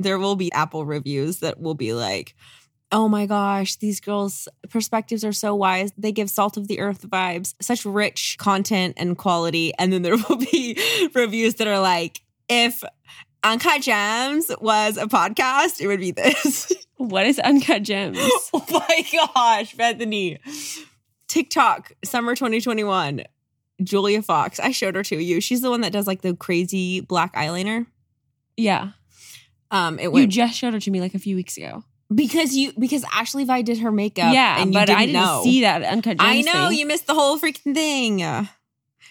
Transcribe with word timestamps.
There 0.00 0.18
will 0.18 0.36
be 0.36 0.52
Apple 0.52 0.84
reviews 0.84 1.40
that 1.40 1.60
will 1.60 1.74
be 1.74 1.92
like, 1.92 2.34
oh 2.92 3.08
my 3.08 3.26
gosh, 3.26 3.76
these 3.76 4.00
girls' 4.00 4.48
perspectives 4.68 5.24
are 5.24 5.32
so 5.32 5.54
wise. 5.54 5.92
They 5.96 6.12
give 6.12 6.30
salt 6.30 6.56
of 6.56 6.68
the 6.68 6.80
earth 6.80 7.08
vibes, 7.08 7.54
such 7.60 7.84
rich 7.84 8.36
content 8.38 8.94
and 8.96 9.16
quality. 9.16 9.72
And 9.78 9.92
then 9.92 10.02
there 10.02 10.16
will 10.28 10.36
be 10.36 10.78
reviews 11.14 11.56
that 11.56 11.68
are 11.68 11.80
like, 11.80 12.20
if 12.48 12.82
Uncut 13.42 13.82
Gems 13.82 14.50
was 14.60 14.96
a 14.96 15.06
podcast, 15.06 15.80
it 15.80 15.86
would 15.86 16.00
be 16.00 16.12
this. 16.12 16.72
What 17.00 17.24
is 17.24 17.38
Uncut 17.38 17.82
Gems? 17.82 18.18
oh 18.52 18.62
my 18.70 19.06
gosh, 19.10 19.74
Bethany. 19.74 20.38
TikTok, 21.28 21.92
summer 22.04 22.34
2021. 22.34 23.22
Julia 23.82 24.20
Fox. 24.20 24.60
I 24.60 24.72
showed 24.72 24.96
her 24.96 25.02
to 25.04 25.16
you. 25.16 25.40
She's 25.40 25.62
the 25.62 25.70
one 25.70 25.80
that 25.80 25.94
does 25.94 26.06
like 26.06 26.20
the 26.20 26.36
crazy 26.36 27.00
black 27.00 27.34
eyeliner. 27.34 27.86
Yeah. 28.54 28.90
Um, 29.70 29.98
it 29.98 30.12
You 30.12 30.26
just 30.26 30.56
showed 30.58 30.74
it 30.74 30.82
to 30.82 30.90
me 30.90 31.00
like 31.00 31.14
a 31.14 31.18
few 31.18 31.36
weeks 31.36 31.56
ago. 31.56 31.84
because 32.12 32.54
you 32.56 32.72
because 32.78 33.04
Ashley 33.12 33.44
Vi 33.44 33.62
did 33.62 33.78
her 33.78 33.92
makeup. 33.92 34.34
yeah, 34.34 34.60
and 34.60 34.72
you 34.74 34.80
but 34.80 34.86
didn't 34.86 34.98
I 34.98 35.06
didn't 35.06 35.22
know. 35.22 35.40
see 35.44 35.60
that 35.62 35.82
Uncut 35.82 36.18
Gems 36.18 36.28
I 36.28 36.40
know 36.42 36.68
thing. 36.70 36.78
you 36.78 36.86
missed 36.86 37.06
the 37.06 37.14
whole 37.14 37.38
freaking 37.38 37.74
thing. 37.74 38.22
Uh, 38.22 38.46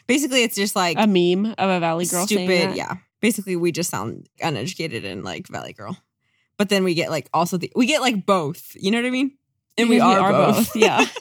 basically, 0.07 0.43
it's 0.43 0.55
just 0.55 0.75
like 0.75 0.97
a 0.99 1.07
meme 1.07 1.53
of 1.57 1.69
a 1.69 1.79
Valley 1.79 2.05
girl 2.05 2.25
stupid. 2.27 2.75
Yeah, 2.75 2.95
basically, 3.21 3.55
we 3.55 3.71
just 3.71 3.89
sound 3.89 4.27
uneducated 4.41 5.05
and 5.05 5.23
like 5.23 5.47
Valley 5.47 5.71
Girl, 5.73 5.97
but 6.57 6.67
then 6.69 6.83
we 6.83 6.93
get 6.93 7.09
like 7.09 7.29
also 7.33 7.57
the 7.57 7.71
we 7.75 7.85
get 7.85 8.01
like 8.01 8.25
both. 8.25 8.75
You 8.75 8.91
know 8.91 8.97
what 8.97 9.05
I 9.07 9.11
mean? 9.11 9.37
And 9.77 9.87
we 9.87 9.95
Because 9.95 10.17
are, 10.19 10.31
both. 10.33 10.75
Yeah. 10.75 11.05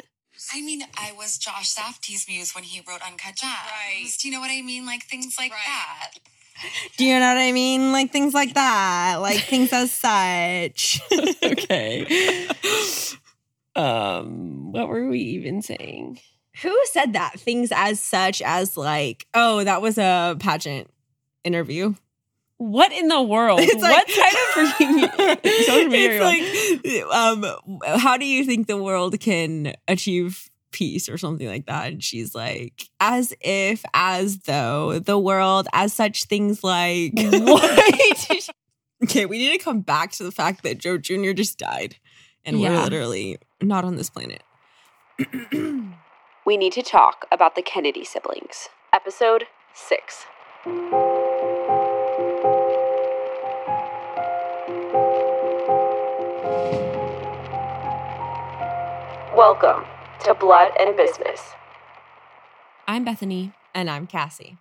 I 0.55 0.63
mean, 0.63 0.83
I 0.97 1.13
was 1.17 1.37
Josh 1.37 1.73
Safdie's 1.75 2.27
muse 2.27 2.55
when 2.55 2.65
he 2.65 2.81
wrote 2.89 3.03
Uncut 3.07 3.37
Gems. 3.37 3.53
Right. 3.71 4.09
Do 4.19 4.27
you 4.29 4.35
know 4.35 4.41
what 4.41 4.51
I 4.51 4.63
mean? 4.63 4.87
Like 4.87 5.05
things 5.05 5.37
like 5.39 5.51
that. 5.53 6.11
Do 6.97 7.05
you 7.05 7.19
know 7.19 7.29
what 7.29 7.39
I 7.39 7.53
mean? 7.53 7.93
Like 7.93 8.11
things 8.13 8.35
like 8.35 8.55
that, 8.55 9.17
like 9.21 9.41
things 9.41 9.73
as 9.73 9.91
such. 9.93 11.01
okay. 11.43 12.49
Um, 13.77 14.73
what 14.73 14.89
were 14.89 15.07
we 15.09 15.21
even 15.21 15.63
saying? 15.63 16.21
Who 16.63 16.77
said 16.93 17.13
that? 17.13 17.39
Things 17.39 17.71
as 17.73 18.01
such 18.01 18.43
as 18.43 18.77
like, 18.77 19.27
oh, 19.35 19.63
that 19.63 19.81
was 19.81 19.99
a 19.99 20.37
pageant 20.41 20.91
interview. 21.45 21.95
What 22.57 22.93
in 22.93 23.07
the 23.07 23.23
world? 23.23 23.61
It's 23.63 23.81
like- 23.81 24.09
what 24.09 24.09
kind 24.09 24.35
of 24.35 25.39
freaking 25.39 25.65
social 25.67 25.89
media? 25.89 26.19
It's 26.21 27.09
like, 27.11 27.15
um, 27.15 27.99
how 28.01 28.17
do 28.17 28.25
you 28.27 28.45
think 28.45 28.67
the 28.67 28.77
world 28.83 29.19
can 29.21 29.75
achieve 29.87 30.51
peace 30.71 31.09
or 31.09 31.19
something 31.19 31.47
like 31.47 31.67
that? 31.67 31.93
And 31.93 32.03
she's 32.03 32.35
like, 32.35 32.89
as 33.01 33.35
if, 33.41 33.85
as 33.95 34.41
though, 34.41 34.99
the 34.99 35.19
world, 35.19 35.69
as 35.73 35.93
such 35.93 36.25
things 36.25 36.63
like. 36.65 37.13
What? 37.49 38.51
okay, 39.05 39.27
we 39.27 39.39
need 39.39 39.59
to 39.59 39.65
come 39.65 39.81
back 39.81 40.13
to 40.13 40.25
the 40.25 40.33
fact 40.33 40.63
that 40.65 40.79
Joe 40.79 40.99
Jr. 40.99 41.33
just 41.33 41.59
died, 41.59 41.97
and 42.45 42.61
we're 42.61 42.71
literally 42.71 43.39
not 43.63 43.85
on 43.85 43.97
this 43.97 44.11
planet. 44.11 44.43
We 46.49 46.57
need 46.57 46.73
to 46.73 46.83
talk 46.83 47.27
about 47.31 47.57
the 47.57 47.63
Kennedy 47.63 48.05
siblings. 48.05 48.69
Episode 48.93 49.45
6. 49.75 50.25
Welcome 59.37 59.85
to 60.29 60.35
Blood 60.35 60.73
and 60.79 60.95
Business. 60.95 61.41
I'm 62.87 63.03
Bethany. 63.03 63.53
And 63.75 63.89
I'm 63.89 64.07
Cassie. 64.07 64.59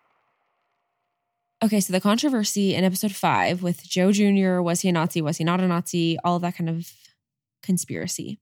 Okay, 1.61 1.81
so 1.81 1.91
the 1.91 1.99
controversy 1.99 2.73
in 2.73 2.85
episode 2.85 3.13
five 3.13 3.61
with 3.61 3.83
Joe 3.83 4.13
Jr. 4.13 4.61
Was 4.61 4.81
he 4.81 4.89
a 4.89 4.91
Nazi? 4.93 5.21
Was 5.21 5.37
he 5.37 5.43
not 5.43 5.59
a 5.59 5.67
Nazi? 5.67 6.17
All 6.23 6.37
of 6.37 6.41
that 6.43 6.55
kind 6.55 6.69
of 6.69 6.89
conspiracy. 7.63 8.39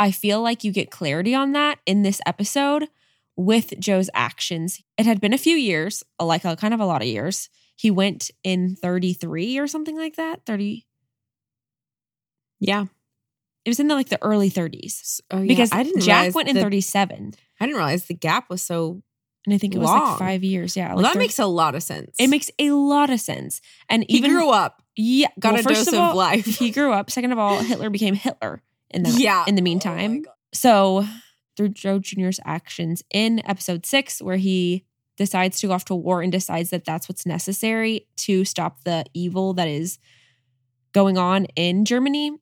I 0.00 0.10
feel 0.10 0.42
like 0.42 0.64
you 0.64 0.72
get 0.72 0.90
clarity 0.90 1.32
on 1.32 1.52
that 1.52 1.78
in 1.86 2.02
this 2.02 2.20
episode 2.26 2.88
with 3.36 3.78
Joe's 3.78 4.10
actions. 4.12 4.82
It 4.98 5.06
had 5.06 5.20
been 5.20 5.32
a 5.32 5.38
few 5.38 5.54
years, 5.56 6.02
like 6.20 6.44
a 6.44 6.56
kind 6.56 6.74
of 6.74 6.80
a 6.80 6.86
lot 6.86 7.02
of 7.02 7.08
years. 7.08 7.50
He 7.76 7.92
went 7.92 8.32
in 8.42 8.74
33 8.74 9.58
or 9.58 9.68
something 9.68 9.96
like 9.96 10.16
that. 10.16 10.40
30. 10.44 10.86
Yeah. 12.58 12.86
It 13.66 13.70
was 13.70 13.80
in 13.80 13.88
the 13.88 13.94
like 13.94 14.08
the 14.08 14.22
early 14.22 14.48
30s. 14.50 15.20
Oh, 15.30 15.38
yeah. 15.42 15.48
Because 15.48 15.70
I 15.72 15.82
didn't 15.82 16.00
Jack 16.02 16.34
went 16.34 16.48
in 16.48 16.54
the- 16.54 16.62
37. 16.62 17.34
I 17.60 17.64
didn't 17.66 17.76
realize 17.76 18.06
the 18.06 18.14
gap 18.14 18.48
was 18.48 18.62
so. 18.62 19.02
And 19.44 19.54
I 19.54 19.58
think 19.58 19.74
it 19.74 19.78
was 19.78 19.86
Long. 19.90 20.08
like 20.10 20.18
five 20.18 20.42
years. 20.42 20.76
Yeah. 20.76 20.88
Well, 20.94 21.02
like 21.02 21.04
that 21.04 21.12
30 21.14 21.18
makes 21.24 21.38
a 21.38 21.46
lot 21.46 21.74
of 21.74 21.82
sense. 21.82 22.16
it 22.18 22.28
makes 22.28 22.50
a 22.58 22.70
lot 22.70 23.10
of 23.10 23.20
sense. 23.20 23.60
And 23.88 24.04
he 24.08 24.16
even 24.18 24.30
grew 24.32 24.50
up, 24.50 24.82
Yeah, 24.96 25.28
got 25.38 25.52
well, 25.52 25.60
a 25.60 25.62
first 25.64 25.84
dose 25.86 25.94
of, 25.94 26.00
all, 26.00 26.14
life. 26.16 26.44
He 26.46 26.70
grew 26.70 26.92
up. 26.92 27.10
Second 27.10 27.32
of 27.32 27.38
all, 27.38 27.58
Hitler 27.60 27.90
became 27.90 28.14
Hitler 28.14 28.62
in 28.90 29.02
the 29.02 29.10
Yeah. 29.10 29.44
in 29.46 29.54
the 29.56 29.62
Oh 29.62 29.64
meantime. 29.64 30.22
God. 30.22 30.32
so 30.54 31.06
through 31.56 31.70
Joe 31.70 31.98
Jr.'s 31.98 32.38
actions 32.44 33.02
in 33.10 33.40
episode 33.48 33.84
six, 33.86 34.20
where 34.22 34.36
he 34.36 34.84
decides 35.16 35.58
to 35.60 35.66
go 35.68 35.72
off 35.72 35.84
to 35.86 35.94
war 35.94 36.22
and 36.22 36.30
decides 36.30 36.70
that 36.70 36.84
that's 36.84 37.08
what's 37.08 37.24
necessary 37.24 38.06
to 38.16 38.44
stop 38.44 38.84
the 38.84 39.04
evil 39.14 39.54
that 39.54 39.66
is 39.68 39.98
going 40.92 41.18
on 41.18 41.46
in 41.56 41.84
Germany 41.84 42.32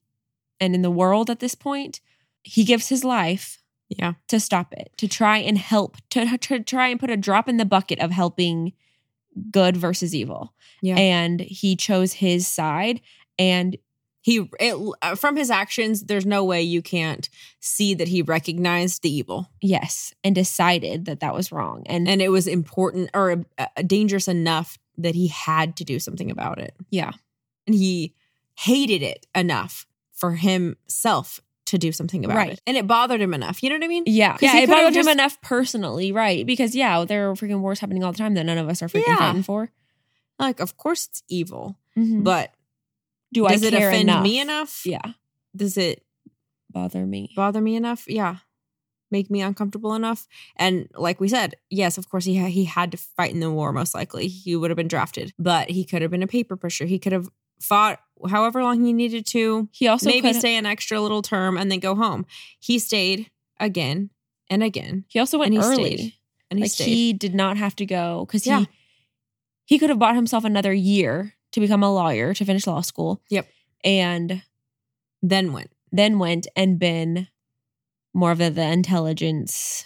and 0.65 0.75
in 0.75 0.83
the 0.83 0.91
world 0.91 1.31
at 1.31 1.41
this 1.41 1.55
point, 1.55 2.01
he 2.43 2.65
gives 2.65 2.89
his 2.89 3.05
life 3.05 3.59
Yeah. 3.89 4.15
to 4.29 4.41
stop 4.41 4.73
it, 4.73 4.93
to 4.97 5.07
try 5.09 5.39
and 5.39 5.57
help, 5.59 5.97
to, 6.11 6.37
to 6.39 6.61
try 6.61 6.89
and 6.89 6.99
put 7.01 7.11
a 7.11 7.17
drop 7.17 7.49
in 7.49 7.57
the 7.59 7.65
bucket 7.65 7.99
of 8.01 8.11
helping 8.11 8.73
good 9.51 9.77
versus 9.77 10.15
evil. 10.15 10.53
Yeah. 10.83 10.97
And 10.97 11.41
he 11.41 11.77
chose 11.77 12.15
his 12.15 12.47
side. 12.47 13.01
And 13.39 13.77
He 14.21 14.49
it, 14.59 14.75
uh, 15.03 15.17
from 15.17 15.37
his 15.37 15.51
actions, 15.51 16.05
there's 16.05 16.25
no 16.25 16.45
way 16.45 16.63
you 16.63 16.81
can't 16.83 17.29
see 17.61 17.95
that 17.95 18.09
he 18.09 18.23
recognized 18.23 19.03
the 19.03 19.15
evil, 19.15 19.51
yes, 19.61 20.15
and 20.25 20.35
decided 20.35 21.05
that 21.05 21.21
that 21.21 21.35
was 21.35 21.53
wrong. 21.53 21.83
And, 21.87 22.09
and 22.09 22.23
it 22.23 22.31
was 22.31 22.47
important 22.47 23.11
or 23.13 23.45
uh, 23.59 23.67
dangerous 23.87 24.27
enough 24.27 24.79
that 24.97 25.15
he 25.15 25.29
had 25.29 25.77
to 25.77 25.85
do 25.85 25.99
something 25.99 26.31
about 26.31 26.59
it, 26.59 26.75
yeah, 26.91 27.13
and 27.67 27.75
he 27.77 28.15
hated 28.57 29.03
it 29.03 29.27
enough 29.35 29.87
for 30.31 30.37
himself 30.37 31.41
to 31.67 31.79
do 31.79 31.93
something 31.93 32.25
about 32.25 32.37
Right. 32.37 32.53
it, 32.55 32.61
and 32.67 32.77
it 32.77 32.87
bothered 32.87 33.21
him 33.21 33.33
enough. 33.35 33.63
You 33.63 33.71
know 33.71 33.77
what 33.77 33.85
I 33.85 33.89
mean? 33.89 34.05
yeah, 34.07 34.37
yeah. 34.41 34.59
It 34.59 34.69
bothered 34.69 34.95
him 34.95 35.09
enough 35.09 35.41
personally, 35.41 36.13
right? 36.13 36.45
Because 36.47 36.75
yeah, 36.75 37.05
there 37.05 37.31
are 37.31 37.35
freaking 37.35 37.61
wars 37.61 37.81
happening 37.81 38.05
all 38.05 38.13
the 38.13 38.19
time 38.19 38.35
that 38.35 38.45
none 38.45 38.59
of 38.59 38.69
us 38.69 38.83
are 38.83 38.89
freaking 38.89 39.05
Yeah. 39.07 39.17
fighting 39.19 39.43
for. 39.43 39.71
Like, 40.39 40.61
of 40.61 40.77
course 40.77 41.07
it's 41.09 41.23
evil, 41.29 41.77
Mhm. 41.97 42.23
but 42.25 42.53
Do 43.33 43.47
does 43.49 43.63
I 43.65 43.69
it 43.69 43.75
offend 43.75 44.03
enough? 44.11 44.23
me 44.23 44.41
enough? 44.41 44.83
Yeah, 44.85 45.13
Does 45.57 45.77
it 45.77 46.05
bother 46.71 47.07
me. 47.07 47.33
bother 47.37 47.61
me 47.61 47.77
enough? 47.77 48.05
Yeah. 48.09 48.39
Make 49.11 49.31
me 49.31 49.43
uncomfortable 49.43 49.95
enough. 49.95 50.27
And 50.57 50.89
like 50.97 51.21
we 51.21 51.29
said, 51.29 51.55
yes, 51.71 51.99
of 51.99 52.09
course 52.11 52.25
he 52.25 52.37
ha- 52.37 52.47
he 52.49 52.65
had 52.65 52.91
to 52.93 52.97
fight 52.99 53.31
in 53.33 53.41
the 53.41 53.51
war. 53.51 53.73
Most 53.73 53.95
likely, 53.95 54.27
he 54.29 54.57
would 54.57 54.71
have 54.71 54.77
been 54.77 54.89
drafted, 54.89 55.33
but 55.39 55.71
he 55.71 55.85
could 55.85 56.03
have 56.03 56.11
been 56.11 56.23
a 56.23 56.27
paper 56.27 56.57
pusher. 56.57 56.85
He 56.87 56.99
could 56.99 57.13
have 57.13 57.29
fought 57.61 58.01
however 58.29 58.63
long 58.63 58.85
he 58.85 58.93
needed 58.93 59.27
to. 59.27 59.69
He 59.73 59.89
also 59.89 60.09
maybe 60.09 60.23
could- 60.29 60.37
stay 60.37 60.57
an 60.57 60.67
extra 60.67 61.01
little 61.01 61.23
term 61.23 61.57
and 61.57 61.71
then 61.71 61.79
go 61.81 61.95
home. 61.95 62.27
He 62.61 62.79
stayed 62.79 63.31
again 63.61 64.11
and 64.51 64.63
again, 64.63 65.05
He 65.09 65.19
also 65.19 65.39
went 65.39 65.55
and 65.55 65.63
he 65.63 65.69
early. 65.71 65.97
stayed. 65.97 66.13
and 66.51 66.59
he 66.59 66.65
like 66.65 66.71
stayed. 66.73 66.85
he 66.87 67.13
did 67.13 67.35
not 67.35 67.57
have 67.57 67.75
to 67.77 67.87
go 67.87 68.25
because 68.27 68.47
Yeah. 68.47 68.61
he 68.61 68.67
he 69.67 69.79
could 69.79 69.89
have 69.91 69.99
bought 69.99 70.15
himself 70.15 70.45
another 70.45 70.73
year 70.75 71.35
to 71.53 71.61
become 71.61 71.83
a 71.83 71.93
lawyer 71.93 72.35
to 72.35 72.45
finish 72.45 72.67
law 72.67 72.81
school. 72.83 73.23
Yep. 73.31 73.49
and 73.83 74.43
then 75.23 75.53
went 75.53 75.71
then 75.93 76.19
went 76.19 76.47
and 76.57 76.79
been 76.79 77.29
more 78.13 78.31
of 78.33 78.39
the, 78.39 78.51
the 78.51 78.63
intelligence. 78.67 79.85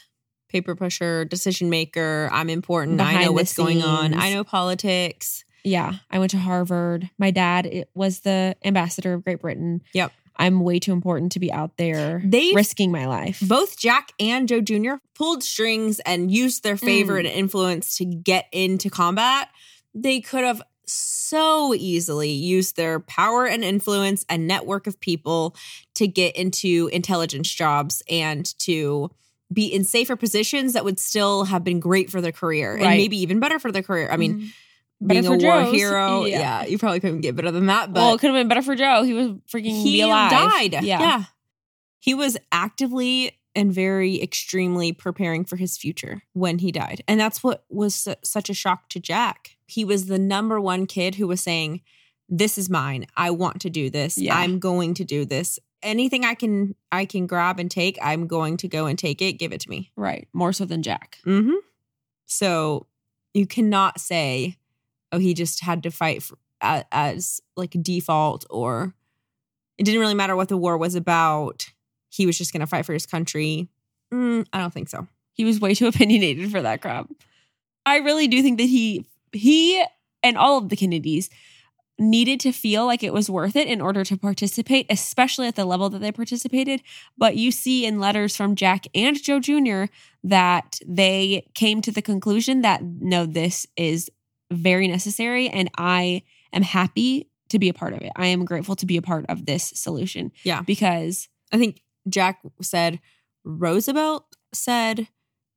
paper 0.49 0.75
pusher, 0.75 1.25
decision 1.27 1.69
maker. 1.69 2.29
I'm 2.33 2.49
important. 2.51 3.01
I 3.03 3.23
know 3.25 3.33
what's 3.33 3.55
going 3.55 3.83
on. 3.83 4.15
I 4.15 4.33
know 4.33 4.45
politics. 4.45 5.45
Yeah, 5.69 5.95
I 6.11 6.19
went 6.19 6.31
to 6.33 6.39
Harvard. 6.39 7.11
My 7.19 7.31
dad 7.31 7.67
it 7.67 7.91
was 7.95 8.21
the 8.21 8.57
ambassador 8.65 9.15
of 9.15 9.25
Great 9.25 9.41
Britain. 9.41 9.83
Yep. 9.93 10.13
I'm 10.41 10.61
way 10.61 10.79
too 10.79 10.93
important 10.93 11.33
to 11.33 11.41
be 11.41 11.53
out 11.53 11.77
there 11.79 12.23
They- 12.25 12.53
risking 12.55 12.93
my 12.93 13.07
life. 13.07 13.41
both 13.47 13.77
Jack 13.77 14.13
and 14.21 14.47
Joe 14.49 14.61
Jr. 14.61 14.95
pulled 15.15 15.43
strings 15.43 15.99
and 16.01 16.31
used 16.31 16.63
their 16.63 16.77
favor 16.77 17.15
Mm. 17.15 17.19
and 17.21 17.27
influence 17.29 17.97
to 17.97 18.05
get 18.05 18.47
into 18.53 18.89
combat. 18.89 19.49
They 19.95 20.21
could 20.21 20.45
have 20.45 20.63
so 20.87 21.75
easily 21.75 22.31
used 22.31 22.77
their 22.77 23.01
power 23.01 23.47
and 23.47 23.65
influence 23.65 24.25
and 24.29 24.47
network 24.47 24.87
of 24.87 24.99
people 25.01 25.55
to 25.95 26.07
get 26.07 26.35
into 26.37 26.89
intelligence 26.93 27.53
jobs 27.53 28.03
and 28.09 28.47
to 28.61 29.11
be 29.53 29.67
in 29.67 29.83
safer 29.85 30.15
positions 30.17 30.73
that 30.75 30.85
would 30.85 31.01
still 31.01 31.45
have 31.45 31.65
been 31.65 31.81
great 31.81 32.11
for 32.11 32.21
their 32.21 32.33
career 32.33 32.75
and 32.77 32.85
maybe 32.91 33.17
even 33.19 33.41
better 33.41 33.59
for 33.59 33.73
their 33.73 33.83
career. 33.83 34.09
I 34.11 34.17
mean, 34.17 34.41
Mhm. 34.41 34.49
Better 35.01 35.21
being 35.23 35.25
a 35.27 35.39
for 35.39 35.45
war 35.47 35.63
Joe's. 35.65 35.75
hero, 35.75 36.25
Yeah. 36.25 36.39
yeah. 36.41 36.67
you 36.67 36.79
probably 36.79 37.01
couldn't 37.01 37.21
get 37.21 37.37
better 37.37 37.51
than 37.51 37.67
that. 37.67 37.93
But 37.93 38.01
well, 38.01 38.15
it 38.15 38.19
could 38.21 38.31
have 38.31 38.41
been 38.41 38.49
better 38.49 38.63
for 38.63 38.75
Joe. 38.75 39.03
He 39.05 39.13
was 39.13 39.29
freaking 39.53 39.81
he 39.83 39.93
be 39.93 40.01
alive. 40.03 40.31
died. 40.31 40.73
Yeah. 40.73 40.81
Yeah. 41.01 41.25
He 42.01 42.15
was 42.15 42.37
actively 42.53 43.33
and 43.55 43.73
very 43.73 44.21
extremely 44.23 44.93
preparing 44.93 45.45
for 45.45 45.57
his 45.57 45.77
future 45.77 46.23
when 46.33 46.59
he 46.59 46.71
died. 46.73 47.03
And 47.09 47.19
that's 47.21 47.43
what 47.43 47.65
was 47.69 47.95
su- 47.95 48.15
such 48.23 48.49
a 48.51 48.55
shock 48.55 48.89
to 48.91 49.01
Jack. 49.01 49.57
He 49.67 49.85
was 49.85 50.07
the 50.07 50.19
number 50.19 50.61
one 50.61 50.87
kid 50.87 51.17
who 51.17 51.27
was 51.27 51.41
saying, 51.41 51.81
this 52.29 52.59
is 52.59 52.69
mine. 52.71 53.07
I 53.17 53.31
want 53.31 53.61
to 53.63 53.71
do 53.71 53.91
this. 53.91 54.19
Yeah. 54.19 54.37
I'm 54.37 54.59
going 54.59 54.95
to 54.95 55.05
do 55.05 55.25
this. 55.25 55.59
Anything 55.83 56.25
I 56.25 56.35
can 56.35 56.75
I 56.93 57.05
can 57.05 57.27
grab 57.27 57.59
and 57.61 57.71
take, 57.71 57.99
I'm 58.03 58.27
going 58.27 58.57
to 58.59 58.69
go 58.69 58.87
and 58.87 58.99
take 58.99 59.23
it. 59.23 59.35
Give 59.35 59.53
it 59.53 59.61
to 59.63 59.71
me. 59.71 59.91
Right. 59.97 60.29
More 60.33 60.53
so 60.53 60.65
than 60.65 60.83
Jack. 60.83 61.19
Mm-hmm. 61.25 61.55
So 62.27 62.87
you 63.35 63.47
cannot 63.47 64.01
say, 64.01 64.57
oh, 65.13 65.19
he 65.19 65.35
just 65.35 65.63
had 65.63 65.83
to 65.83 65.91
fight 65.91 66.23
for, 66.23 66.39
as, 66.61 66.85
as 66.93 67.41
like 67.57 67.77
default, 67.83 68.45
or 68.51 68.95
it 69.77 69.85
didn't 69.85 70.01
really 70.01 70.15
matter 70.15 70.37
what 70.37 70.49
the 70.49 70.57
war 70.57 70.77
was 70.77 70.95
about. 70.95 71.67
He 72.11 72.27
was 72.27 72.39
just 72.39 72.53
going 72.53 72.61
to 72.61 72.67
fight 72.67 72.87
for 72.87 72.93
his 72.93 73.07
country. 73.07 73.69
Mm, 74.13 74.47
I 74.53 74.59
don't 74.59 74.73
think 74.73 74.89
so. 74.89 75.07
He 75.33 75.45
was 75.45 75.61
way 75.61 75.75
too 75.75 75.87
opinionated 75.89 76.51
for 76.51 76.63
that 76.63 76.83
crap. 76.83 77.09
I 77.87 77.99
really 77.99 78.29
do 78.29 78.43
think 78.43 78.59
that 78.59 78.65
he 78.65 79.07
he 79.33 79.83
and 80.23 80.37
all 80.37 80.59
of 80.59 80.69
the 80.69 80.77
Kennedys 80.77 81.31
needed 81.99 82.39
to 82.41 82.53
feel 82.53 82.87
like 82.87 83.03
it 83.03 83.13
was 83.13 83.29
worth 83.29 83.57
it 83.57 83.67
in 83.67 83.81
order 83.81 84.05
to 84.05 84.17
participate, 84.17 84.87
especially 84.89 85.49
at 85.49 85.57
the 85.57 85.65
level 85.65 85.91
that 85.91 85.99
they 85.99 86.13
participated. 86.13 86.81
But 87.17 87.37
you 87.37 87.51
see 87.51 87.85
in 87.85 87.99
letters 87.99 88.37
from 88.37 88.55
Jack 88.55 88.87
and 88.95 89.21
Joe 89.21 89.41
Jr. 89.41 89.85
that 90.23 90.79
they 90.87 91.49
came 91.55 91.83
to 91.83 91.91
the 91.91 92.03
conclusion 92.03 92.63
that 92.63 92.83
no, 92.83 93.27
this 93.27 93.67
is 93.77 94.11
very 94.51 94.89
necessary 94.89 95.49
and 95.49 95.71
I 95.77 96.23
am 96.53 96.63
happy 96.63 97.29
to 97.51 97.59
be 97.59 97.69
a 97.69 97.75
part 97.75 97.93
of 97.95 98.03
it. 98.03 98.13
I 98.17 98.27
am 98.27 98.45
grateful 98.45 98.77
to 98.77 98.87
be 98.87 98.97
a 98.97 99.03
part 99.03 99.27
of 99.29 99.47
this 99.47 99.65
solution. 99.75 100.33
Yeah. 100.45 100.63
Because 100.63 101.29
I 101.53 101.59
think 101.59 101.83
Jack 102.09 102.41
said, 102.63 103.01
Roosevelt 103.45 104.25
said, 104.53 105.09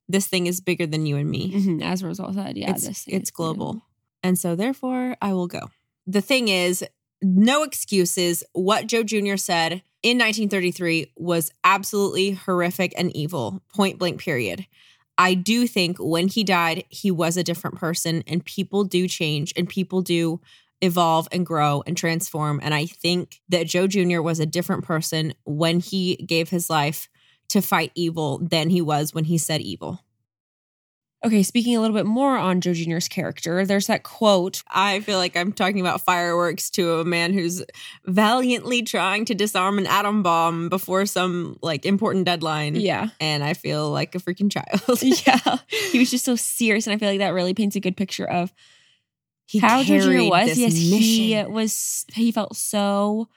this 0.08 0.26
thing 0.26 0.46
is 0.46 0.60
bigger 0.60 0.86
than 0.86 1.06
you 1.06 1.16
and 1.16 1.30
me. 1.30 1.52
mhm, 1.52 1.82
as 1.82 2.02
Roosevelt 2.02 2.34
said, 2.34 2.56
yeah, 2.56 2.70
it's, 2.70 2.86
this 2.86 2.90
it's 2.90 2.98
is 3.00 3.04
bigger 3.06 3.18
than- 3.18 3.32
global. 3.34 3.82
And 4.22 4.38
so 4.38 4.54
therefore 4.54 5.16
I 5.20 5.32
will 5.32 5.46
go. 5.48 5.70
The 6.06 6.20
thing 6.20 6.48
is, 6.48 6.84
no 7.22 7.62
excuses. 7.62 8.42
What 8.52 8.86
Joe 8.86 9.02
Jr. 9.02 9.36
said 9.36 9.82
in 10.02 10.18
1933 10.18 11.12
was 11.16 11.50
absolutely 11.64 12.32
horrific 12.32 12.92
and 12.96 13.14
evil, 13.16 13.62
point 13.74 13.98
blank, 13.98 14.20
period. 14.20 14.66
I 15.22 15.34
do 15.34 15.68
think 15.68 15.98
when 16.00 16.26
he 16.26 16.42
died, 16.42 16.82
he 16.88 17.12
was 17.12 17.36
a 17.36 17.44
different 17.44 17.76
person, 17.76 18.24
and 18.26 18.44
people 18.44 18.82
do 18.82 19.06
change 19.06 19.52
and 19.56 19.68
people 19.68 20.02
do 20.02 20.40
evolve 20.80 21.28
and 21.30 21.46
grow 21.46 21.84
and 21.86 21.96
transform. 21.96 22.58
And 22.60 22.74
I 22.74 22.86
think 22.86 23.40
that 23.48 23.68
Joe 23.68 23.86
Jr. 23.86 24.20
was 24.20 24.40
a 24.40 24.46
different 24.46 24.84
person 24.84 25.32
when 25.44 25.78
he 25.78 26.16
gave 26.16 26.48
his 26.48 26.68
life 26.68 27.08
to 27.50 27.62
fight 27.62 27.92
evil 27.94 28.38
than 28.38 28.68
he 28.68 28.82
was 28.82 29.14
when 29.14 29.22
he 29.22 29.38
said 29.38 29.60
evil. 29.60 30.00
Okay, 31.24 31.44
speaking 31.44 31.76
a 31.76 31.80
little 31.80 31.96
bit 31.96 32.06
more 32.06 32.36
on 32.36 32.60
Joe 32.60 32.74
Jr.'s 32.74 33.06
character, 33.06 33.64
there's 33.64 33.86
that 33.86 34.02
quote. 34.02 34.62
I 34.68 35.00
feel 35.00 35.18
like 35.18 35.36
I'm 35.36 35.52
talking 35.52 35.80
about 35.80 36.00
fireworks 36.00 36.68
to 36.70 36.94
a 36.94 37.04
man 37.04 37.32
who's 37.32 37.62
valiantly 38.06 38.82
trying 38.82 39.24
to 39.26 39.34
disarm 39.34 39.78
an 39.78 39.86
atom 39.86 40.24
bomb 40.24 40.68
before 40.68 41.06
some 41.06 41.58
like 41.62 41.86
important 41.86 42.26
deadline. 42.26 42.74
Yeah. 42.74 43.10
And 43.20 43.44
I 43.44 43.54
feel 43.54 43.88
like 43.90 44.16
a 44.16 44.18
freaking 44.18 44.50
child. 44.50 45.02
Yeah. 45.26 45.58
He 45.92 45.98
was 45.98 46.10
just 46.10 46.24
so 46.24 46.36
serious. 46.36 46.86
And 46.86 46.94
I 46.94 46.98
feel 46.98 47.08
like 47.08 47.18
that 47.18 47.34
really 47.34 47.54
paints 47.54 47.76
a 47.76 47.80
good 47.80 47.96
picture 47.96 48.28
of 48.28 48.52
he 49.46 49.58
how 49.58 49.82
Joe 49.82 50.00
Jr. 50.00 50.28
was. 50.28 50.58
Yes, 50.58 50.74
he 50.74 51.44
was, 51.46 52.06
he 52.12 52.32
felt 52.32 52.56
so 52.56 53.28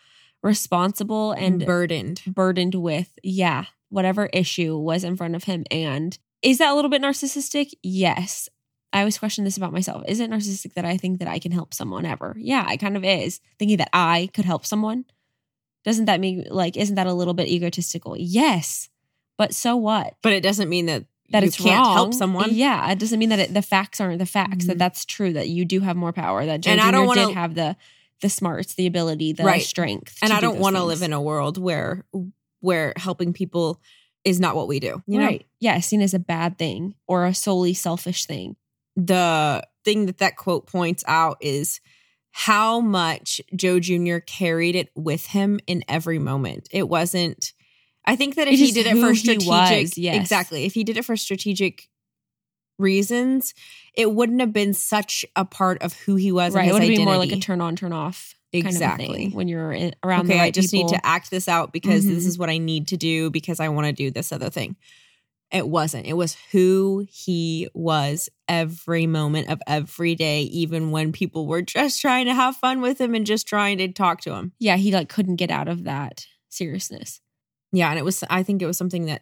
responsible 0.41 1.33
and 1.33 1.65
burdened. 1.65 2.21
burdened 2.25 2.75
with, 2.75 3.11
yeah, 3.23 3.65
whatever 3.89 4.27
issue 4.27 4.77
was 4.77 5.03
in 5.03 5.17
front 5.17 5.35
of 5.35 5.43
him. 5.43 5.65
And 5.69 6.17
is 6.45 6.59
that 6.59 6.71
a 6.71 6.75
little 6.75 6.89
bit 6.89 7.01
narcissistic? 7.01 7.73
Yes. 7.83 8.47
I 8.93 8.99
always 8.99 9.17
question 9.17 9.43
this 9.43 9.57
about 9.57 9.73
myself. 9.73 10.03
Is 10.07 10.19
it 10.21 10.29
narcissistic 10.31 10.73
that 10.75 10.85
I 10.85 10.95
think 10.95 11.19
that 11.19 11.27
I 11.27 11.39
can 11.39 11.51
help 11.51 11.73
someone 11.73 12.05
ever? 12.05 12.35
Yeah, 12.39 12.71
it 12.71 12.77
kind 12.77 12.95
of 12.95 13.03
is. 13.03 13.41
Thinking 13.59 13.77
that 13.77 13.89
I 13.91 14.29
could 14.33 14.45
help 14.45 14.65
someone. 14.65 15.03
Doesn't 15.83 16.05
that 16.05 16.19
mean 16.21 16.45
like 16.49 16.77
isn't 16.77 16.95
that 16.95 17.07
a 17.07 17.13
little 17.13 17.33
bit 17.33 17.47
egotistical? 17.49 18.15
Yes. 18.17 18.89
But 19.37 19.53
so 19.53 19.75
what? 19.75 20.15
But 20.21 20.31
it 20.33 20.41
doesn't 20.41 20.69
mean 20.69 20.85
that 20.85 21.05
That 21.31 21.43
you 21.43 21.47
it's 21.47 21.57
can't 21.57 21.83
wrong. 21.85 21.93
help 21.93 22.13
someone. 22.13 22.49
Yeah, 22.53 22.89
it 22.91 22.99
doesn't 22.99 23.19
mean 23.19 23.29
that 23.29 23.39
it, 23.39 23.53
the 23.53 23.61
facts 23.61 23.99
aren't 23.99 24.19
the 24.19 24.25
facts. 24.25 24.65
That 24.67 24.75
Mhm. 24.77 24.79
that's 24.79 25.03
true. 25.05 25.33
That 25.33 25.49
you 25.49 25.65
do 25.65 25.81
have 25.81 25.97
more 25.97 26.13
power. 26.13 26.45
That 26.45 26.61
Joe 26.61 26.71
And 26.71 26.79
Jr. 26.81 26.87
I 26.87 26.91
don't 26.91 27.07
wanna- 27.07 27.33
have 27.33 27.55
the 27.55 27.75
the 28.21 28.29
smarts, 28.29 28.75
the 28.75 28.87
ability, 28.87 29.33
the 29.33 29.43
Right. 29.43 29.61
strength. 29.61 30.17
And 30.21 30.31
I 30.31 30.37
do 30.39 30.43
don't 30.47 30.59
want 30.59 30.77
to 30.77 30.83
live 30.85 31.01
in 31.01 31.11
a 31.11 31.21
world 31.21 31.57
where 31.57 32.05
where 32.61 32.93
helping 32.95 33.33
people 33.33 33.81
is 34.25 34.39
not 34.39 34.55
what 34.55 34.67
we 34.67 34.79
do. 34.79 35.01
You 35.05 35.19
know? 35.19 35.25
right. 35.25 35.45
Yeah, 35.59 35.79
seen 35.79 36.01
as 36.01 36.13
a 36.13 36.19
bad 36.19 36.57
thing 36.57 36.95
or 37.07 37.25
a 37.25 37.33
solely 37.33 37.73
selfish 37.73 38.25
thing. 38.25 38.57
the 38.97 39.65
thing 39.85 40.07
that 40.07 40.17
that 40.17 40.35
quote 40.35 40.65
points 40.65 41.03
out 41.07 41.37
is 41.39 41.79
how 42.31 42.81
much 42.81 43.39
Joe 43.55 43.79
Jr. 43.79 44.17
carried 44.17 44.75
it 44.75 44.89
with 44.95 45.27
him 45.27 45.59
in 45.67 45.83
every 45.87 46.19
moment. 46.19 46.67
It 46.71 46.89
wasn't. 46.89 47.53
I 48.03 48.15
think 48.15 48.35
that 48.35 48.47
if 48.47 48.59
he 48.59 48.71
did 48.71 48.87
it 48.87 48.97
for 48.97 49.15
strategic, 49.15 49.47
was, 49.47 49.97
yes. 49.97 50.17
exactly. 50.17 50.65
If 50.65 50.73
he 50.73 50.83
did 50.83 50.97
it 50.97 51.05
for 51.05 51.15
strategic 51.15 51.87
reasons, 52.77 53.53
it 53.95 54.11
wouldn't 54.11 54.41
have 54.41 54.51
been 54.51 54.73
such 54.73 55.25
a 55.35 55.45
part 55.45 55.81
of 55.81 55.93
who 55.93 56.15
he 56.15 56.31
was. 56.31 56.53
right. 56.53 56.67
It 56.67 56.73
would 56.73 56.79
be 56.79 56.85
identity. 56.85 57.05
more 57.05 57.17
like 57.17 57.31
a 57.31 57.39
turn 57.39 57.61
on, 57.61 57.75
turn 57.75 57.93
off 57.93 58.35
kind 58.61 58.75
of 58.75 58.81
Exactly. 58.81 59.29
when 59.29 59.47
you're 59.47 59.71
in, 59.71 59.95
around 60.03 60.21
okay, 60.25 60.33
the 60.33 60.39
right 60.39 60.45
I 60.45 60.51
just 60.51 60.71
people. 60.71 60.89
need 60.89 60.95
to 60.95 61.05
act 61.05 61.31
this 61.31 61.47
out 61.47 61.71
because 61.73 62.05
this 62.05 62.23
Mhm. 62.23 62.27
is 62.27 62.37
what 62.37 62.49
I 62.49 62.57
need 62.57 62.87
to 62.89 62.97
do 62.97 63.29
because 63.29 63.59
I 63.59 63.69
want 63.69 63.87
to 63.87 63.93
do 63.93 64.11
this 64.11 64.31
other 64.31 64.49
thing. 64.49 64.75
It 65.51 65.67
wasn't. 65.67 66.07
It 66.07 66.13
was 66.13 66.35
who 66.51 67.05
he 67.09 67.69
was 67.73 68.29
every 68.47 69.05
moment 69.07 69.49
of 69.49 69.61
every 69.67 70.15
day, 70.15 70.41
even 70.43 70.91
when 70.91 71.11
people 71.11 71.45
were 71.47 71.61
just 71.61 72.01
trying 72.01 72.25
to 72.25 72.33
have 72.33 72.55
fun 72.57 72.81
with 72.81 72.99
him 72.99 73.13
and 73.13 73.25
just 73.25 73.47
trying 73.47 73.77
to 73.77 73.87
talk 73.91 74.21
to 74.21 74.33
him. 74.33 74.53
yeah, 74.59 74.75
he 74.77 74.91
like 74.91 75.07
couldn't 75.07 75.35
get 75.35 75.51
out 75.51 75.67
of 75.67 75.83
that 75.83 76.25
seriousness. 76.49 77.21
Yeah. 77.71 77.89
And 77.89 77.99
it 77.99 78.03
was, 78.05 78.23
I 78.29 78.41
think 78.43 78.61
it 78.61 78.65
was 78.65 78.77
something 78.77 79.05
that 79.05 79.21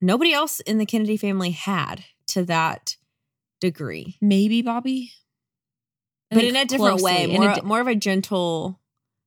nobody 0.00 0.32
else 0.32 0.60
in 0.60 0.78
the 0.78 0.86
Kennedy 0.86 1.16
family 1.16 1.50
had 1.50 2.04
to 2.28 2.44
that 2.44 2.96
degree, 3.60 4.16
Maybe 4.20 4.62
Bobby, 4.62 5.12
but 6.32 6.44
in 6.44 6.56
a 6.56 6.64
different 6.64 7.00
closely, 7.00 7.12
way, 7.12 7.30
in 7.30 7.40
more, 7.40 7.54
di- 7.54 7.60
more 7.62 7.80
of 7.80 7.86
a 7.86 7.94
gentle 7.94 8.80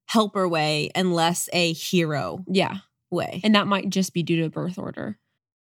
helper 0.05 0.47
way 0.47 0.89
and 0.95 1.13
less 1.13 1.49
a 1.53 1.73
hero 1.73 2.43
yeah, 2.47 2.77
way. 3.09 3.41
and 3.43 3.55
that 3.55 3.67
might 3.67 3.89
just 3.89 4.13
be 4.13 4.23
due 4.23 4.41
to 4.41 4.49
birth 4.49 4.77
order. 4.77 5.17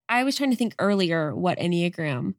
I 0.10 0.24
was 0.24 0.36
trying 0.36 0.52
to 0.52 0.58
think 0.58 0.76
earlier 0.78 1.34
what 1.36 1.58
enneagram 1.58 2.36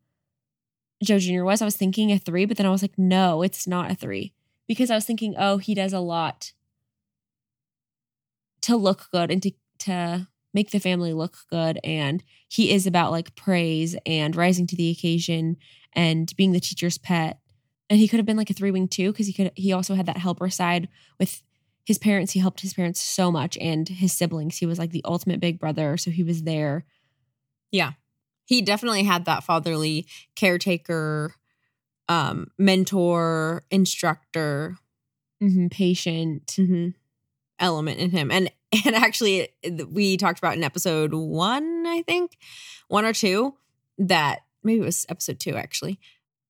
Joe 1.03 1.19
Jr. 1.19 1.43
was. 1.43 1.63
I 1.63 1.65
was 1.65 1.77
thinking 1.77 2.13
a 2.13 2.19
three, 2.19 2.45
but 2.45 2.57
then 2.57 2.67
I 2.67 2.71
was 2.71 2.83
like, 2.83 2.99
no, 2.99 3.43
it's 3.43 3.67
not 3.67 3.91
a 3.91 3.95
three 3.95 4.33
because 4.69 4.91
I 4.91 4.95
was 4.95 5.05
thinking, 5.05 5.35
oh, 5.39 5.59
he 5.59 5.75
does 5.75 5.93
a 5.93 6.01
lot 6.01 6.53
to 8.63 8.77
look 8.77 9.09
good 9.11 9.31
and 9.31 9.43
to 9.43 9.53
to 9.81 10.29
make 10.55 10.71
the 10.71 10.79
family 10.79 11.13
look 11.13 11.39
good, 11.51 11.81
and 11.83 12.23
he 12.49 12.73
is 12.73 12.87
about 12.87 13.11
like 13.11 13.35
praise 13.35 13.97
and 14.07 14.37
rising 14.37 14.67
to 14.69 14.77
the 14.77 14.91
occasion 14.91 15.57
and 15.93 16.35
being 16.37 16.53
the 16.53 16.61
teacher's 16.61 16.99
pet. 16.99 17.39
And 17.93 18.01
he 18.01 18.09
could 18.09 18.17
have 18.17 18.25
been 18.25 18.39
like 18.39 18.49
a 18.49 18.55
three 18.55 18.71
wing 18.71 18.89
too 18.89 19.13
because 19.13 19.27
he 19.27 19.35
could. 19.35 19.53
He 19.55 19.71
also 19.71 19.93
had 19.93 20.07
that 20.07 20.17
helper 20.17 20.49
side 20.49 20.89
with 21.21 21.43
his 21.85 21.99
parents. 21.99 22.33
He 22.33 22.41
helped 22.41 22.63
his 22.63 22.73
parents 22.73 23.03
so 23.03 23.31
much 23.31 23.59
and 23.59 23.87
his 23.87 24.15
siblings. 24.15 24.57
He 24.57 24.65
was 24.65 24.79
like 24.79 24.93
the 24.93 25.05
ultimate 25.05 25.41
big 25.41 25.61
brother, 25.61 25.99
so 25.99 26.11
he 26.11 26.23
was 26.23 26.45
there. 26.45 26.87
Yeah. 27.71 27.93
He 28.47 28.63
definitely 28.63 29.03
had 29.03 29.27
that 29.27 29.45
fatherly 29.45 30.07
caretaker 30.37 31.35
um 32.09 32.47
mentor 32.57 33.65
instructor 33.71 34.79
hmm 35.39 35.69
patient. 35.69 36.57
element 37.59 38.01
in 38.01 38.11
him 38.11 38.31
and 38.31 38.51
and 38.87 38.95
actually 38.97 39.49
we 39.91 40.17
talked 40.17 40.39
about 40.39 40.57
in 40.57 40.65
episode 40.65 41.13
one 41.15 41.85
i 41.87 42.03
think 42.03 42.37
one 42.89 43.05
or 43.05 43.13
two 43.13 43.55
that 43.99 44.41
maybe 44.65 44.81
it 44.81 44.85
was 44.85 45.07
episode 45.09 45.39
two 45.39 45.55
actually 45.55 46.01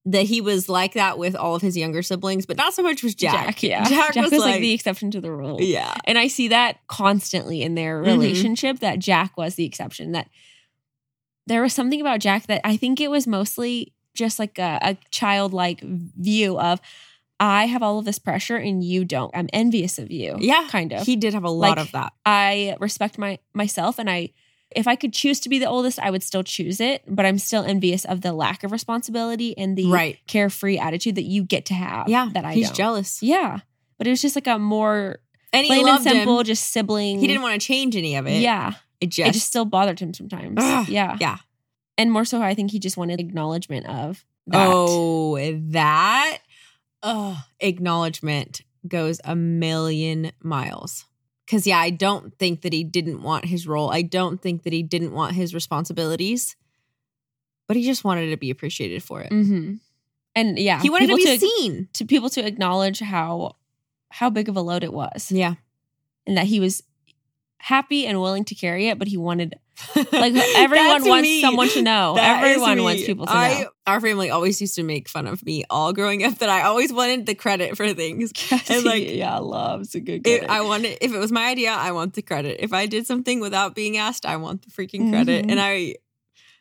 that 0.05 0.25
he 0.25 0.41
was 0.41 0.69
like 0.69 0.95
that 0.95 1.17
with 1.17 1.37
all 1.37 1.55
of 1.55 1.63
his 1.63 1.77
younger 1.77 2.03
siblings 2.03 2.45
but 2.45 2.57
not 2.57 2.75
so 2.75 2.83
much 2.83 3.03
with 3.05 3.17
jack 3.17 3.47
Jack 3.47 3.63
yeah. 3.63 3.85
jack, 3.89 4.15
was, 4.17 4.33
like, 4.33 4.61
the 4.61 4.73
exception 4.73 5.11
to 5.13 5.21
the 5.21 5.31
rule. 5.31 5.59
yeah 5.61 5.95
And 6.05 6.19
I 6.19 6.27
see 6.27 6.49
that 6.49 6.79
constantly 6.89 7.63
in 7.63 7.75
their 7.77 8.03
Mhm. 8.03 8.07
relationship 8.07 8.81
that 8.81 8.99
Jack 8.99 9.37
was 9.37 9.55
the 9.55 9.65
exception. 9.65 10.13
That 10.13 10.29
there 11.47 11.63
was 11.63 11.73
something 11.73 12.01
about 12.01 12.21
Jack 12.21 12.47
that 12.49 12.61
I 12.65 12.77
think 12.77 13.01
it 13.01 13.11
was 13.11 13.27
mostly 13.27 13.93
just 14.15 14.39
like 14.39 14.59
a, 14.59 14.79
a 14.83 14.97
childlike 15.11 15.81
view 15.83 16.59
of 16.59 16.81
I 17.41 17.67
have 17.67 17.83
all 17.83 17.99
of 17.99 18.05
this 18.05 18.19
pressure 18.21 18.57
and 18.57 18.85
you 18.85 19.05
don't. 19.05 19.31
I'm 19.37 19.49
envious 19.53 19.99
of 19.99 20.11
you. 20.13 20.37
yeah 20.39 20.67
Kind 20.69 20.93
of. 20.93 21.05
he 21.07 21.17
did 21.17 21.35
have 21.35 21.45
a 21.45 21.51
lot 21.51 21.77
Like, 21.77 21.87
of 21.87 21.93
that 21.93 22.13
I 22.27 22.77
respect 22.81 23.19
my 23.19 23.39
myself 23.55 23.99
and 23.99 24.09
I 24.11 24.31
if 24.77 24.87
I 24.89 24.97
could 24.97 25.13
choose 25.13 25.41
to 25.41 25.49
be 25.49 25.59
the 25.59 25.67
oldest, 25.67 25.99
I 25.99 26.11
would 26.11 26.23
still 26.23 26.43
choose 26.43 26.81
it, 26.81 27.03
but 27.07 27.27
I'm 27.27 27.39
still 27.39 27.65
envious 27.65 28.05
of 28.05 28.21
the 28.21 28.33
lack 28.33 28.65
of 28.65 28.73
responsibility 28.73 29.57
and 29.57 29.77
the 29.77 29.91
right 29.91 30.19
carefree 30.27 30.79
attitude 30.79 31.17
that 31.17 31.25
you 31.25 31.45
get 31.45 31.67
to 31.67 31.75
have. 31.75 32.09
yeah 32.09 32.29
that 32.33 32.45
I 32.45 32.55
he's 32.55 32.69
don't. 32.69 32.77
jealous 32.77 33.23
Yeah, 33.23 33.61
but 33.99 34.07
it 34.07 34.11
was 34.11 34.23
just 34.23 34.37
like 34.37 34.47
a 34.47 34.59
more 34.59 35.19
and 35.53 35.67
plain 35.67 35.87
and 35.89 36.03
simple, 36.03 36.41
him 36.41 36.45
just 36.45 36.71
sibling. 36.71 37.19
he 37.19 37.27
didn't 37.27 37.43
want 37.43 37.61
to 37.61 37.67
change 37.67 37.97
any 37.97 38.17
of 38.17 38.27
it 38.27 38.41
yeah, 38.41 38.73
it 39.01 39.11
just, 39.11 39.29
it 39.29 39.33
just 39.33 39.47
still 39.47 39.65
bothered 39.65 40.01
him 40.01 40.15
sometimes. 40.15 40.57
Ugh, 40.59 40.89
yeah, 40.89 41.17
yeah 41.21 41.39
and 41.99 42.11
more 42.11 42.25
so, 42.25 42.43
I 42.43 42.55
think 42.55 42.71
he 42.71 42.79
just 42.79 42.97
wanted 42.97 43.21
acknowledgement 43.21 43.87
of 43.87 44.25
that. 44.47 44.67
Oh, 44.69 45.39
that 45.71 46.39
oh, 47.03 47.43
acknowledgement 47.61 48.63
goes 48.87 49.21
a 49.25 49.37
million 49.37 50.33
miles. 50.43 51.05
Because, 51.53 51.67
yeah, 51.67 51.77
I 51.81 51.91
don't 51.91 52.35
think 52.39 52.63
that 52.63 52.73
he 52.73 52.83
didn't 52.83 53.21
want 53.23 53.45
his 53.45 53.67
role. 53.67 53.91
I 53.93 54.01
don't 54.01 54.41
think 54.41 54.63
that 54.63 54.73
he 54.73 54.83
didn't 54.83 55.13
want 55.13 55.35
his 55.35 55.53
responsibilities, 55.53 56.57
but 57.69 57.77
he 57.77 57.85
just 57.85 58.05
wanted 58.05 58.31
to 58.31 58.39
be 58.39 58.49
appreciated 58.49 59.03
for 59.03 59.21
it. 59.21 59.31
Mm-hmm. 59.31 59.75
And 60.35 60.59
yeah, 60.59 60.81
He 60.81 60.89
wanted 60.89 61.11
to 61.11 61.17
be 61.17 61.37
seen. 61.37 61.89
to 61.93 62.07
people 62.07 62.31
to 62.31 62.47
acknowledge 62.47 63.01
how 63.01 63.57
how 64.09 64.31
big 64.31 64.49
of 64.49 64.57
a 64.57 64.63
load 64.63 64.83
it 64.83 64.95
was, 64.95 65.31
Yeah. 65.31 65.57
and 66.27 66.39
that 66.39 66.47
he 66.47 66.59
was 66.59 66.85
happy 67.59 68.07
and 68.07 68.19
willing 68.19 68.47
to 68.47 68.55
carry 68.55 68.89
it, 68.89 68.99
but 68.99 69.09
he 69.09 69.19
wanted 69.19 69.57
like 70.13 70.35
everyone 70.57 71.05
wants 71.05 71.23
me. 71.23 71.41
someone 71.41 71.69
to 71.71 71.83
know. 71.83 72.15
That 72.17 72.45
everyone 72.45 72.83
wants 72.83 73.05
people 73.05 73.27
to 73.27 73.33
I, 73.33 73.63
know. 73.63 73.71
Our 73.87 74.01
family 74.01 74.31
always 74.31 74.61
used 74.61 74.75
to 74.77 74.83
make 74.83 75.09
fun 75.09 75.27
of 75.27 75.45
me 75.45 75.65
all 75.69 75.93
growing 75.93 76.23
up 76.25 76.39
that 76.39 76.49
I 76.49 76.63
always 76.63 76.93
wanted 76.93 77.27
the 77.27 77.35
credit 77.35 77.77
for 77.77 77.93
things. 77.95 78.33
And 78.69 78.85
like, 78.85 79.09
yeah, 79.09 79.39
love's 79.39 79.95
a 79.95 80.01
good. 80.01 80.27
If. 80.27 80.49
I 80.49 80.61
want 80.63 80.85
it, 80.85 80.99
if 81.01 81.13
it 81.13 81.19
was 81.19 81.33
my 81.33 81.47
idea, 81.49 81.71
I 81.71 81.93
want 81.93 82.15
the 82.15 82.23
credit. 82.23 82.59
If 82.63 82.73
I 82.73 82.87
did 82.87 83.07
something 83.07 83.41
without 83.41 83.75
being 83.75 83.97
asked, 83.97 84.25
I 84.27 84.37
want 84.37 84.63
the 84.63 84.71
freaking 84.71 85.11
credit. 85.11 85.47
Mhm. 85.47 85.51
And 85.51 85.61
I 85.61 85.97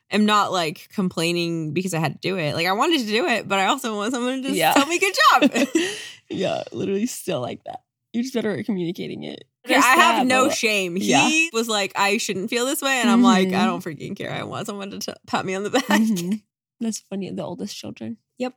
am 0.10 0.26
not 0.26 0.52
like 0.52 0.90
complaining 0.94 1.74
because 1.74 1.94
I 1.94 2.00
had 2.00 2.14
to 2.14 2.20
do 2.20 2.38
it. 2.38 2.56
Like 2.56 2.68
I 2.68 2.72
wanted 2.74 3.02
to 3.02 3.08
do 3.08 3.28
it, 3.28 3.48
but 3.48 3.60
I 3.60 3.68
also 3.68 3.96
want 3.96 4.14
someone 4.14 4.42
to 4.42 4.48
just 4.48 4.56
Yeah. 4.56 4.74
tell 4.74 4.88
me 4.88 5.00
good 5.00 5.16
job. 5.32 5.68
yeah, 6.30 6.64
literally 6.72 7.06
still 7.06 7.42
like 7.42 7.64
that. 7.66 7.82
You're 8.14 8.24
just 8.24 8.34
better 8.34 8.52
at 8.58 8.66
communicating 8.66 9.24
it. 9.24 9.46
I 9.70 9.74
have 9.96 10.26
no 10.28 10.50
shame. 10.50 10.98
Yeah. 10.98 11.28
He 11.28 11.50
was 11.54 11.68
like, 11.68 11.92
I 11.96 12.18
shouldn't 12.18 12.50
feel 12.50 12.66
this 12.66 12.82
way, 12.82 12.94
and 13.00 13.10
I'm 13.10 13.22
like, 13.24 13.50
I 13.50 13.52
Mhm. 13.52 13.66
don't 13.66 13.84
freaking 13.84 14.16
care. 14.16 14.32
I 14.32 14.44
want 14.44 14.66
someone 14.68 14.90
to 14.92 15.00
t- 15.00 15.14
pat 15.28 15.46
me 15.46 15.54
on 15.56 15.64
the 15.64 15.70
back. 15.70 15.86
Mhm. 15.86 16.42
That's 16.80 17.00
funny. 17.02 17.30
The 17.30 17.44
oldest 17.44 17.76
children. 17.78 18.18
Yep. 18.40 18.56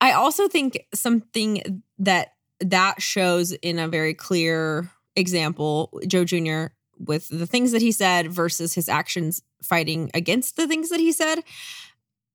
I 0.00 0.12
also 0.12 0.48
think 0.48 0.84
something 0.94 1.82
that 1.98 2.32
that 2.60 3.00
shows 3.02 3.52
in 3.52 3.78
a 3.78 3.88
very 3.88 4.14
clear 4.14 4.90
example, 5.16 5.98
Joe 6.06 6.24
Jr. 6.24 6.66
with 6.98 7.28
the 7.28 7.46
things 7.46 7.72
that 7.72 7.82
he 7.82 7.92
said 7.92 8.30
versus 8.32 8.74
his 8.74 8.88
actions 8.88 9.42
fighting 9.62 10.10
against 10.14 10.56
the 10.56 10.66
things 10.66 10.88
that 10.90 11.00
he 11.00 11.12
said. 11.12 11.40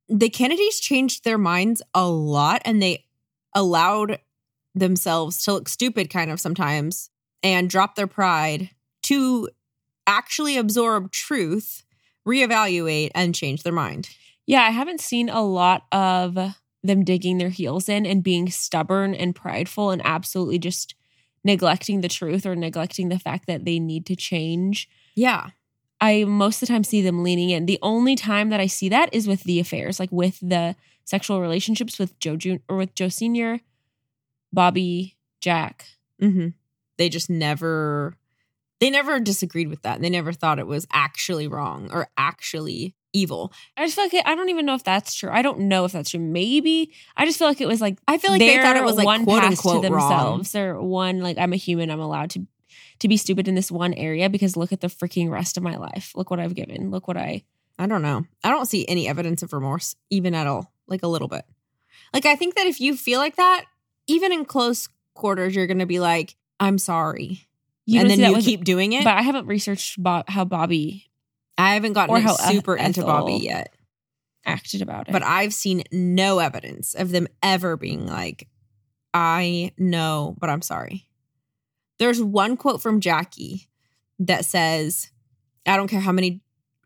The 0.07 0.29
Kennedys 0.29 0.79
changed 0.79 1.23
their 1.23 1.37
minds 1.37 1.81
a 1.93 2.07
lot 2.07 2.61
and 2.65 2.81
they 2.81 3.05
allowed 3.53 4.19
themselves 4.75 5.43
to 5.43 5.53
look 5.53 5.69
stupid 5.69 6.09
kind 6.09 6.31
of 6.31 6.39
sometimes 6.39 7.09
and 7.43 7.69
drop 7.69 7.95
their 7.95 8.07
pride 8.07 8.69
to 9.03 9.49
actually 10.07 10.57
absorb 10.57 11.11
truth, 11.11 11.83
reevaluate, 12.27 13.11
and 13.15 13.35
change 13.35 13.63
their 13.63 13.73
mind. 13.73 14.09
Yeah, 14.45 14.63
I 14.63 14.71
haven't 14.71 15.01
seen 15.01 15.29
a 15.29 15.41
lot 15.43 15.83
of 15.91 16.37
them 16.83 17.03
digging 17.03 17.37
their 17.37 17.49
heels 17.49 17.89
in 17.89 18.05
and 18.05 18.23
being 18.23 18.49
stubborn 18.49 19.13
and 19.13 19.35
prideful 19.35 19.91
and 19.91 20.01
absolutely 20.05 20.57
just 20.59 20.95
neglecting 21.43 22.01
the 22.01 22.07
truth 22.07 22.45
or 22.45 22.55
neglecting 22.55 23.09
the 23.09 23.19
fact 23.19 23.47
that 23.47 23.65
they 23.65 23.79
need 23.79 24.05
to 24.07 24.15
change. 24.15 24.89
Yeah. 25.15 25.49
I 26.01 26.23
most 26.23 26.61
of 26.61 26.67
the 26.67 26.73
time 26.73 26.83
see 26.83 27.01
them 27.01 27.23
leaning 27.23 27.49
in. 27.49 27.65
The 27.65 27.79
only 27.81 28.15
time 28.15 28.49
that 28.49 28.59
I 28.59 28.67
see 28.67 28.89
that 28.89 29.13
is 29.13 29.27
with 29.27 29.43
the 29.43 29.59
affairs, 29.59 29.99
like 29.99 30.11
with 30.11 30.39
the 30.41 30.75
sexual 31.03 31.41
relationships 31.41 31.99
with 31.99 32.17
Joe 32.19 32.37
Jun- 32.37 32.61
or 32.69 32.77
with 32.77 32.95
Joe 32.95 33.09
Senior, 33.09 33.59
Bobby, 34.53 35.17
Jack. 35.41 35.85
hmm 36.19 36.49
They 36.99 37.09
just 37.09 37.31
never, 37.31 38.13
they 38.79 38.91
never 38.91 39.19
disagreed 39.19 39.69
with 39.69 39.81
that. 39.81 40.01
They 40.01 40.11
never 40.11 40.33
thought 40.33 40.59
it 40.59 40.67
was 40.67 40.85
actually 40.93 41.47
wrong 41.47 41.89
or 41.91 42.09
actually 42.15 42.93
evil. 43.13 43.51
I 43.75 43.85
just 43.85 43.95
feel 43.95 44.05
like 44.05 44.13
it, 44.13 44.27
I 44.27 44.35
don't 44.35 44.49
even 44.49 44.67
know 44.67 44.75
if 44.75 44.83
that's 44.83 45.15
true. 45.15 45.31
I 45.31 45.41
don't 45.41 45.61
know 45.61 45.85
if 45.85 45.93
that's 45.93 46.11
true. 46.11 46.19
Maybe 46.19 46.93
I 47.17 47.25
just 47.25 47.39
feel 47.39 47.47
like 47.47 47.61
it 47.61 47.67
was 47.67 47.81
like 47.81 47.97
I 48.07 48.19
feel 48.19 48.29
like 48.29 48.39
they 48.39 48.59
thought 48.59 48.77
it 48.77 48.83
was 48.83 48.97
like 48.97 49.05
one 49.07 49.23
quote 49.23 49.41
pass 49.41 49.51
unquote 49.53 49.83
to 49.83 49.89
themselves. 49.89 50.51
They're 50.51 50.79
one 50.79 51.21
like 51.21 51.39
I'm 51.39 51.53
a 51.53 51.55
human. 51.55 51.89
I'm 51.89 51.99
allowed 51.99 52.29
to 52.31 52.45
to 52.99 53.07
be 53.07 53.17
stupid 53.17 53.47
in 53.47 53.55
this 53.55 53.71
one 53.71 53.93
area 53.95 54.29
because 54.29 54.55
look 54.55 54.71
at 54.71 54.81
the 54.81 54.87
freaking 54.87 55.31
rest 55.31 55.57
of 55.57 55.63
my 55.63 55.77
life. 55.77 56.11
Look 56.15 56.29
what 56.29 56.39
I've 56.39 56.53
given. 56.53 56.91
Look 56.91 57.07
what 57.07 57.17
I. 57.17 57.43
I 57.79 57.87
don't 57.87 58.01
know. 58.01 58.25
I 58.43 58.49
don't 58.49 58.65
see 58.65 58.85
any 58.87 59.07
evidence 59.07 59.41
of 59.41 59.53
remorse, 59.53 59.95
even 60.09 60.35
at 60.35 60.47
all, 60.47 60.73
like 60.85 61.01
a 61.01 61.07
little 61.07 61.29
bit. 61.29 61.45
Like, 62.13 62.25
I 62.25 62.35
think 62.35 62.55
that 62.55 62.67
if 62.67 62.81
you 62.81 62.97
feel 62.97 63.19
like 63.19 63.37
that, 63.37 63.65
even 64.05 64.33
in 64.33 64.43
close 64.43 64.89
quarters, 65.13 65.55
you're 65.55 65.65
going 65.65 65.79
to 65.79 65.85
be 65.85 66.01
like, 66.01 66.35
I'm 66.59 66.77
sorry. 66.77 67.47
You 67.85 68.01
and 68.01 68.09
then 68.09 68.19
you 68.19 68.41
keep 68.41 68.63
doing 68.63 68.93
it. 68.93 69.03
But 69.03 69.17
I 69.17 69.21
haven't 69.21 69.47
researched 69.47 70.01
Bob, 70.01 70.29
how 70.29 70.45
Bobby 70.45 71.09
I 71.59 71.73
haven't 71.73 71.93
gotten 71.93 72.15
or 72.15 72.19
how 72.19 72.35
super 72.35 72.75
into 72.75 73.03
Bobby 73.03 73.33
yet, 73.33 73.73
acted 74.45 74.81
about 74.81 75.09
it. 75.09 75.11
but 75.11 75.23
I've 75.23 75.53
seen 75.53 75.83
no 75.91 76.39
evidence 76.39 76.93
of 76.93 77.11
them 77.11 77.27
ever 77.43 77.75
being 77.75 78.07
like, 78.07 78.47
I 79.13 79.73
know, 79.77 80.37
but 80.39 80.49
I'm 80.49 80.61
sorry. 80.61 81.07
There's 81.97 82.23
one 82.23 82.55
quote 82.55 82.81
from 82.81 83.01
Jackie 83.01 83.67
that 84.19 84.45
says, 84.45 85.11
I 85.65 85.75
don't 85.75 85.89
care 85.89 85.99
how 85.99 86.13
many 86.13 86.41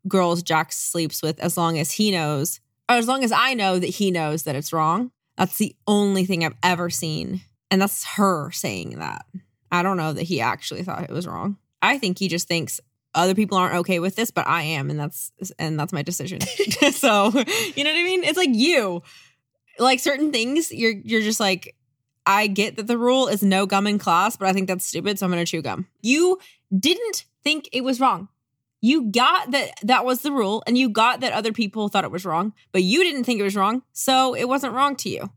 girls 0.07 0.41
Jack 0.41 0.71
sleeps 0.71 1.21
with 1.21 1.39
as 1.39 1.55
long 1.55 1.77
as 1.77 1.91
he 1.91 2.09
knows, 2.09 2.59
or 2.89 2.95
as 2.95 3.07
long 3.07 3.23
as 3.23 3.31
I 3.31 3.53
know 3.53 3.77
that 3.77 3.87
he 3.87 4.09
knows 4.09 4.43
that 4.43 4.55
it's 4.55 4.73
wrong. 4.73 5.11
That's 5.37 5.57
the 5.57 5.75
only 5.87 6.25
thing 6.25 6.43
I've 6.43 6.57
ever 6.63 6.89
seen. 6.89 7.41
And 7.69 7.79
that's 7.81 8.03
her 8.15 8.49
saying 8.51 8.97
that. 8.99 9.25
I 9.73 9.81
don't 9.81 9.97
know 9.97 10.13
that 10.13 10.23
he 10.23 10.39
actually 10.39 10.83
thought 10.83 11.03
it 11.03 11.09
was 11.09 11.25
wrong. 11.25 11.57
I 11.81 11.97
think 11.97 12.19
he 12.19 12.27
just 12.27 12.47
thinks 12.47 12.79
other 13.15 13.33
people 13.33 13.57
aren't 13.57 13.75
okay 13.75 13.99
with 13.99 14.15
this, 14.15 14.29
but 14.29 14.47
I 14.47 14.61
am, 14.61 14.91
and 14.91 14.99
that's 14.99 15.31
and 15.57 15.79
that's 15.79 15.91
my 15.91 16.03
decision. 16.03 16.41
so 16.91 17.25
you 17.25 17.83
know 17.83 17.91
what 17.91 17.99
I 17.99 18.03
mean? 18.03 18.23
It's 18.23 18.37
like 18.37 18.53
you. 18.53 19.01
Like 19.79 19.99
certain 19.99 20.31
things, 20.31 20.71
you're 20.71 20.93
you're 21.03 21.21
just 21.21 21.39
like, 21.39 21.75
I 22.27 22.45
get 22.45 22.75
that 22.75 22.85
the 22.85 22.97
rule 22.97 23.27
is 23.27 23.41
no 23.41 23.65
gum 23.65 23.87
in 23.87 23.97
class, 23.97 24.37
but 24.37 24.47
I 24.47 24.53
think 24.53 24.67
that's 24.67 24.85
stupid, 24.85 25.17
so 25.17 25.25
I'm 25.25 25.31
gonna 25.31 25.45
chew 25.45 25.63
gum. 25.63 25.87
You 26.01 26.37
didn't 26.77 27.25
think 27.43 27.67
it 27.73 27.83
was 27.83 27.99
wrong. 27.99 28.27
You 28.79 29.09
got 29.09 29.49
that 29.51 29.71
that 29.81 30.05
was 30.05 30.21
the 30.21 30.31
rule, 30.31 30.61
and 30.67 30.77
you 30.77 30.87
got 30.87 31.21
that 31.21 31.33
other 31.33 31.51
people 31.51 31.89
thought 31.89 32.03
it 32.03 32.11
was 32.11 32.25
wrong, 32.25 32.53
but 32.71 32.83
you 32.83 33.03
didn't 33.03 33.23
think 33.23 33.39
it 33.39 33.43
was 33.43 33.55
wrong, 33.55 33.81
so 33.91 34.35
it 34.35 34.47
wasn't 34.47 34.73
wrong 34.73 34.95
to 34.97 35.09
you. 35.09 35.31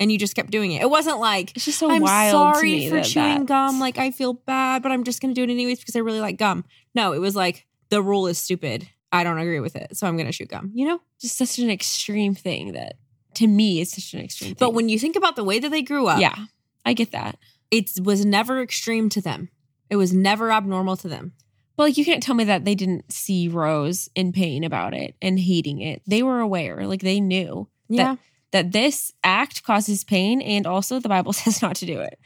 And 0.00 0.10
you 0.10 0.18
just 0.18 0.34
kept 0.34 0.50
doing 0.50 0.72
it. 0.72 0.80
It 0.82 0.88
wasn't 0.90 1.20
like 1.20 1.54
it's 1.54 1.66
just 1.66 1.78
so 1.78 1.90
I'm 1.90 2.00
wild 2.02 2.32
sorry 2.56 2.88
for 2.88 2.96
that 2.96 3.04
chewing 3.04 3.44
that's- 3.44 3.46
gum. 3.46 3.78
Like 3.80 3.98
I 3.98 4.10
feel 4.10 4.32
bad, 4.32 4.82
but 4.82 4.90
I'm 4.92 5.04
just 5.04 5.20
gonna 5.20 5.34
do 5.34 5.42
it 5.44 5.50
anyways 5.50 5.78
because 5.78 5.94
I 5.94 6.00
really 6.00 6.20
like 6.20 6.38
gum. 6.38 6.64
No, 6.94 7.12
it 7.12 7.18
was 7.18 7.36
like 7.36 7.66
the 7.90 8.02
rule 8.02 8.26
is 8.26 8.38
stupid. 8.38 8.88
I 9.12 9.24
don't 9.24 9.38
agree 9.38 9.60
with 9.60 9.76
it, 9.76 9.96
so 9.96 10.06
I'm 10.06 10.16
gonna 10.16 10.32
chew 10.32 10.46
gum. 10.46 10.72
You 10.74 10.86
know. 10.88 11.00
just 11.20 11.36
such 11.36 11.58
an 11.58 11.68
extreme 11.70 12.34
thing 12.34 12.72
that 12.72 12.94
to 13.34 13.46
me 13.46 13.80
is 13.80 13.92
such 13.92 14.14
an 14.14 14.20
extreme. 14.24 14.56
But 14.58 14.72
when 14.74 14.88
you 14.88 14.98
think 14.98 15.16
about 15.16 15.36
the 15.36 15.44
way 15.44 15.58
that 15.58 15.68
they 15.70 15.82
grew 15.82 16.06
up, 16.06 16.20
yeah, 16.20 16.46
I 16.84 16.94
get 16.94 17.12
that. 17.12 17.38
it 17.70 17.90
was 18.02 18.24
never 18.24 18.60
extreme 18.62 19.08
to 19.10 19.20
them. 19.20 19.50
It 19.90 19.96
was 19.96 20.12
never 20.12 20.50
abnormal 20.50 20.96
to 20.98 21.08
them. 21.08 21.32
But 21.76 21.82
like 21.84 21.96
you 21.98 22.04
can't 22.04 22.22
tell 22.22 22.34
me 22.34 22.44
that 22.44 22.64
they 22.64 22.74
didn't 22.74 23.12
see 23.12 23.48
Rose 23.48 24.08
in 24.14 24.32
pain 24.32 24.64
about 24.64 24.94
it 24.94 25.14
and 25.20 25.38
hating 25.38 25.80
it. 25.80 26.02
They 26.06 26.22
were 26.22 26.40
aware, 26.40 26.86
like 26.86 27.02
they 27.02 27.20
knew 27.20 27.68
Yeah, 27.88 28.14
that 28.14 28.18
this 28.52 29.12
act 29.24 29.62
causes 29.62 30.04
pain 30.04 30.40
and 30.42 30.66
also 30.66 30.98
the 31.00 31.08
Bible 31.08 31.32
says 31.42 31.62
not 31.62 31.76
to 31.76 31.86
do 31.86 32.00
it. 32.00 32.18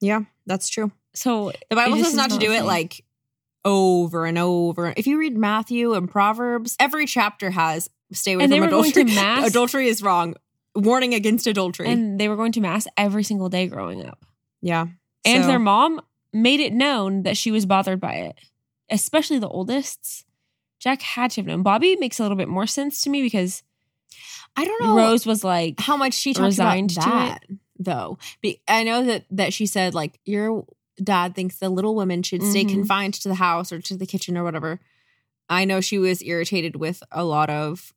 yeah, 0.00 0.20
that's 0.46 0.68
true. 0.68 0.90
So 1.14 1.52
The 1.70 1.76
Bible 1.76 1.96
says 2.02 2.14
not 2.14 2.30
to 2.30 2.38
do 2.38 2.52
it 2.52 2.64
like 2.64 3.04
over 3.64 4.24
and 4.26 4.38
over. 4.38 4.92
If 4.96 5.06
you 5.06 5.18
read 5.18 5.36
Matthew 5.36 5.94
and 5.94 6.08
Proverbs, 6.10 6.76
every 6.78 7.06
chapter 7.06 7.50
has 7.50 7.88
stay 8.12 8.34
away 8.34 8.44
And 8.44 8.52
from 8.52 8.62
adultery. 8.64 9.04
to 9.04 9.04
mass- 9.14 9.48
adultery 9.48 9.88
is 9.88 10.02
wrong. 10.02 10.34
Warning 10.74 11.12
against 11.14 11.46
adultery. 11.46 11.88
and 11.88 12.20
they 12.20 12.28
were 12.28 12.36
going 12.36 12.52
to 12.52 12.60
mass 12.60 12.86
every 12.96 13.24
single 13.24 13.48
day 13.48 13.66
growing 13.66 14.04
up. 14.06 14.24
yeah. 14.62 14.86
And 15.24 15.42
So- 15.44 15.48
their 15.48 15.58
mom 15.58 16.00
made 16.32 16.60
it 16.60 16.72
known 16.72 17.22
that 17.24 17.36
she 17.36 17.50
was 17.50 17.66
bothered 17.66 18.00
by 18.00 18.14
it, 18.14 18.38
especially 18.90 19.38
the 19.38 19.48
oldest. 19.48 20.24
Jack 20.78 21.02
had 21.02 21.32
to 21.32 21.40
have 21.40 21.46
known. 21.46 21.62
Bobby 21.62 21.96
makes 21.96 22.20
a 22.20 22.22
little 22.22 22.36
bit 22.36 22.48
more 22.48 22.66
sense 22.66 23.00
to 23.02 23.10
me 23.10 23.22
because 23.22 23.62
I 24.56 24.64
don't 24.64 24.82
know 24.82 24.96
Rose 24.96 25.24
was 25.26 25.44
like, 25.44 25.78
how 25.80 25.96
much 25.96 26.14
she 26.14 26.32
talked 26.34 26.44
resigned 26.46 26.92
about 26.92 27.04
to 27.04 27.10
that, 27.10 27.44
though. 27.78 28.18
Be- 28.40 28.60
I 28.66 28.82
know 28.84 29.04
that 29.04 29.24
that 29.30 29.52
she 29.52 29.66
said 29.66 29.94
like 29.94 30.18
your 30.24 30.64
dad 31.02 31.34
thinks 31.34 31.56
the 31.58 31.68
little 31.68 31.94
women 31.94 32.22
should 32.22 32.42
stay 32.42 32.64
Mhm. 32.64 32.70
confined 32.70 33.14
to 33.14 33.28
the 33.28 33.36
house 33.36 33.70
or 33.72 33.80
to 33.82 33.96
the 33.96 34.06
kitchen 34.06 34.36
or 34.36 34.42
whatever. 34.44 34.80
I 35.48 35.64
know 35.64 35.80
she 35.80 35.96
was 35.98 36.22
irritated 36.22 36.76
with 36.76 37.02
a 37.12 37.24
lot 37.24 37.50
of 37.50 37.94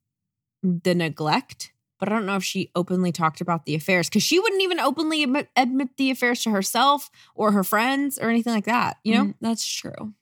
the 0.63 0.93
neglect, 0.93 1.73
but 1.99 2.07
I 2.09 2.11
don't 2.13 2.25
know 2.27 2.35
if 2.35 2.43
she 2.43 2.69
openly 2.75 3.11
talked 3.11 3.41
about 3.41 3.65
the 3.65 3.73
affairs 3.75 4.07
because 4.07 4.23
she 4.23 4.39
wouldn't 4.39 4.61
even 4.61 4.79
openly 4.79 5.23
admit, 5.23 5.49
admit 5.55 5.97
the 5.97 6.11
affairs 6.11 6.43
to 6.43 6.51
herself 6.51 7.09
or 7.35 7.51
her 7.51 7.63
friends 7.63 8.19
or 8.19 8.29
anything 8.29 8.53
like 8.53 8.65
that. 8.65 8.97
You 9.03 9.15
know, 9.15 9.25
"Mm, 9.25 9.35
that's 9.41 9.65
true. 9.65 10.13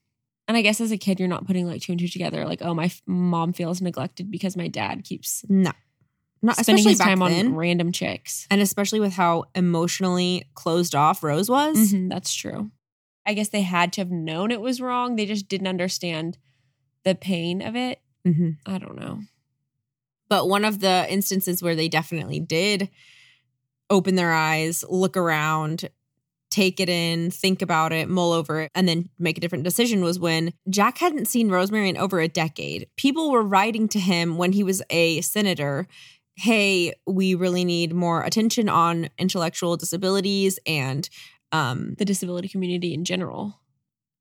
And 0.50 0.58
I 0.58 0.62
guess 0.64 0.82
as 0.82 0.92
a 0.92 0.98
kid, 0.98 1.20
you're 1.20 1.30
not 1.30 1.46
putting 1.46 1.68
like 1.68 1.82
two 1.84 1.92
and 1.94 2.00
two 2.00 2.08
together. 2.08 2.44
Like, 2.44 2.62
oh, 2.64 2.74
my 2.74 2.86
f- 2.86 3.02
mom 3.06 3.54
feels 3.54 3.82
neglected 3.82 4.32
because 4.32 4.58
my 4.58 4.68
dad 4.68 5.04
keeps 5.04 5.46
no, 5.48 5.72
not 6.42 6.58
spending 6.58 6.84
his 6.90 6.98
time 6.98 7.20
then, 7.20 7.48
on 7.48 7.56
random 7.56 7.92
chicks. 7.92 8.48
and 8.50 8.60
especially 8.60 9.00
with 9.00 9.14
how 9.14 9.46
emotionally 9.54 10.50
closed 10.56 10.96
off 10.96 11.24
Rose 11.24 11.50
was. 11.52 11.94
Mhm, 11.94 12.10
that's 12.10 12.34
true. 12.34 12.72
I 13.28 13.36
guess 13.36 13.50
they 13.50 13.62
had 13.62 13.94
to 13.94 14.02
have 14.02 14.10
known 14.10 14.50
it 14.50 14.60
was 14.60 14.82
wrong. 14.82 15.16
They 15.16 15.28
just 15.28 15.48
didn't 15.48 15.68
understand 15.68 16.40
the 17.04 17.14
pain 17.14 17.62
of 17.62 17.76
it. 17.76 18.02
Mm-hmm. 18.28 18.50
I 18.66 18.80
don't 18.80 19.00
know. 19.00 19.22
But 20.30 20.50
one 20.50 20.66
of 20.66 20.80
the 20.80 21.06
instances 21.10 21.62
where 21.62 21.76
they 21.76 21.88
definitely 21.88 22.40
did 22.40 22.90
open 23.90 24.16
their 24.16 24.34
eyes, 24.34 24.84
look 24.90 25.16
around, 25.16 25.90
take 26.50 26.80
it 26.80 26.90
in, 26.90 27.32
think 27.32 27.62
about 27.62 27.92
it, 27.94 28.10
mull 28.10 28.34
over 28.34 28.62
it, 28.62 28.72
and 28.76 28.88
then 28.88 29.10
make 29.20 29.38
a 29.38 29.42
different 29.42 29.64
decision 29.64 30.04
was 30.04 30.20
when 30.20 30.54
Jack 30.70 30.98
hadn't 30.98 31.28
seen 31.28 31.50
Rosemary 31.50 31.90
in 31.90 31.98
over 31.98 32.20
a 32.20 32.28
decade. 32.28 32.88
People 32.98 33.32
were 33.32 33.44
writing 33.44 33.88
to 33.90 34.00
him 34.00 34.38
when 34.38 34.52
he 34.54 34.64
was 34.64 34.82
a 34.90 35.22
senator. 35.22 35.88
Hey, 36.36 36.94
we 37.06 37.36
really 37.36 37.66
need 37.66 37.94
more 37.94 38.24
attention 38.24 38.70
on 38.70 39.10
intellectual 39.18 39.78
disabilities 39.78 40.58
and 40.66 41.10
um 41.52 41.96
The 41.98 42.06
disability 42.06 42.48
community 42.48 42.94
in 42.94 43.04
general. 43.06 43.60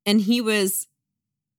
and 0.07 0.21
he 0.21 0.41
was 0.41 0.87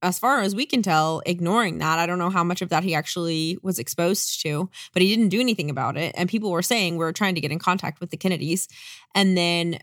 as 0.01 0.17
far 0.17 0.39
as 0.39 0.55
we 0.55 0.65
can 0.65 0.81
tell 0.81 1.21
ignoring 1.25 1.77
that. 1.79 1.99
I 1.99 2.05
don't 2.05 2.19
know 2.19 2.29
how 2.29 2.43
much 2.43 2.61
of 2.61 2.69
that 2.69 2.83
he 2.85 2.95
actually 2.95 3.57
was 3.61 3.79
exposed 3.79 4.41
to, 4.43 4.69
but 4.93 5.01
he 5.01 5.09
didn't 5.13 5.27
do 5.29 5.41
anything 5.41 5.69
about 5.69 5.97
it 5.97 6.15
and 6.17 6.29
people 6.29 6.51
were 6.51 6.61
saying 6.61 6.95
we're 6.95 7.11
trying 7.11 7.35
to 7.35 7.41
get 7.41 7.51
in 7.51 7.59
contact 7.59 7.99
with 7.99 8.09
the 8.09 8.17
Kennedys 8.17 8.67
and 9.13 9.37
then 9.37 9.79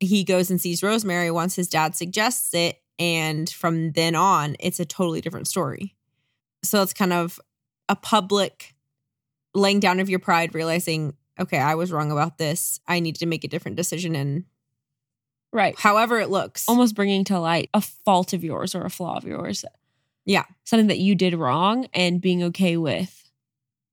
he 0.00 0.24
goes 0.24 0.50
and 0.50 0.60
sees 0.60 0.82
Rosemary 0.82 1.30
once 1.30 1.54
his 1.56 1.68
dad 1.68 1.94
suggests 1.94 2.52
it. 2.54 2.80
And 2.98 3.48
from 3.50 3.92
then 3.92 4.14
on, 4.14 4.56
it's 4.60 4.78
a 4.80 4.84
totally 4.84 5.20
different 5.20 5.48
story. 5.48 5.94
So 6.62 6.80
it's 6.82 6.92
kind 6.94 7.12
of 7.12 7.40
a 7.88 7.96
public 7.96 8.74
laying 9.54 9.80
down 9.80 10.00
of 10.00 10.08
your 10.08 10.18
pride, 10.20 10.54
realizing, 10.54 11.14
okay, 11.38 11.58
I 11.58 11.74
was 11.74 11.90
wrong 11.92 12.10
about 12.12 12.38
this. 12.38 12.80
I 12.86 13.00
need 13.00 13.16
to 13.16 13.26
make 13.26 13.44
a 13.44 13.48
different 13.48 13.76
decision. 13.76 14.14
And 14.14 14.44
Right. 15.52 15.78
however 15.78 16.18
it 16.18 16.30
looks, 16.30 16.68
Almost 16.68 16.94
bringing 16.96 17.24
to 17.24 17.38
light 17.38 17.70
a 17.74 17.80
fault 17.80 18.32
of 18.32 18.42
yours 18.42 18.74
or 18.74 18.84
a 18.84 18.90
flaw 18.90 19.16
of 19.16 19.24
yours. 19.24 19.64
Yeah. 20.24 20.44
Something 20.64 20.88
that 20.88 20.98
you 20.98 21.14
did 21.14 21.34
wrong 21.34 21.86
and 21.92 22.20
being 22.20 22.42
okay 22.44 22.76
with. 22.76 23.20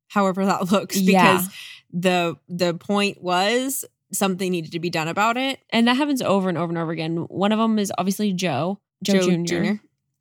however 0.08 0.46
that 0.46 0.72
looks, 0.72 0.98
Yeah. 1.00 1.38
because 1.38 1.50
the 1.94 2.36
the 2.50 2.74
point 2.74 3.22
was 3.22 3.86
something 4.14 4.52
needed 4.52 4.72
to 4.74 4.80
be 4.80 4.90
done 4.90 5.08
about 5.08 5.38
it. 5.38 5.60
And 5.70 5.88
that 5.88 5.96
happens 5.96 6.22
over 6.22 6.50
and 6.50 6.58
over 6.58 6.70
and 6.70 6.78
over 6.78 6.92
again. 6.92 7.18
One 7.30 7.52
of 7.52 7.60
them 7.60 7.80
is 7.80 7.92
obviously 7.98 8.34
Joe, 8.34 8.80
Joe, 9.04 9.20
Jr., 9.44 9.74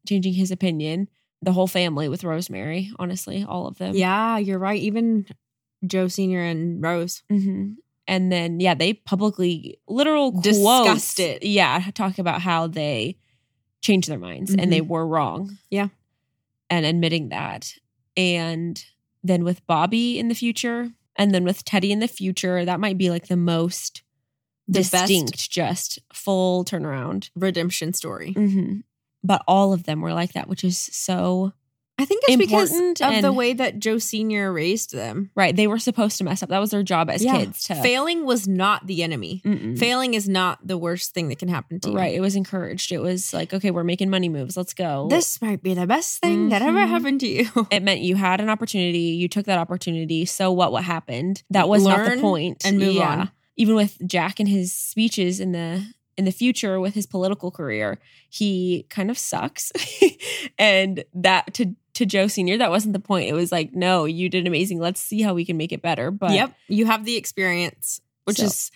changing 0.06 0.35
his 0.35 0.50
opinion. 0.50 1.09
The 1.42 1.52
whole 1.52 1.66
family 1.66 2.09
with 2.09 2.23
Rosemary, 2.23 2.90
honestly, 2.99 3.44
all 3.49 3.66
of 3.66 3.78
them. 3.78 3.94
Yeah, 3.94 4.37
you're 4.37 4.59
right. 4.59 4.80
Even 4.80 5.26
Joe 5.87 6.09
Senior 6.09 6.42
and 6.42 6.82
Rose. 6.82 7.23
hmm 7.30 7.73
And 8.06 8.30
then, 8.30 8.61
yeah, 8.61 8.75
they 8.75 8.92
publicly, 8.92 9.78
literal 9.88 10.32
Discussed 10.32 11.16
quotes, 11.16 11.18
it. 11.18 11.42
Yeah, 11.42 11.82
talk 11.94 12.18
about 12.18 12.42
how 12.42 12.66
they 12.66 13.16
changed 13.80 14.09
their 14.11 14.18
minds 14.18 14.54
and 14.54 14.70
they 14.70 14.82
were 14.82 15.06
wrong. 15.06 15.47
Mm-hmm. 15.47 15.54
Yeah. 15.70 15.88
And 16.68 16.85
admitting 16.85 17.30
that. 17.30 17.73
And 18.16 18.85
then 19.25 19.42
with 19.42 19.66
Bobby 19.66 20.18
in 20.18 20.28
the 20.28 20.35
future, 20.35 20.90
and 21.20 21.32
then 21.32 21.44
with 21.44 21.64
Teddy 21.64 21.92
in 21.92 22.00
the 22.00 22.08
future, 22.08 22.64
that 22.64 22.80
might 22.80 22.98
be 22.98 23.10
like 23.10 23.28
the 23.28 23.36
most 23.36 24.02
The 24.66 24.80
best- 24.80 24.90
distinct, 24.92 25.50
just 25.50 25.98
full 26.12 26.64
turnaround. 26.64 27.30
Redemption 27.36 27.92
story. 27.92 28.32
hmm 28.32 28.78
But 29.22 29.42
all 29.46 29.72
of 29.72 29.84
them 29.84 30.00
were 30.00 30.14
like 30.14 30.32
that, 30.32 30.48
which 30.48 30.64
is 30.64 30.78
so 30.78 31.52
I 32.00 32.04
think 32.07 32.23
it's 32.26 32.37
because 32.37 32.73
of 33.00 33.23
the 33.23 33.33
way 33.33 33.52
that 33.52 33.78
Joe 33.78 33.99
Senior 33.99 34.52
raised 34.52 34.95
them. 34.95 35.30
right. 35.35 35.54
They 35.54 35.66
were 35.66 35.78
supposed 35.78 36.19
to 36.19 36.25
mess 36.25 36.42
up. 36.42 36.49
That 36.49 36.59
was 36.59 36.71
their 36.71 36.83
job 36.83 37.11
as 37.11 37.23
Yeah. 37.25 37.37
kids 37.38 37.64
to 37.64 37.75
Failing 37.76 38.25
was 38.25 38.49
not 38.49 38.87
the 38.87 39.02
enemy. 39.02 39.42
Mm-mm. 39.45 39.78
Failing 39.78 40.14
is 40.14 40.28
not 40.28 40.66
the 40.66 40.78
worst 40.78 41.12
thing 41.14 41.28
that 41.28 41.38
can 41.38 41.49
happen 41.49 41.80
to 41.80 41.90
you. 41.90 41.97
Right. 41.97 42.14
It 42.14 42.21
was 42.21 42.37
encouraged. 42.37 42.90
It 42.92 43.00
was 43.00 43.33
like, 43.35 43.52
okay, 43.52 43.71
we're 43.71 43.85
making 43.85 44.11
money 44.11 44.28
moves. 44.28 44.57
Let's 44.57 44.75
go. 44.75 45.09
This 45.11 45.40
might 45.42 45.62
be 45.62 45.75
the 45.75 45.87
best 45.87 46.21
thing 46.21 46.49
that 46.49 46.62
ever 46.62 46.78
Mhm. 46.78 46.88
happened 46.88 47.21
to 47.21 47.28
you. 47.28 47.49
it 47.71 47.83
meant 47.83 48.00
you 48.00 48.16
had 48.16 48.40
an 48.40 48.49
opportunity. 48.49 48.99
You 49.21 49.28
took 49.28 49.47
that 49.47 49.59
opportunity. 49.59 50.25
So 50.25 50.50
what? 50.52 50.73
What 50.73 50.85
happened? 50.85 51.42
That 51.50 51.69
was 51.69 51.85
not 51.85 52.09
the 52.11 52.21
point. 52.21 52.64
and 52.64 52.78
move 52.78 52.99
on. 53.00 53.30
Even 53.57 53.75
with 53.75 53.99
Jack 54.07 54.40
and 54.40 54.49
his 54.49 54.73
speeches 54.75 55.40
in 55.40 55.52
the 55.52 55.85
in 56.16 56.25
the 56.26 56.33
future 56.33 56.78
with 56.80 56.92
his 56.95 57.07
political 57.07 57.50
career, 57.50 57.99
he 58.28 58.85
kind 58.90 59.11
of 59.11 59.16
sucks. 59.19 59.73
and 60.58 61.04
that 61.15 61.54
to 61.54 61.75
to 61.94 62.06
Joe 62.06 62.26
Senior, 62.28 62.58
that 62.58 62.70
wasn't 62.70 62.92
the 62.92 63.00
point. 63.00 63.28
It 63.28 63.32
was 63.34 63.50
like, 63.52 63.74
no, 63.74 64.04
you 64.04 64.28
did 64.28 64.46
amazing. 64.46 64.78
Let's 64.78 65.00
see 65.00 65.22
how 65.22 65.34
we 65.34 65.44
can 65.44 65.56
make 65.56 65.72
it 65.72 65.82
better. 65.82 66.10
But 66.10 66.32
yep, 66.32 66.54
you 66.68 66.86
have 66.86 67.04
the 67.04 67.16
experience, 67.16 68.00
which 68.24 68.38
So- 68.38 68.44
is 68.46 68.70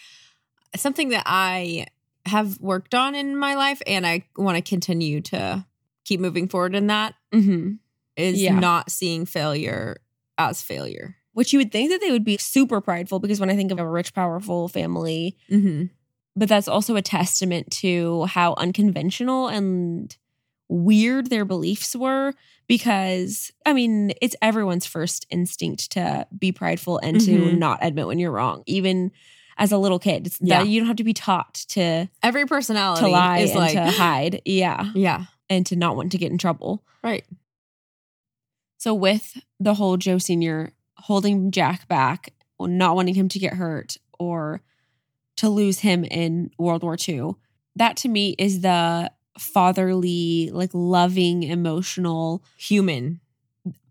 something 0.77 1.11
that 1.11 1.23
I 1.27 1.87
have 2.27 2.59
worked 2.61 2.95
on 2.95 3.15
in 3.15 3.37
my 3.37 3.55
life, 3.55 3.81
and 3.87 4.07
I 4.07 4.25
want 4.37 4.57
to 4.57 4.63
continue 4.63 5.21
to 5.23 5.65
keep 6.05 6.21
moving 6.21 6.49
forward 6.49 6.75
in 6.75 6.87
that. 6.89 7.15
Mhm. 7.33 7.79
Is 8.17 8.41
Yeah. 8.41 8.59
not 8.59 8.91
seeing 8.91 9.27
failure 9.27 9.99
as 10.39 10.63
failure. 10.63 11.17
which 11.33 11.53
you 11.53 11.59
would 11.59 11.73
think 11.73 11.91
that 11.91 12.01
they 12.01 12.13
would 12.13 12.23
be 12.25 12.37
super 12.37 12.81
prideful 12.81 13.19
because 13.19 13.41
when 13.41 13.51
I 13.51 13.57
think 13.57 13.73
of 13.73 13.81
a 13.81 13.89
rich, 13.89 14.15
powerful 14.15 14.69
family, 14.69 15.37
Mm-hmm. 15.51 15.87
but 16.37 16.49
that's 16.49 16.69
also 16.69 16.95
a 16.95 17.03
testament 17.03 17.73
to 17.83 18.25
how 18.27 18.55
unconventional 18.57 19.49
and 19.49 20.17
weird 20.69 21.31
their 21.31 21.45
beliefs 21.45 21.97
were 21.97 22.35
because 22.67 23.51
i 23.67 23.73
mean 23.73 24.13
it's 24.23 24.37
everyone's 24.43 24.87
first 24.87 25.27
instinct 25.31 25.91
to 25.93 26.27
be 26.39 26.53
prideful 26.53 26.99
and 26.99 27.21
to 27.21 27.31
Mhm. 27.31 27.59
not 27.59 27.79
admit 27.83 28.07
when 28.07 28.19
you're 28.19 28.31
wrong 28.33 28.63
even 28.67 29.11
as 29.59 29.71
a 29.73 29.79
little 29.79 29.99
kid 29.99 30.27
it's 30.27 30.39
Yeah. 30.41 30.61
that 30.61 30.69
you 30.69 30.81
don't 30.81 30.87
have 30.89 30.97
to 30.97 31.05
be 31.05 31.13
taught 31.15 31.55
to 31.71 32.09
Every 32.23 32.47
personality 32.47 33.03
to 33.05 33.09
lie 33.09 33.39
is 33.39 33.51
and 33.51 33.61
like, 33.61 33.73
to 33.75 33.91
hide 33.91 34.43
yeah 34.45 34.91
yeah, 34.95 35.25
and 35.49 35.65
to 35.67 35.77
not 35.77 35.97
want 35.97 36.13
to 36.13 36.19
get 36.19 36.33
in 36.33 36.39
trouble 36.39 36.83
right. 37.03 37.25
so 38.79 38.95
with 38.95 39.39
the 39.61 39.75
whole 39.75 39.97
joe 39.97 40.19
senior 40.19 40.73
holding 40.99 41.51
jack 41.51 41.87
back 41.89 42.33
not 42.61 42.97
wanting 42.97 43.15
him 43.15 43.29
to 43.29 43.39
get 43.39 43.55
hurt 43.55 43.99
or 44.19 44.63
to 45.37 45.49
lose 45.51 45.81
him 45.81 46.03
in 46.05 46.51
world 46.59 46.83
war 46.83 46.97
ii 47.09 47.21
that 47.77 47.97
to 47.99 48.09
me 48.09 48.35
is 48.39 48.61
the 48.63 49.11
fatherly 49.39 50.51
like 50.53 50.71
loving 50.73 51.43
emotional 51.43 52.43
Human. 52.59 53.21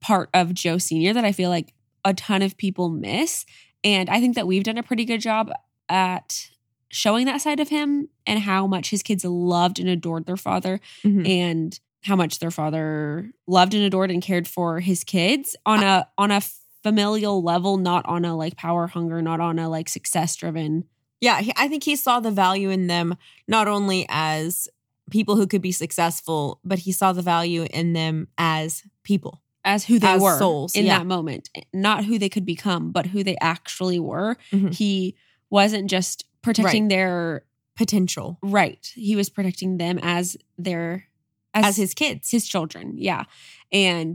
part 0.02 0.30
of 0.34 0.54
joe 0.54 0.78
senior 0.78 1.14
that 1.14 1.26
i 1.26 1.32
feel 1.32 1.50
like 1.50 1.74
a 2.06 2.14
ton 2.14 2.42
of 2.42 2.58
people 2.58 2.90
miss 2.90 3.46
and 3.84 4.10
i 4.10 4.20
think 4.20 4.36
that 4.36 4.48
we've 4.48 4.64
done 4.64 4.78
a 4.78 4.84
pretty 4.84 5.06
good 5.06 5.22
job 5.22 5.52
at 5.90 6.50
showing 6.90 7.26
that 7.26 7.42
side 7.42 7.60
of 7.60 7.70
him 7.70 8.08
and 8.28 8.40
how 8.40 8.68
much 8.68 8.90
his 8.92 9.02
kids 9.04 9.26
loved 9.26 9.80
and 9.80 9.90
adored 9.90 10.26
their 10.26 10.38
father 10.38 10.80
Mhm. 11.04 11.28
and 11.28 11.80
how 12.04 12.16
much 12.16 12.40
their 12.40 12.52
father 12.52 13.32
loved 13.48 13.74
and 13.74 13.84
adored 13.84 14.12
and 14.12 14.22
cared 14.22 14.48
for 14.48 14.80
his 14.82 15.04
kids 15.04 15.56
on 15.66 15.82
a 15.84 16.08
on 16.18 16.32
a 16.32 16.42
familial 16.84 17.42
level 17.42 17.78
not 17.78 18.06
on 18.06 18.26
a 18.26 18.36
like 18.36 18.58
power 18.58 18.88
hunger 18.88 19.22
not 19.22 19.40
on 19.40 19.58
a 19.58 19.70
like 19.70 19.88
success 19.90 20.36
driven 20.36 20.84
Yeah, 21.22 21.40
he, 21.40 21.54
I 21.56 21.70
think 21.70 21.84
he 21.86 21.96
saw 21.96 22.20
the 22.20 22.32
value 22.32 22.70
in 22.70 22.88
them 22.88 23.16
not 23.48 23.70
only 23.70 24.06
as 24.10 24.68
people 25.14 25.36
who 25.38 25.48
could 25.48 25.62
be 25.62 25.72
successful, 25.72 26.60
but 26.66 26.80
he 26.80 26.92
saw 26.92 27.14
the 27.14 27.22
value 27.22 27.64
in 27.80 27.94
them 27.94 28.28
as 28.38 28.84
people. 29.04 29.34
as 29.66 29.86
who 29.86 29.98
they 29.98 30.08
As 30.16 30.22
were 30.22 30.38
souls, 30.38 30.76
in 30.76 30.86
yeah. 30.86 30.98
that 30.98 31.06
moment 31.16 31.50
not 31.72 32.04
who 32.08 32.16
they 32.20 32.28
could 32.36 32.46
become 32.46 32.92
but 32.92 33.06
who 33.14 33.24
they 33.24 33.38
actually 33.54 33.98
were 34.12 34.36
Mhm. 34.52 34.74
he 34.82 35.16
wasn't 35.50 35.90
just 35.90 36.26
protecting 36.42 36.90
their 36.90 37.46
Potential 37.84 38.38
right 38.44 38.84
he 39.10 39.16
was 39.16 39.30
protecting 39.30 39.78
them 39.78 39.96
as 40.04 40.36
their 40.68 41.06
as, 41.54 41.78
his 41.78 41.94
kids. 41.94 42.30
his 42.32 42.46
children. 42.54 42.86
Yeah. 42.98 43.24
And 43.72 44.14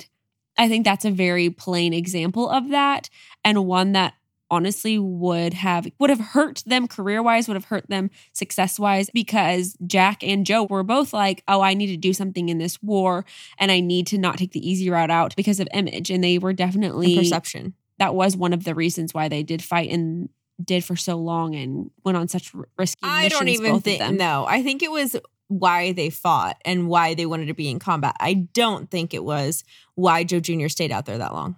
I 0.58 0.68
think 0.68 0.84
that's 0.84 1.04
a 1.06 1.10
very 1.26 1.48
plain 1.50 1.92
example 1.94 2.46
of 2.58 2.68
that 2.70 3.08
and 3.44 3.64
one 3.64 3.92
that 3.92 4.12
honestly 4.50 4.98
would 4.98 5.54
have 5.54 5.86
would 5.98 6.10
have 6.10 6.20
hurt 6.20 6.62
them 6.66 6.88
career-wise, 6.88 7.48
would 7.48 7.54
have 7.54 7.66
hurt 7.66 7.88
them 7.88 8.10
success-wise 8.32 9.10
because 9.10 9.76
Jack 9.86 10.22
and 10.22 10.46
Joe 10.46 10.64
were 10.64 10.82
both 10.82 11.12
like, 11.12 11.42
"Oh, 11.48 11.60
I 11.60 11.74
need 11.74 11.88
to 11.88 11.96
do 11.96 12.12
something 12.12 12.48
in 12.48 12.58
this 12.58 12.82
war 12.82 13.24
and 13.58 13.70
I 13.70 13.80
need 13.80 14.06
to 14.08 14.18
not 14.18 14.38
take 14.38 14.52
the 14.52 14.68
easy 14.68 14.90
route 14.90 15.10
out 15.10 15.36
because 15.36 15.60
of 15.60 15.68
image." 15.72 16.10
And 16.10 16.22
they 16.22 16.38
were 16.38 16.50
and 16.50 16.58
definitely 16.58 17.16
perception. 17.16 17.74
that 17.98 18.14
was 18.14 18.36
one 18.36 18.52
of 18.52 18.64
the 18.64 18.74
reasons 18.74 19.14
why 19.14 19.28
they 19.28 19.42
did 19.42 19.62
fight 19.62 19.90
and 19.90 20.28
did 20.62 20.84
for 20.84 20.96
so 20.96 21.16
long 21.16 21.54
and 21.54 21.90
went 22.04 22.18
on 22.18 22.28
such 22.28 22.52
risky 22.76 23.00
I 23.02 23.28
don't 23.28 23.48
even 23.48 23.80
think 23.80 24.14
no. 24.14 24.44
I 24.46 24.62
think 24.62 24.82
it 24.82 24.90
was 24.90 25.16
why 25.48 25.92
they 25.92 26.10
fought 26.10 26.60
and 26.64 26.88
why 26.88 27.14
they 27.14 27.26
wanted 27.26 27.46
to 27.46 27.54
be 27.54 27.70
in 27.70 27.78
combat. 27.78 28.16
I 28.20 28.34
don't 28.34 28.90
think 28.90 29.14
it 29.14 29.24
was 29.24 29.64
why 29.94 30.24
Joe 30.24 30.40
Jr. 30.40 30.68
stayed 30.68 30.92
out 30.92 31.06
there 31.06 31.18
that 31.18 31.32
long. 31.32 31.56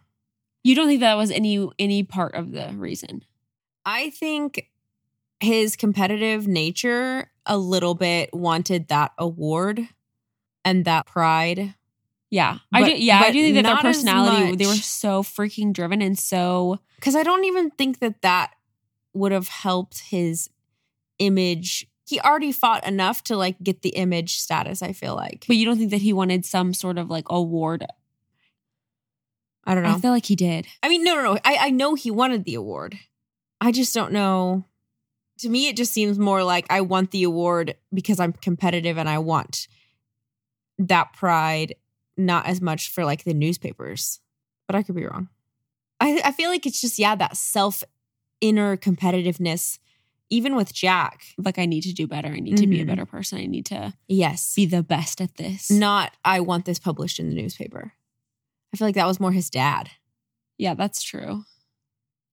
You 0.62 0.74
don't 0.74 0.86
think 0.88 1.00
that 1.00 1.16
was 1.16 1.30
any 1.30 1.68
any 1.78 2.02
part 2.02 2.34
of 2.34 2.52
the 2.52 2.70
reason? 2.74 3.24
I 3.84 4.10
think 4.10 4.70
his 5.40 5.74
competitive 5.76 6.46
nature 6.46 7.30
a 7.46 7.56
little 7.56 7.94
bit 7.94 8.30
wanted 8.34 8.88
that 8.88 9.12
award 9.18 9.88
and 10.64 10.84
that 10.84 11.06
pride. 11.06 11.74
Yeah, 12.30 12.58
I 12.72 12.82
But- 12.82 12.86
do. 12.88 13.02
Yeah, 13.02 13.20
I 13.20 13.32
do 13.32 13.42
think 13.42 13.54
that 13.56 13.62
their 13.64 13.76
personality 13.78 14.56
they 14.56 14.66
were 14.66 14.74
so 14.74 15.22
freaking 15.22 15.72
driven 15.72 16.02
and 16.02 16.18
so 16.18 16.78
Because 16.96 17.16
I 17.16 17.22
don't 17.22 17.44
even 17.44 17.70
think 17.70 18.00
that 18.00 18.20
that 18.22 18.52
would 19.14 19.32
have 19.32 19.48
helped 19.48 20.00
his 20.10 20.50
image. 21.18 21.86
He 22.06 22.20
already 22.20 22.52
fought 22.52 22.86
enough 22.86 23.22
to 23.24 23.36
like 23.36 23.56
get 23.62 23.82
the 23.82 23.90
image 23.90 24.36
status. 24.38 24.82
I 24.82 24.92
feel 24.92 25.16
like. 25.16 25.44
But 25.48 25.56
you 25.56 25.64
don't 25.64 25.78
think 25.78 25.90
that 25.90 26.02
he 26.02 26.12
wanted 26.12 26.44
some 26.44 26.74
sort 26.74 26.98
of 26.98 27.08
like 27.08 27.24
award? 27.30 27.86
I 29.64 29.74
don't 29.74 29.84
know. 29.84 29.94
I 29.94 29.98
feel 30.00 30.10
like 30.10 30.26
he 30.26 30.36
did. 30.36 30.66
I 30.82 30.88
mean, 30.88 31.04
no, 31.04 31.14
no, 31.14 31.22
no. 31.34 31.38
I, 31.44 31.56
I 31.60 31.70
know 31.70 31.94
he 31.94 32.10
wanted 32.10 32.44
the 32.44 32.54
award. 32.54 32.98
I 33.60 33.72
just 33.72 33.94
don't 33.94 34.12
know 34.12 34.64
To 35.40 35.48
me, 35.48 35.68
it 35.68 35.76
just 35.76 35.92
seems 35.92 36.18
more 36.18 36.42
like 36.44 36.66
I 36.70 36.80
want 36.82 37.10
the 37.12 37.22
award 37.24 37.74
because 37.92 38.20
I'm 38.20 38.32
competitive 38.32 38.98
and 38.98 39.08
I 39.08 39.18
want 39.18 39.68
that 40.78 41.12
pride, 41.12 41.74
not 42.16 42.46
as 42.46 42.60
much 42.60 42.90
for 42.90 43.04
like 43.04 43.24
the 43.24 43.34
newspapers. 43.34 44.20
But 44.66 44.76
I 44.76 44.82
could 44.82 44.94
be 44.96 45.06
wrong. 45.06 45.28
I, 46.00 46.20
I 46.24 46.32
feel 46.32 46.48
like 46.50 46.64
it's 46.66 46.80
just, 46.80 46.98
yeah, 46.98 47.14
that 47.16 47.36
self 47.36 47.82
inner 48.40 48.76
competitiveness, 48.76 49.78
even 50.30 50.54
with 50.56 50.72
Jack. 50.72 51.22
Like 51.36 51.58
I 51.58 51.66
need 51.66 51.82
to 51.82 51.92
do 51.92 52.06
better. 52.06 52.28
I 52.28 52.40
need 52.40 52.56
to 52.58 52.66
be 52.66 52.80
a 52.80 52.84
Mhm. 52.84 52.88
better 52.88 53.04
person. 53.06 53.38
I 53.38 53.46
need 53.46 53.66
to 53.66 53.92
Yes. 54.08 54.54
be 54.54 54.64
the 54.64 54.82
best 54.82 55.20
at 55.20 55.36
this. 55.36 55.70
Not, 55.70 56.12
I 56.24 56.40
want 56.40 56.64
this 56.64 56.78
published 56.78 57.18
in 57.20 57.28
the 57.28 57.34
newspaper. 57.34 57.92
I 58.72 58.76
feel 58.76 58.86
like 58.88 58.94
that 58.94 59.06
was 59.06 59.20
more 59.20 59.32
his 59.32 59.50
dad. 59.50 59.90
Yeah, 60.58 60.74
that's 60.74 61.02
true. 61.02 61.44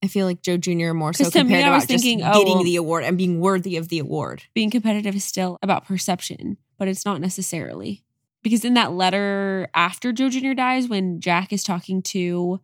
I 0.02 0.06
feel 0.06 0.26
like 0.26 0.42
Joe 0.42 0.56
Jr. 0.56 0.92
more 0.92 1.12
so 1.12 1.24
to 1.24 1.38
me, 1.38 1.40
compared 1.50 1.64
I 1.64 1.70
was 1.74 1.84
about 1.84 1.92
just 1.92 2.04
thinking, 2.04 2.24
oh, 2.24 2.32
getting 2.38 2.54
well- 2.56 2.64
the 2.64 2.76
award 2.76 3.04
and 3.04 3.16
being 3.18 3.40
worthy 3.40 3.76
of 3.76 3.88
the 3.88 3.98
award. 3.98 4.44
Being 4.54 4.70
competitive 4.70 5.16
is 5.16 5.24
still 5.24 5.58
about 5.62 5.86
perception, 5.86 6.56
but 6.78 6.86
it's 6.88 7.04
not 7.04 7.20
necessarily. 7.20 8.04
Because 8.42 8.64
in 8.64 8.74
that 8.74 8.92
letter 8.92 9.68
after 9.74 10.12
Joe 10.12 10.28
Jr. 10.28 10.52
dies, 10.54 10.88
when 10.88 11.20
Jack 11.20 11.52
is 11.52 11.64
talking 11.64 12.02
to, 12.02 12.60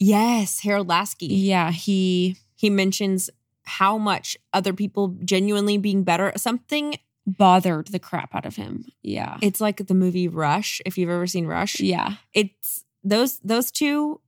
Yes, 0.00 0.60
Harold 0.60 0.88
Laski. 0.88 1.26
yeah, 1.26 1.70
he 1.70 2.36
He 2.56 2.68
mentions 2.70 3.30
how 3.62 3.96
much 3.96 4.36
other 4.52 4.72
people 4.72 5.16
genuinely 5.24 5.78
being 5.78 6.02
better 6.02 6.28
at 6.28 6.40
something. 6.40 6.96
bothered 7.26 7.86
the 7.86 7.98
crap 7.98 8.34
out 8.34 8.44
of 8.44 8.56
him. 8.56 8.84
Yeah. 9.02 9.38
It's 9.40 9.58
like 9.60 9.86
the 9.86 9.94
movie 9.94 10.28
Rush, 10.28 10.82
if 10.84 10.98
you've 10.98 11.08
ever 11.08 11.26
seen 11.26 11.46
Rush. 11.46 11.80
yeah. 11.80 12.16
It's 12.34 12.84
those 13.04 13.38
those 13.40 13.70
two 13.70 14.20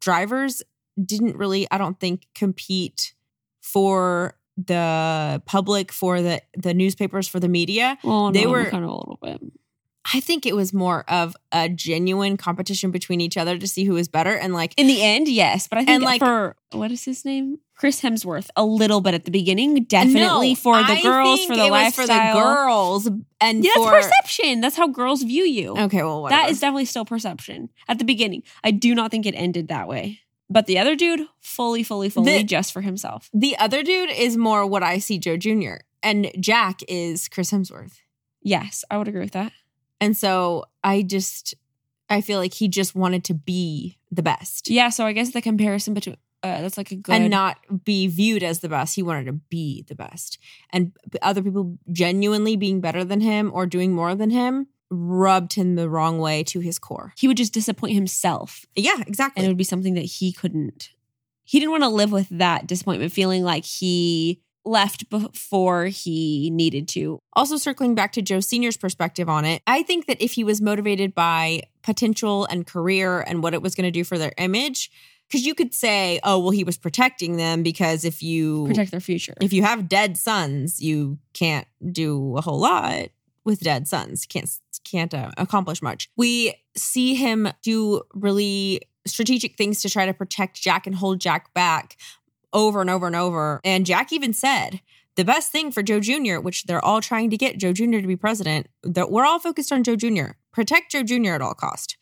drivers 0.00 0.62
didn't 1.02 1.36
really, 1.36 1.66
I 1.70 1.78
don't 1.78 1.98
think, 1.98 2.26
compete 2.34 3.14
for 3.62 4.36
the 4.56 5.42
public, 5.46 5.92
for 5.92 6.20
the 6.22 6.42
the 6.56 6.74
newspapers, 6.74 7.26
for 7.28 7.40
the 7.40 7.48
media. 7.48 7.98
Well, 8.04 8.30
They 8.32 8.44
no, 8.44 8.50
were- 8.50 8.64
kind 8.70 8.84
of 8.84 8.90
a 8.90 8.94
little 8.94 9.18
bit. 9.22 9.40
I 10.14 10.20
think 10.20 10.46
it 10.46 10.56
was 10.56 10.72
more 10.72 11.04
of 11.10 11.36
a 11.52 11.68
genuine 11.68 12.36
competition 12.38 12.90
between 12.90 13.20
each 13.20 13.36
other 13.36 13.58
to 13.58 13.68
see 13.68 13.84
who 13.84 13.92
was 13.94 14.08
better. 14.08 14.34
And 14.34 14.54
like 14.54 14.72
In 14.78 14.86
the 14.86 15.02
end, 15.02 15.28
yes, 15.28 15.68
but 15.68 15.76
I 15.78 15.80
think 15.82 15.90
And, 15.96 16.04
like- 16.04 16.20
for 16.20 16.56
what 16.72 16.90
is 16.90 17.04
his 17.04 17.24
name, 17.24 17.58
Chris 17.76 18.00
Hemsworth, 18.02 18.48
a 18.56 18.64
little 18.64 19.00
bit 19.00 19.14
at 19.14 19.24
the 19.24 19.30
beginning, 19.30 19.74
definitely 19.84 20.50
No, 20.50 20.54
for 20.54 20.76
the 20.82 20.92
I 20.92 21.02
girls, 21.02 21.44
for 21.46 21.54
the 21.56 21.62
it 21.66 21.70
was 21.70 21.98
lifestyle, 21.98 22.06
for 22.34 22.38
the 22.38 22.44
girls, 22.44 23.08
and 23.40 23.64
Yeah, 23.64 23.72
for 23.74 23.90
that's 23.90 24.06
perception. 24.06 24.60
That's 24.60 24.76
how 24.76 24.86
girls 24.88 25.22
view 25.22 25.44
you. 25.44 25.76
okay, 25.76 26.02
well, 26.02 26.22
whatever. 26.22 26.42
That 26.42 26.50
is 26.50 26.60
definitely 26.60 26.84
still 26.86 27.04
perception 27.06 27.68
at 27.88 27.98
the 27.98 28.04
beginning. 28.04 28.42
I 28.64 28.70
do 28.70 28.94
not 28.94 29.10
think 29.10 29.26
it 29.26 29.34
ended 29.34 29.68
that 29.68 29.88
way. 29.88 30.20
But 30.50 30.66
the 30.66 30.78
other 30.78 30.96
dude, 30.96 31.26
fully, 31.40 31.82
fully, 31.82 32.08
fully 32.10 32.38
The- 32.38 32.44
just 32.44 32.72
for 32.72 32.80
himself. 32.80 33.30
the 33.32 33.56
other 33.58 33.82
dude 33.82 34.10
is 34.10 34.36
more 34.36 34.66
what 34.66 34.82
I 34.82 34.98
see 34.98 35.18
Joe 35.18 35.36
Jr. 35.36 35.76
and 36.02 36.30
Jack 36.40 36.80
is 36.88 37.28
Chris 37.28 37.50
Hemsworth, 37.50 37.98
Yes, 38.42 38.84
I 38.90 38.96
would 38.98 39.06
agree 39.08 39.20
with 39.20 39.32
that. 39.32 39.52
And 40.00 40.16
so 40.16 40.64
I 40.84 41.02
just 41.02 41.54
I 42.08 42.20
feel 42.20 42.38
like 42.38 42.54
he 42.54 42.68
just 42.68 42.94
wanted 42.94 43.22
to 43.24 43.34
be 43.34 43.98
the 44.10 44.22
best, 44.22 44.68
Yeah, 44.68 44.88
so 44.88 45.06
I 45.06 45.12
guess 45.12 45.30
the 45.32 45.40
comparison 45.42 45.94
between 45.94 46.16
uh, 46.42 46.62
that's 46.62 46.76
like 46.78 46.90
a 46.90 46.96
good 46.96 47.14
and 47.14 47.30
not 47.30 47.58
be 47.84 48.06
viewed 48.06 48.42
as 48.42 48.60
the 48.60 48.68
best. 48.68 48.94
He 48.96 49.02
wanted 49.02 49.26
to 49.26 49.32
be 49.34 49.84
the 49.88 49.94
best, 49.94 50.38
and 50.70 50.92
other 51.22 51.42
people 51.42 51.78
genuinely 51.92 52.56
being 52.56 52.80
better 52.80 53.04
than 53.04 53.20
him 53.20 53.50
or 53.54 53.66
doing 53.66 53.92
more 53.92 54.14
than 54.14 54.30
him 54.30 54.66
rubbed 54.92 55.52
him 55.52 55.76
the 55.76 55.88
wrong 55.88 56.18
way 56.18 56.42
to 56.42 56.58
his 56.60 56.78
core. 56.78 57.12
he 57.16 57.28
would 57.28 57.36
just 57.36 57.52
disappoint 57.52 57.92
himself 57.94 58.66
Yeah, 58.74 59.00
exactly. 59.06 59.38
and 59.40 59.46
it 59.46 59.50
would 59.50 59.56
be 59.56 59.62
something 59.64 59.94
that 59.94 60.00
he 60.04 60.32
couldn't 60.32 60.90
he 61.44 61.58
didn't 61.60 61.70
want 61.72 61.84
to 61.84 61.88
live 61.88 62.10
with 62.10 62.28
that 62.30 62.66
disappointment 62.66 63.12
feeling 63.12 63.44
like 63.44 63.64
he 63.64 64.40
left 64.64 65.08
before 65.08 65.86
he 65.86 66.50
needed 66.50 66.86
to 66.88 67.18
Also, 67.34 67.56
circling 67.56 67.94
back 67.94 68.12
to 68.12 68.22
Joe 68.22 68.40
Sr.'s 68.40 68.76
perspective 68.76 69.28
on 69.28 69.44
it, 69.44 69.62
I 69.66 69.82
think 69.82 70.06
that 70.06 70.20
if 70.22 70.32
he 70.32 70.44
was 70.44 70.60
motivated 70.60 71.14
by 71.14 71.62
potential 71.82 72.46
and 72.46 72.66
career 72.66 73.20
and 73.20 73.42
what 73.42 73.54
it 73.54 73.62
was 73.62 73.74
going 73.74 73.84
to 73.84 73.90
do 73.90 74.04
for 74.04 74.18
their 74.18 74.32
image, 74.38 74.90
because 75.28 75.46
you 75.46 75.54
could 75.54 75.74
say, 75.74 76.20
oh, 76.24 76.38
well, 76.38 76.50
he 76.50 76.64
was 76.64 76.76
protecting 76.76 77.36
them 77.36 77.62
because 77.62 78.04
if 78.04 78.22
you 78.22 78.66
protect 78.66 78.90
their 78.90 79.00
future 79.00 79.34
if 79.40 79.52
you 79.52 79.62
have 79.62 79.88
dead 79.88 80.16
sons, 80.16 80.80
you 80.82 81.18
can't 81.32 81.66
do 81.92 82.36
a 82.36 82.40
whole 82.40 82.58
lot 82.58 83.08
with 83.44 83.60
dead 83.60 83.86
sons. 83.86 84.26
Can't 84.26 84.50
can't 84.84 85.14
uh, 85.14 85.30
accomplish 85.36 85.82
much. 85.82 86.10
We 86.16 86.54
see 86.76 87.14
him 87.14 87.48
do 87.62 88.02
really 88.12 88.82
strategic 89.06 89.56
things 89.56 89.82
to 89.82 89.90
try 89.90 90.06
to 90.06 90.14
protect 90.14 90.60
Jack 90.60 90.86
and 90.86 90.94
hold 90.94 91.20
Jack 91.20 91.52
back 91.54 91.96
over 92.52 92.80
and 92.80 92.90
over 92.90 93.06
and 93.06 93.16
over. 93.16 93.60
And 93.64 93.86
Jack 93.86 94.12
even 94.12 94.32
said 94.32 94.80
the 95.16 95.24
best 95.24 95.50
thing 95.52 95.70
for 95.72 95.82
Joe 95.82 96.00
Jr., 96.00 96.36
which 96.40 96.64
they're 96.64 96.84
all 96.84 97.00
trying 97.00 97.30
to 97.30 97.36
get 97.36 97.58
Joe 97.58 97.72
Jr. 97.72 98.00
to 98.00 98.06
be 98.06 98.16
president, 98.16 98.68
that 98.82 99.10
we're 99.10 99.24
all 99.24 99.38
focused 99.38 99.72
on 99.72 99.82
Joe 99.84 99.96
Jr. 99.96 100.32
Protect 100.52 100.90
Joe 100.92 101.02
Jr. 101.02 101.30
at 101.32 101.42
all 101.42 101.54
cost. 101.54 101.96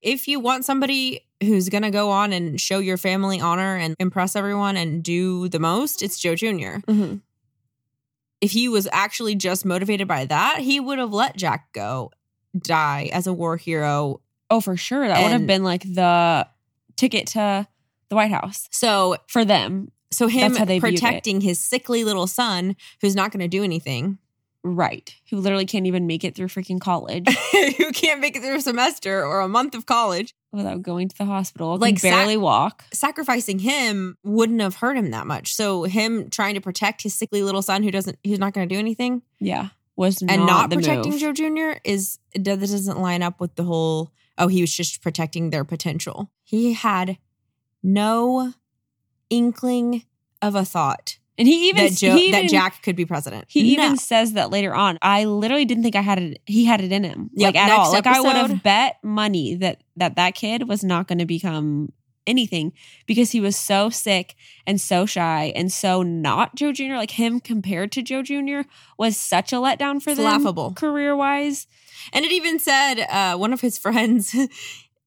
If 0.00 0.26
you 0.26 0.40
want 0.40 0.64
somebody 0.64 1.26
who's 1.40 1.68
going 1.68 1.82
to 1.82 1.90
go 1.90 2.10
on 2.10 2.32
and 2.32 2.60
show 2.60 2.78
your 2.78 2.96
family 2.96 3.40
honor 3.40 3.76
and 3.76 3.94
impress 4.00 4.34
everyone 4.36 4.76
and 4.76 5.02
do 5.02 5.48
the 5.48 5.58
most, 5.60 6.02
it's 6.02 6.18
Joe 6.18 6.34
Jr 6.34 6.78
Mhm. 6.88 7.20
if 8.40 8.50
he 8.50 8.68
was 8.68 8.88
actually 8.92 9.34
just 9.36 9.64
motivated 9.64 10.08
by 10.08 10.24
that, 10.26 10.58
he 10.60 10.80
would 10.80 10.98
have 10.98 11.12
let 11.12 11.36
Jack 11.36 11.72
go 11.72 12.10
die 12.58 13.10
as 13.12 13.26
a 13.26 13.32
war 13.32 13.56
hero. 13.56 14.20
oh 14.50 14.60
for 14.60 14.76
sure 14.76 15.06
that 15.08 15.22
would 15.22 15.32
have 15.32 15.46
been 15.46 15.64
like 15.64 15.82
the 15.82 16.46
ticket 16.96 17.26
to 17.28 17.66
the 18.12 18.16
white 18.16 18.30
house 18.30 18.68
So 18.70 19.16
for 19.26 19.44
them 19.44 19.90
so 20.10 20.28
him 20.28 20.52
That's 20.52 20.58
how 20.58 20.64
they 20.66 20.78
protecting 20.78 21.40
his 21.40 21.58
sickly 21.58 22.04
little 22.04 22.26
son 22.26 22.76
who's 23.00 23.16
not 23.16 23.32
going 23.32 23.40
to 23.40 23.48
do 23.48 23.64
anything. 23.64 24.18
right 24.62 25.14
who 25.30 25.38
literally 25.38 25.64
can't 25.64 25.86
even 25.86 26.06
make 26.06 26.22
it 26.22 26.34
through 26.36 26.48
freaking 26.48 26.78
college 26.78 27.26
who 27.78 27.90
can't 27.92 28.20
make 28.20 28.36
it 28.36 28.42
through 28.42 28.56
a 28.56 28.60
semester 28.60 29.24
or 29.24 29.40
a 29.40 29.48
month 29.48 29.74
of 29.74 29.86
college. 29.86 30.34
without 30.52 30.82
going 30.82 31.08
to 31.08 31.16
the 31.16 31.24
hospital 31.24 31.78
Like 31.78 32.02
barely 32.02 32.36
walk 32.36 32.84
Sacrificing 32.92 33.58
him 33.58 34.18
wouldn't 34.22 34.60
have 34.60 34.76
hurt 34.76 34.98
him 34.98 35.10
that 35.12 35.26
much. 35.26 35.54
So 35.54 35.84
him 35.84 36.28
trying 36.28 36.54
to 36.54 36.60
protect 36.60 37.02
his 37.02 37.14
sickly 37.14 37.42
little 37.42 37.62
son 37.62 37.82
who 37.82 37.90
doesn't 37.90 38.18
who's 38.24 38.38
not 38.38 38.52
going 38.52 38.68
to 38.68 38.74
do 38.74 38.78
anything 38.78 39.22
yeah 39.40 39.68
was 39.96 40.20
and 40.20 40.28
not, 40.28 40.46
not 40.46 40.70
the 40.70 40.76
protecting 40.76 41.12
move. 41.12 41.20
Joe 41.20 41.32
Jr. 41.32 41.78
is 41.84 42.18
that 42.34 42.60
doesn't 42.60 43.00
line 43.00 43.22
up 43.22 43.40
with 43.40 43.54
the 43.56 43.64
whole 43.64 44.12
oh 44.36 44.48
he 44.48 44.60
was 44.60 44.74
just 44.74 45.02
protecting 45.02 45.48
their 45.50 45.64
potential. 45.64 46.30
He 46.44 46.74
had 46.74 47.16
no 47.82 48.52
inkling 49.30 50.04
of 50.40 50.54
a 50.54 50.64
thought 50.64 51.18
and 51.38 51.48
he 51.48 51.68
even 51.70 51.86
that 51.86 51.98
he 51.98 52.30
that 52.30 52.50
Jack 52.50 52.82
could 52.82 52.94
be 52.94 53.06
president. 53.06 53.46
He 53.48 53.62
No. 53.76 53.84
even 53.84 53.96
says 53.96 54.34
that 54.34 54.50
later 54.50 54.74
on. 54.74 54.98
I 55.00 55.24
literally 55.24 55.64
didn't 55.64 55.82
think 55.82 55.96
I 55.96 56.02
had 56.02 56.18
it. 56.20 56.42
He 56.44 56.66
had 56.66 56.82
it 56.82 56.92
in 56.92 57.04
him, 57.04 57.30
Yep, 57.32 57.54
like 57.54 57.56
at 57.64 57.70
all. 57.70 57.90
Like 57.90 58.06
I 58.06 58.20
would 58.20 58.36
have 58.36 58.62
bet 58.62 58.96
money 59.02 59.54
that 59.56 59.80
that 59.96 60.16
that 60.16 60.34
kid 60.34 60.68
was 60.68 60.84
not 60.84 61.08
going 61.08 61.18
to 61.18 61.24
become 61.24 61.88
anything 62.26 62.72
because 63.06 63.30
he 63.32 63.40
was 63.40 63.56
so 63.56 63.88
sick 63.88 64.34
and 64.66 64.78
so 64.80 65.06
shy 65.06 65.52
and 65.56 65.72
so 65.72 66.02
not 66.02 66.54
Joe 66.54 66.70
Jr. 66.70 66.94
Like 66.96 67.12
him 67.12 67.40
compared 67.40 67.90
to 67.92 68.02
Joe 68.02 68.22
Jr. 68.22 68.60
was 68.98 69.16
such 69.16 69.52
a 69.52 69.56
letdown 69.56 70.02
for 70.02 70.10
It's 70.10 70.18
them, 70.18 70.26
laughable. 70.26 70.72
career 70.74 71.16
wise. 71.16 71.66
And 72.12 72.24
it 72.24 72.30
even 72.32 72.58
said 72.58 73.00
uh, 73.08 73.36
one 73.38 73.52
of 73.54 73.60
his 73.62 73.78
friends 73.84 74.36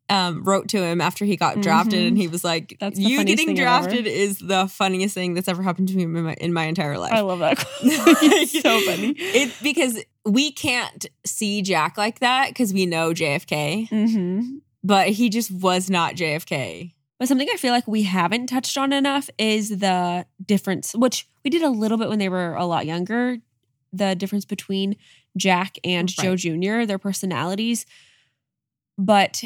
um, 0.09 0.43
wrote 0.43 0.69
to 0.69 0.81
him 0.83 1.01
after 1.01 1.25
he 1.25 1.35
got 1.35 1.61
drafted, 1.61 1.99
Mhm. 1.99 2.07
and 2.09 2.17
he 2.17 2.27
was 2.27 2.43
like, 2.43 2.77
That's 2.79 2.99
"You 2.99 3.23
getting 3.23 3.47
thing 3.47 3.59
ever." 3.59 3.65
drafted 3.87 4.05
is 4.07 4.37
the 4.37 4.67
funniest 4.67 5.13
thing 5.15 5.33
that's 5.33 5.47
ever 5.47 5.63
happened 5.63 5.87
to 5.89 5.95
me 5.95 6.03
in 6.03 6.11
my, 6.23 6.33
in 6.35 6.53
my 6.53 6.65
entire 6.65 6.97
life." 6.97 7.13
I 7.13 7.21
love 7.21 7.39
that. 7.39 7.57
so 8.49 8.79
funny. 8.81 9.15
It 9.17 9.51
because 9.63 9.99
we 10.25 10.51
can't 10.51 11.05
see 11.25 11.61
Jack 11.61 11.97
like 11.97 12.19
that 12.19 12.49
because 12.49 12.73
we 12.73 12.85
know 12.85 13.13
JFK, 13.13 13.87
hmm 13.89 14.57
but 14.83 15.09
he 15.09 15.29
just 15.29 15.49
was 15.49 15.89
not 15.89 16.13
JFK. 16.15 16.93
But 17.17 17.27
something 17.27 17.47
I 17.51 17.57
feel 17.57 17.71
like 17.73 17.87
we 17.87 18.03
haven't 18.03 18.45
touched 18.47 18.77
on 18.77 18.93
enough 18.93 19.29
is 19.39 19.69
the 19.79 20.27
difference, 20.45 20.93
which 20.93 21.27
we 21.43 21.49
did 21.49 21.63
a 21.63 21.69
little 21.69 21.97
bit 21.97 22.09
when 22.09 22.19
they 22.19 22.29
were 22.29 22.53
a 22.53 22.65
lot 22.65 22.85
younger. 22.85 23.37
The 23.93 24.13
difference 24.15 24.45
between 24.45 24.97
Jack 25.37 25.77
and 25.83 26.07
Joe 26.09 26.35
Jr., 26.35 26.85
their 26.85 26.99
personalities. 26.99 27.85
But 28.97 29.43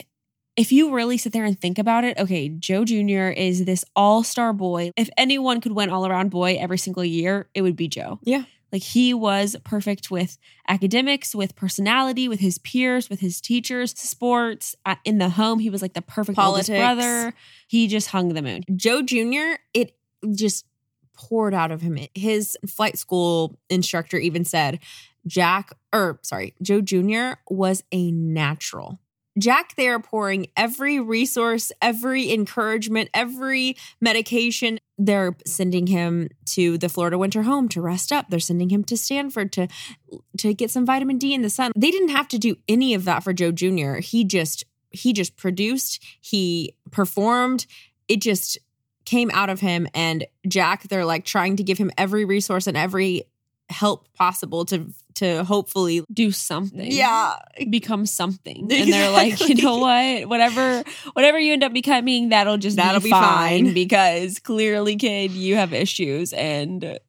if 0.59 0.73
you 0.73 0.93
really 0.93 1.17
sit 1.17 1.31
there 1.31 1.45
and 1.45 1.57
think 1.57 1.79
about 1.79 2.03
it, 2.03 2.17
okay, 2.19 2.49
Joe 2.49 2.83
Jr. 2.83 3.29
is 3.29 3.63
this 3.63 3.85
all 3.95 4.23
star 4.23 4.51
boy. 4.51 4.91
If 4.97 5.09
anyone 5.17 5.61
could 5.61 5.71
win 5.71 5.89
all 5.89 6.05
around 6.05 6.31
boy 6.31 6.57
every 6.59 6.77
single 6.77 7.05
year, 7.05 7.47
it 7.53 7.61
would 7.61 7.77
be 7.77 7.87
Joe. 7.87 8.19
Yeah. 8.23 8.43
Like 8.73 8.83
he 8.83 9.13
was 9.13 9.55
perfect 9.63 10.11
with 10.11 10.37
academics, 10.67 11.33
with 11.33 11.55
personality, 11.55 12.27
with 12.27 12.41
his 12.41 12.57
peers, 12.57 13.09
with 13.09 13.21
his 13.21 13.39
teachers, 13.39 13.97
sports, 13.97 14.75
uh, 14.85 14.97
in 15.05 15.17
the 15.17 15.29
home. 15.29 15.59
He 15.59 15.69
was 15.69 15.81
like 15.81 15.93
the 15.93 16.01
perfect 16.01 16.37
oldest 16.37 16.69
Politics. 16.69 16.77
brother. 16.77 17.33
He 17.65 17.87
just 17.87 18.09
hung 18.09 18.33
the 18.33 18.41
moon. 18.41 18.65
Joe 18.75 19.01
Jr., 19.01 19.61
it 19.73 19.95
just 20.35 20.65
poured 21.13 21.53
out 21.53 21.71
of 21.71 21.81
him. 21.81 21.97
His 22.13 22.57
flight 22.67 22.97
school 22.97 23.57
instructor 23.69 24.17
even 24.17 24.43
said, 24.43 24.79
Jack, 25.25 25.71
or 25.93 26.19
sorry, 26.21 26.53
Joe 26.61 26.81
Jr. 26.81 27.39
was 27.49 27.81
a 27.93 28.11
natural. 28.11 28.99
Jack 29.39 29.75
they 29.75 29.87
are 29.87 29.99
pouring 29.99 30.47
every 30.55 30.99
resource, 30.99 31.71
every 31.81 32.31
encouragement, 32.31 33.09
every 33.13 33.75
medication 34.01 34.79
they're 34.97 35.35
sending 35.45 35.87
him 35.87 36.29
to 36.45 36.77
the 36.77 36.89
Florida 36.89 37.17
winter 37.17 37.43
home 37.43 37.69
to 37.69 37.81
rest 37.81 38.11
up. 38.11 38.29
They're 38.29 38.39
sending 38.39 38.69
him 38.69 38.83
to 38.85 38.97
Stanford 38.97 39.51
to 39.53 39.67
to 40.37 40.53
get 40.53 40.69
some 40.69 40.85
vitamin 40.85 41.17
D 41.17 41.33
in 41.33 41.41
the 41.41 41.49
sun. 41.49 41.71
They 41.75 41.91
didn't 41.91 42.09
have 42.09 42.27
to 42.29 42.37
do 42.37 42.57
any 42.67 42.93
of 42.93 43.05
that 43.05 43.23
for 43.23 43.33
Joe 43.33 43.51
Jr. 43.51 43.95
He 43.95 44.23
just 44.23 44.65
he 44.91 45.13
just 45.13 45.37
produced, 45.37 46.03
he 46.19 46.75
performed. 46.91 47.65
It 48.07 48.21
just 48.21 48.57
came 49.05 49.31
out 49.33 49.49
of 49.49 49.59
him 49.59 49.87
and 49.93 50.25
Jack 50.47 50.83
they're 50.83 51.05
like 51.05 51.25
trying 51.25 51.55
to 51.55 51.63
give 51.63 51.77
him 51.77 51.91
every 51.97 52.25
resource 52.25 52.67
and 52.67 52.77
every 52.77 53.23
help 53.69 54.07
possible 54.15 54.65
to 54.65 54.91
to 55.15 55.43
hopefully 55.43 56.03
Do 56.11 56.31
something. 56.31 56.91
yeah 56.91 57.35
Become 57.69 58.05
something. 58.05 58.67
And 58.71 58.91
they're 58.91 59.11
like, 59.11 59.47
you 59.47 59.55
know 59.55 59.77
what? 59.77 60.27
Whatever 60.29 60.83
whatever 61.13 61.37
you 61.39 61.53
end 61.53 61.63
up 61.63 61.73
becoming, 61.73 62.29
that'll 62.29 62.57
just 62.57 62.77
That'll 62.77 62.99
be, 63.01 63.05
be 63.05 63.11
fine, 63.11 63.65
fine. 63.65 63.73
because 63.73 64.39
clearly, 64.39 64.95
kid, 64.95 65.31
you 65.31 65.55
have 65.55 65.73
issues 65.73 66.33
and 66.33 66.99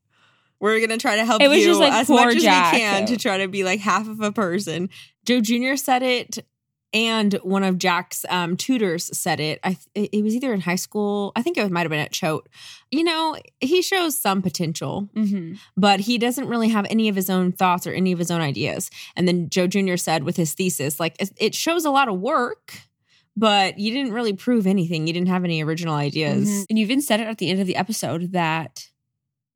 we're 0.58 0.80
gonna 0.80 0.98
try 0.98 1.16
to 1.16 1.24
help 1.24 1.40
you 1.40 1.48
like, 1.78 1.92
as 1.92 2.08
much 2.10 2.28
as 2.36 2.42
we 2.42 2.42
can 2.42 3.06
to 3.06 3.16
try 3.16 3.38
to 3.38 3.48
be 3.48 3.64
like 3.64 3.80
half 3.80 4.06
of 4.08 4.20
a 4.20 4.30
person. 4.32 4.90
Joe 5.24 5.40
Jr. 5.40 5.76
said 5.76 6.02
it, 6.02 6.44
and 6.92 7.34
one 7.42 7.62
of 7.62 7.78
Jack's 7.78 8.24
um, 8.28 8.56
tutors 8.56 9.16
said 9.16 9.38
it. 9.40 9.60
I 9.62 9.76
it 9.94 10.24
was 10.24 10.34
either 10.34 10.52
in 10.52 10.60
high 10.60 10.74
school. 10.76 11.32
I 11.36 11.42
think 11.42 11.56
it 11.56 11.70
might 11.70 11.82
have 11.82 11.90
been 11.90 12.00
at 12.00 12.12
Choate. 12.12 12.48
You 12.90 13.04
know, 13.04 13.36
he 13.60 13.80
shows 13.82 14.16
some 14.18 14.42
potential, 14.42 15.08
Mhm. 15.14 15.58
but 15.76 16.00
he 16.00 16.18
doesn't 16.18 16.48
really 16.48 16.68
have 16.70 16.86
any 16.90 17.08
of 17.08 17.14
his 17.16 17.30
own 17.30 17.52
thoughts 17.52 17.86
or 17.86 17.92
any 17.92 18.10
of 18.12 18.18
his 18.18 18.30
own 18.30 18.40
ideas. 18.40 18.90
And 19.16 19.28
then 19.28 19.48
Joe 19.48 19.66
Jr. 19.68 19.96
said 19.96 20.24
with 20.24 20.36
his 20.36 20.52
thesis, 20.54 20.98
like 20.98 21.16
it- 21.38 21.54
shows 21.54 21.84
a 21.84 21.90
lot 21.90 22.08
of 22.08 22.18
work. 22.20 22.80
But 23.36 23.78
you 23.78 23.92
didn't 23.92 24.12
really 24.12 24.32
prove 24.32 24.66
anything. 24.66 25.06
You 25.06 25.12
didn't 25.12 25.28
have 25.28 25.44
any 25.44 25.62
original 25.62 25.94
ideas. 25.94 26.48
Mhm. 26.48 26.64
And 26.68 26.78
you 26.78 26.82
even 26.84 27.00
said 27.00 27.20
it 27.20 27.28
at 27.28 27.38
the 27.38 27.48
end 27.48 27.60
of 27.60 27.66
the 27.68 27.76
episode 27.76 28.32
that 28.32 28.88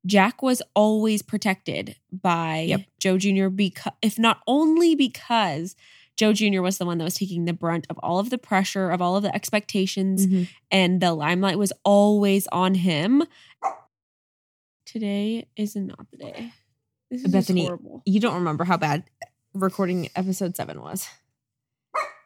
Jack 0.07 0.42
was 0.42 0.62
always 0.75 1.23
protected 1.23 1.97
by 2.12 2.61
Yep. 2.68 2.81
Joe 3.01 3.18
Jr. 3.18 3.49
because 3.49 3.92
if 4.01 4.18
not 4.18 4.40
only 4.47 4.94
because 4.94 5.75
Joe 6.16 6.33
Jr. 6.33 6.61
was 6.62 6.79
the 6.79 6.87
one 6.87 6.98
that 6.98 7.05
was 7.05 7.14
taking 7.14 7.44
the 7.44 7.53
brunt 7.53 7.87
of 7.90 7.98
all 8.03 8.18
of 8.18 8.31
the 8.31 8.38
pressure, 8.38 8.90
of 8.90 9.03
all 9.03 9.16
of 9.16 9.22
the 9.24 9.35
expectations, 9.35 10.27
Mhm. 10.27 10.48
and 10.70 11.00
the 11.00 11.12
limelight 11.12 11.59
was 11.59 11.72
always 11.85 12.46
on 12.53 12.74
him. 12.77 13.24
Today 14.87 15.48
is 15.57 15.74
not 15.74 16.11
the 16.11 16.16
day. 16.18 16.53
This 17.11 17.20
is 17.24 17.24
just 17.24 17.33
Bethany, 17.33 17.64
horrible. 17.66 18.03
You 18.07 18.20
don't 18.20 18.35
remember 18.35 18.64
how 18.64 18.77
bad 18.77 19.05
recording 19.55 20.09
episode 20.14 20.57
seven 20.57 20.81
was. 20.81 21.09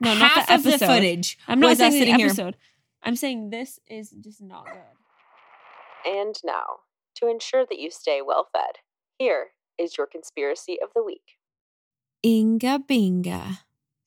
No, 0.01 0.14
not 0.14 0.33
Half 0.33 0.46
the 0.48 0.55
of 0.55 0.62
the 0.64 0.87
footage. 0.87 1.38
I'm 1.48 1.61
not 1.61 1.77
saying 1.77 1.92
the 1.92 1.98
sitting 1.98 2.16
here. 2.16 2.27
episode. 2.27 2.57
I'm 3.03 3.16
saying 3.16 3.51
this 3.51 3.81
is 3.88 4.11
just 4.11 4.40
not 4.40 4.66
good. 4.66 4.83
And 6.07 6.35
now, 6.44 6.81
to 7.16 7.29
ensure 7.29 7.64
that 7.66 7.79
you 7.79 7.90
stay 7.90 8.20
well 8.22 8.48
fed, 8.53 8.79
here 9.18 9.48
is 9.79 9.96
your 9.96 10.07
conspiracy 10.07 10.79
of 10.83 10.90
the 10.94 11.03
week. 11.03 11.38
Inga 12.24 12.81
Binga. 12.88 13.61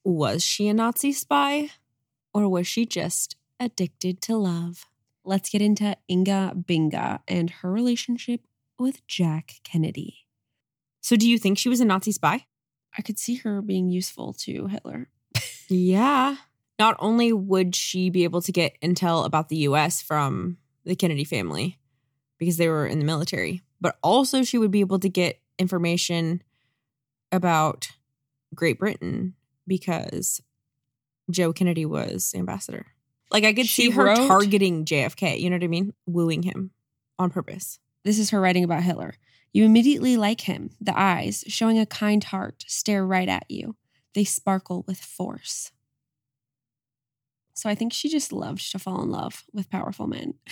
Was 0.03 0.43
she 0.43 0.67
a 0.67 0.73
Nazi 0.73 1.11
spy? 1.11 1.69
Or 2.33 2.47
was 2.49 2.65
she 2.65 2.85
just 2.85 3.35
addicted 3.59 4.21
to 4.23 4.37
love? 4.37 4.85
let's 5.23 5.49
get 5.49 5.61
into 5.61 5.95
Inga 6.09 6.53
Binga 6.55 7.19
and 7.27 7.49
her 7.49 7.71
relationship 7.71 8.41
with 8.79 9.05
Jack 9.07 9.55
Kennedy. 9.63 10.25
So, 11.01 11.15
do 11.15 11.27
you 11.27 11.37
think 11.37 11.57
she 11.57 11.69
was 11.69 11.79
a 11.79 11.85
Nazi 11.85 12.11
spy? 12.11 12.45
I 12.97 13.01
could 13.01 13.19
see 13.19 13.35
her 13.35 13.61
being 13.61 13.89
useful 13.89 14.33
to 14.39 14.67
Hitler. 14.67 15.09
Yeah. 15.69 16.35
Not 16.79 16.97
only 16.99 17.31
would 17.31 17.75
she 17.75 18.09
be 18.09 18.25
able 18.25 18.41
to 18.41 18.51
get 18.51 18.75
intel 18.81 19.25
about 19.25 19.47
the 19.47 19.57
US 19.57 20.01
from 20.01 20.57
the 20.83 20.95
Kennedy 20.95 21.23
family 21.23 21.79
because 22.37 22.57
they 22.57 22.67
were 22.67 22.85
in 22.85 22.99
the 22.99 23.05
military, 23.05 23.61
but 23.79 23.97
also 24.03 24.43
she 24.43 24.57
would 24.57 24.71
be 24.71 24.81
able 24.81 24.99
to 24.99 25.07
get 25.07 25.39
information 25.57 26.41
about 27.31 27.91
Great 28.53 28.79
Britain 28.79 29.35
because 29.71 30.41
Joe 31.29 31.53
Kennedy 31.53 31.85
was 31.85 32.33
ambassador. 32.35 32.87
Like 33.31 33.45
I 33.45 33.53
could 33.53 33.67
She 33.67 33.83
see 33.85 33.89
her 33.91 34.03
wrote- 34.05 34.27
targeting 34.27 34.83
JFK, 34.85 35.39
you 35.39 35.49
know 35.49 35.55
what 35.55 35.63
I 35.63 35.67
mean? 35.67 35.93
Wooing 36.05 36.43
him 36.43 36.71
on 37.17 37.29
purpose. 37.29 37.79
This 38.03 38.19
is 38.19 38.31
her 38.31 38.41
writing 38.41 38.65
about 38.65 38.83
Hitler. 38.83 39.13
You 39.53 39.63
immediately 39.63 40.17
like 40.17 40.41
him. 40.41 40.71
The 40.81 40.97
eyes, 40.99 41.43
showing 41.47 41.79
a 41.79 41.85
kind 41.85 42.21
heart, 42.23 42.65
stare 42.67 43.05
right 43.05 43.29
at 43.29 43.45
you. 43.49 43.75
They 44.13 44.25
sparkle 44.25 44.83
with 44.87 44.97
force. 44.99 45.71
So 47.53 47.69
I 47.69 47.75
think 47.75 47.93
she 47.93 48.09
just 48.09 48.33
loved 48.33 48.69
to 48.71 48.79
fall 48.79 49.01
in 49.03 49.09
love 49.11 49.43
with 49.53 49.69
powerful 49.69 50.07
men. 50.07 50.33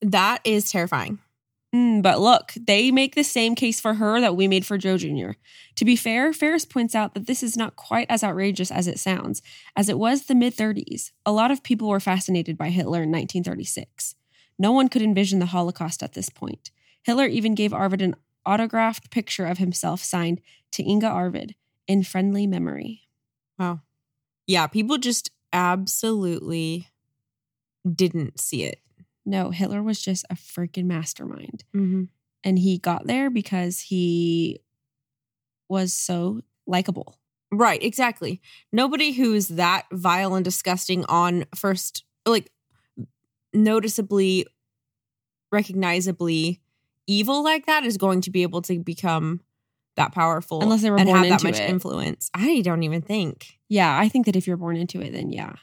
That 0.00 0.40
is 0.44 0.70
terrifying. 0.70 1.18
Mm, 1.74 2.02
but 2.02 2.18
look, 2.18 2.52
they 2.58 2.90
make 2.90 3.14
the 3.14 3.22
same 3.22 3.54
case 3.54 3.78
for 3.78 3.94
her 3.94 4.20
that 4.20 4.36
we 4.36 4.48
made 4.48 4.64
for 4.64 4.78
Joe 4.78 4.96
Jr. 4.96 5.32
To 5.76 5.84
be 5.84 5.96
fair, 5.96 6.32
Farris 6.32 6.64
points 6.64 6.94
out 6.94 7.12
that 7.12 7.26
this 7.26 7.42
is 7.42 7.56
not 7.56 7.76
quite 7.76 8.06
as 8.08 8.24
outrageous 8.24 8.70
as 8.70 8.86
it 8.86 8.98
sounds, 8.98 9.42
as 9.76 9.90
it 9.90 9.98
was 9.98 10.22
the 10.22 10.34
mid 10.34 10.56
30s. 10.56 11.12
A 11.26 11.32
lot 11.32 11.50
of 11.50 11.62
people 11.62 11.88
were 11.88 12.00
fascinated 12.00 12.56
by 12.56 12.70
Hitler 12.70 13.02
in 13.02 13.12
1936. 13.12 14.14
No 14.58 14.72
one 14.72 14.88
could 14.88 15.02
envision 15.02 15.40
the 15.40 15.46
Holocaust 15.46 16.02
at 16.02 16.14
this 16.14 16.30
point. 16.30 16.70
Hitler 17.02 17.26
even 17.26 17.54
gave 17.54 17.74
Arvad 17.74 18.00
an 18.00 18.16
autographed 18.46 19.10
picture 19.10 19.44
of 19.44 19.58
himself 19.58 20.02
signed 20.02 20.40
to 20.72 20.82
Inga 20.82 21.06
Arvad 21.06 21.54
in 21.86 22.02
friendly 22.02 22.46
memory. 22.46 23.02
Wow. 23.58 23.80
Yeah, 24.46 24.66
people 24.68 24.96
just 24.96 25.30
absolutely 25.52 26.88
didn't 27.94 28.40
see 28.40 28.64
it. 28.64 28.80
No, 29.28 29.50
Hitler 29.50 29.82
was 29.82 30.00
just 30.00 30.24
a 30.30 30.34
freaking 30.34 30.86
mastermind. 30.86 31.62
Mm-hmm. 31.76 32.04
And 32.44 32.58
he 32.58 32.78
got 32.78 33.06
there 33.06 33.28
because 33.28 33.78
he 33.78 34.60
was 35.68 35.92
so 35.92 36.40
likable. 36.66 37.18
Right, 37.52 37.82
exactly. 37.82 38.40
Nobody 38.72 39.12
who's 39.12 39.48
that 39.48 39.84
vile 39.92 40.34
and 40.34 40.44
disgusting 40.44 41.04
on 41.06 41.44
first, 41.54 42.04
like, 42.24 42.50
noticeably, 43.52 44.46
recognizably 45.52 46.62
evil 47.06 47.44
like 47.44 47.66
that 47.66 47.84
is 47.84 47.98
going 47.98 48.22
to 48.22 48.30
be 48.30 48.42
able 48.42 48.62
to 48.62 48.78
become 48.78 49.40
that 49.96 50.12
powerful 50.12 50.62
Unless 50.62 50.82
they 50.82 50.90
were 50.90 50.98
and 50.98 51.06
born 51.06 51.18
have 51.18 51.28
that 51.28 51.32
into 51.34 51.44
much 51.44 51.60
it. 51.60 51.68
influence. 51.68 52.30
I 52.32 52.62
don't 52.62 52.82
even 52.82 53.02
think. 53.02 53.58
Yeah, 53.68 53.98
I 53.98 54.08
think 54.08 54.24
that 54.24 54.36
if 54.36 54.46
you're 54.46 54.56
born 54.56 54.76
into 54.76 55.02
it, 55.02 55.12
then 55.12 55.30
yeah. 55.30 55.54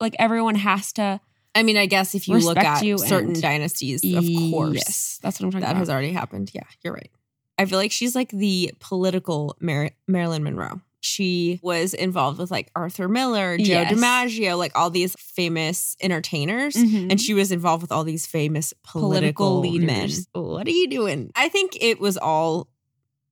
Like 0.00 0.16
everyone 0.18 0.56
has 0.56 0.92
to. 0.94 1.20
I 1.56 1.62
mean, 1.62 1.76
I 1.76 1.86
guess 1.86 2.14
if 2.14 2.28
you 2.28 2.36
look 2.38 2.58
at 2.58 2.84
you 2.84 2.98
certain 2.98 3.30
and- 3.32 3.42
dynasties, 3.42 4.02
of 4.04 4.24
course, 4.52 4.74
Yes, 4.76 5.18
that's 5.22 5.40
what 5.40 5.46
I'm 5.46 5.50
talking 5.52 5.62
that 5.62 5.70
about. 5.70 5.74
That 5.74 5.78
has 5.78 5.90
already 5.90 6.12
happened. 6.12 6.50
Yeah, 6.54 6.62
you're 6.84 6.92
right. 6.94 7.10
I 7.58 7.64
feel 7.64 7.78
like 7.78 7.90
she's 7.92 8.14
like 8.14 8.30
the 8.30 8.72
political 8.80 9.56
Mar- 9.60 9.90
Marilyn 10.06 10.42
Monroe. 10.44 10.82
She 11.00 11.60
was 11.62 11.94
involved 11.94 12.38
with 12.38 12.50
like 12.50 12.70
Arthur 12.74 13.08
Miller, 13.08 13.56
Joe 13.58 13.64
Yes. 13.64 13.92
DiMaggio, 13.92 14.58
like 14.58 14.72
all 14.74 14.90
these 14.90 15.14
famous 15.18 15.96
entertainers. 16.00 16.74
Mhm. 16.74 17.10
And 17.12 17.20
she 17.20 17.32
was 17.32 17.52
involved 17.52 17.82
with 17.82 17.92
all 17.92 18.02
these 18.04 18.26
famous 18.26 18.74
political, 18.82 19.60
Political 19.60 19.86
men. 19.86 20.00
leaders. 20.02 20.26
What 20.32 20.66
are 20.66 20.70
you 20.70 20.88
doing? 20.88 21.30
I 21.36 21.48
think 21.48 21.78
it 21.80 22.00
was 22.00 22.16
all 22.18 22.68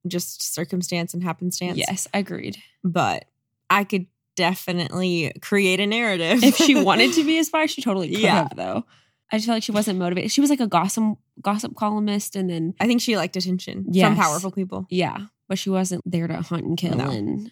just 0.07 0.43
circumstance 0.55 1.15
and 1.15 1.23
happenstance. 1.25 1.77
yes, 1.79 2.07
agreed. 2.15 2.59
But 2.85 3.25
I 3.71 3.85
could 3.85 4.07
definitely 4.37 5.33
create 5.41 5.81
a 5.81 5.87
narrative. 5.87 6.43
If 6.43 6.57
she 6.57 6.75
wanted 6.83 7.13
to 7.15 7.25
be 7.27 7.39
a 7.39 7.45
spy, 7.45 7.67
she 7.67 7.83
totally 7.83 8.09
could 8.11 8.19
Yeah. 8.21 8.35
have, 8.49 8.57
though. 8.57 8.85
I 9.33 9.37
just 9.39 9.47
feel 9.47 9.55
like 9.57 9.63
she 9.63 9.73
wasn't 9.73 9.99
motivated. 9.99 10.31
She 10.31 10.41
was 10.41 10.51
like 10.51 10.61
a 10.61 10.67
gossip 10.67 11.03
gossip 11.43 11.75
columnist, 11.77 12.37
and 12.37 12.49
then 12.49 12.75
I 12.79 12.87
think 12.87 13.01
she 13.01 13.17
liked 13.17 13.37
attention 13.37 13.87
Yes. 13.91 14.07
from 14.09 14.17
powerful 14.17 14.51
people. 14.53 14.87
yeah, 14.91 15.27
but 15.49 15.59
she 15.59 15.71
wasn't 15.71 16.03
there 16.11 16.29
to 16.29 16.41
hunt 16.43 16.65
and 16.65 16.77
kill 16.79 16.95
No. 16.97 17.11
and 17.11 17.51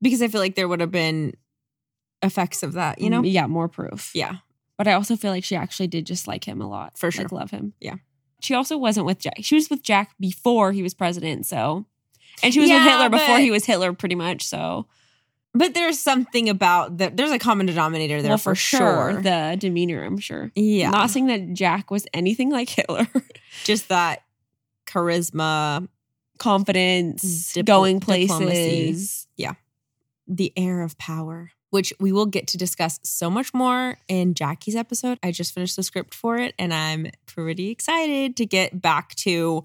Because 0.00 0.22
I 0.22 0.28
feel 0.28 0.40
like 0.40 0.54
there 0.54 0.68
would 0.68 0.80
have 0.80 0.90
been 0.92 1.34
effects 2.22 2.62
of 2.62 2.72
that, 2.74 3.00
you 3.00 3.10
know? 3.10 3.22
Mm, 3.22 3.32
yeah, 3.32 3.46
more 3.46 3.68
proof. 3.68 4.10
Yeah. 4.14 4.36
But 4.76 4.88
I 4.88 4.92
also 4.92 5.16
feel 5.16 5.30
like 5.32 5.44
she 5.44 5.56
actually 5.56 5.88
did 5.88 6.06
just 6.06 6.26
like 6.28 6.44
him 6.44 6.60
a 6.60 6.68
lot. 6.68 6.96
For 6.98 7.10
sure. 7.10 7.24
Like 7.24 7.32
love 7.32 7.50
him. 7.50 7.74
Yeah. 7.80 7.96
She 8.40 8.54
also 8.54 8.78
wasn't 8.78 9.06
with 9.06 9.18
Jack. 9.18 9.34
She 9.40 9.56
was 9.56 9.68
with 9.68 9.82
Jack 9.82 10.12
before 10.20 10.70
he 10.72 10.82
was 10.82 10.94
president, 10.94 11.46
so 11.46 11.84
and 12.42 12.54
she 12.54 12.60
was 12.60 12.70
with 12.70 12.82
Hitler 12.82 13.08
before 13.10 13.38
he 13.40 13.50
was 13.50 13.64
Hitler 13.64 13.92
pretty 13.92 14.14
much, 14.14 14.44
so 14.46 14.86
But 15.54 15.74
there's 15.74 15.98
something 15.98 16.48
about 16.48 16.98
that. 16.98 17.16
There's 17.16 17.30
a 17.30 17.38
common 17.38 17.66
denominator 17.66 18.20
there 18.22 18.30
well, 18.32 18.38
for, 18.38 18.54
sure. 18.54 19.20
The 19.22 19.56
demeanor, 19.58 20.04
I'm 20.04 20.18
sure. 20.18 20.52
yeah. 20.54 20.90
Not 20.90 21.10
saying 21.10 21.26
that 21.26 21.52
Jack 21.54 21.90
was 21.90 22.06
anything 22.12 22.50
like 22.50 22.68
Hitler. 22.68 23.08
just 23.64 23.88
that 23.88 24.22
charisma, 24.86 25.88
Confidence, 26.38 27.54
Dipl- 27.54 27.64
going 27.64 27.98
diplomacy. 27.98 28.96
Yeah. 29.36 29.54
the 30.26 30.52
air 30.56 30.82
of 30.82 30.96
power, 30.98 31.50
which 31.70 31.92
we 31.98 32.12
will 32.12 32.26
get 32.26 32.46
to 32.48 32.58
discuss 32.58 33.00
so 33.02 33.28
much 33.28 33.52
more 33.52 33.96
in 34.06 34.34
Jackie's 34.34 34.76
episode. 34.76 35.18
I 35.22 35.32
just 35.32 35.54
finished 35.54 35.76
the 35.76 35.82
script 35.82 36.14
for 36.14 36.36
it 36.36 36.54
and 36.58 36.72
I'm 36.72 37.08
pretty 37.26 37.70
excited 37.70 38.36
to 38.36 38.46
get 38.46 38.80
back 38.80 39.14
to 39.16 39.64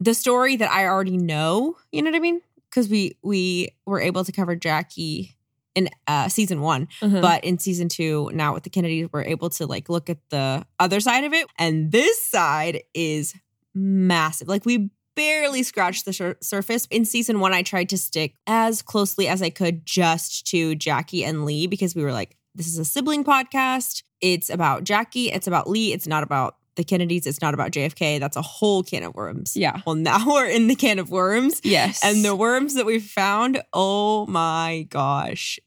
the 0.00 0.14
story 0.14 0.56
that 0.56 0.70
I 0.70 0.86
already 0.86 1.18
know. 1.18 1.76
You 1.90 2.02
know 2.02 2.10
what 2.10 2.16
I 2.16 2.20
mean? 2.20 2.40
Because 2.72 2.88
we 2.88 3.18
we 3.22 3.68
were 3.84 4.00
able 4.00 4.24
to 4.24 4.32
cover 4.32 4.56
Jackie 4.56 5.36
in 5.74 5.88
uh, 6.06 6.28
season 6.28 6.60
one. 6.60 6.88
Uh-huh. 7.00 7.20
But 7.20 7.44
in 7.44 7.58
season 7.58 7.88
two, 7.88 8.30
now 8.32 8.54
with 8.54 8.62
the 8.62 8.70
Kennedys, 8.70 9.08
we're 9.12 9.22
able 9.24 9.50
to 9.50 9.66
like 9.66 9.88
look 9.88 10.10
at 10.10 10.18
the 10.30 10.66
other 10.78 11.00
side 11.00 11.24
of 11.24 11.32
it. 11.32 11.46
And 11.58 11.92
this 11.92 12.24
side 12.24 12.82
is 12.94 13.34
massive. 13.74 14.48
Like 14.48 14.64
we 14.64 14.90
barely 15.14 15.62
scratched 15.62 16.04
the 16.04 16.12
sur- 16.12 16.38
surface. 16.40 16.86
In 16.90 17.04
season 17.04 17.40
one, 17.40 17.52
I 17.52 17.62
tried 17.62 17.88
to 17.90 17.98
stick 17.98 18.34
as 18.46 18.82
closely 18.82 19.28
as 19.28 19.42
I 19.42 19.50
could 19.50 19.84
just 19.84 20.46
to 20.48 20.74
Jackie 20.74 21.24
and 21.24 21.44
Lee 21.44 21.66
because 21.66 21.94
we 21.94 22.02
were 22.02 22.12
like, 22.12 22.36
this 22.54 22.66
is 22.66 22.78
a 22.78 22.84
sibling 22.84 23.24
podcast. 23.24 24.02
It's 24.20 24.50
about 24.50 24.84
Jackie. 24.84 25.30
It's 25.30 25.46
about 25.46 25.68
Lee. 25.68 25.92
It's 25.92 26.06
not 26.06 26.22
about 26.22 26.56
the 26.76 26.84
Kennedys. 26.84 27.26
It's 27.26 27.42
not 27.42 27.54
about 27.54 27.70
JFK. 27.70 28.18
That's 28.20 28.36
a 28.36 28.42
whole 28.42 28.82
can 28.82 29.02
of 29.02 29.14
worms. 29.14 29.56
yeah. 29.56 29.80
Well, 29.86 29.94
now 29.94 30.24
we're 30.26 30.46
in 30.46 30.68
the 30.68 30.74
can 30.74 30.98
of 30.98 31.10
worms. 31.10 31.60
Yes. 31.64 32.00
And 32.02 32.24
the 32.24 32.34
worms 32.34 32.74
that 32.74 32.86
we've 32.86 33.04
found, 33.04 33.62
oh 33.72 34.26
my 34.26 34.86
gosh. 34.90 35.58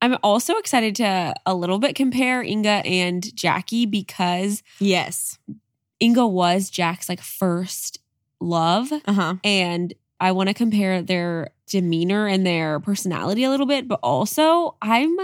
I'm 0.00 0.16
also 0.22 0.56
excited 0.58 0.94
to 0.96 1.34
a 1.44 1.54
little 1.54 1.78
bit 1.78 1.96
compare 1.96 2.42
Inga 2.42 2.82
and 2.86 3.34
Jackie 3.36 3.84
because 3.86 4.62
Yes. 4.78 5.38
Inga 6.00 6.26
was 6.26 6.70
Jack's 6.70 7.08
like 7.08 7.20
first 7.20 7.98
love. 8.40 8.92
Uh 8.92 9.12
huh. 9.12 9.34
And 9.42 9.92
I 10.20 10.32
want 10.32 10.48
to 10.48 10.54
compare 10.54 11.02
their 11.02 11.50
demeanor 11.66 12.26
and 12.26 12.46
their 12.46 12.80
personality 12.80 13.44
a 13.44 13.50
little 13.50 13.66
bit, 13.66 13.88
but 13.88 13.98
also 14.02 14.76
I'm 14.80 15.16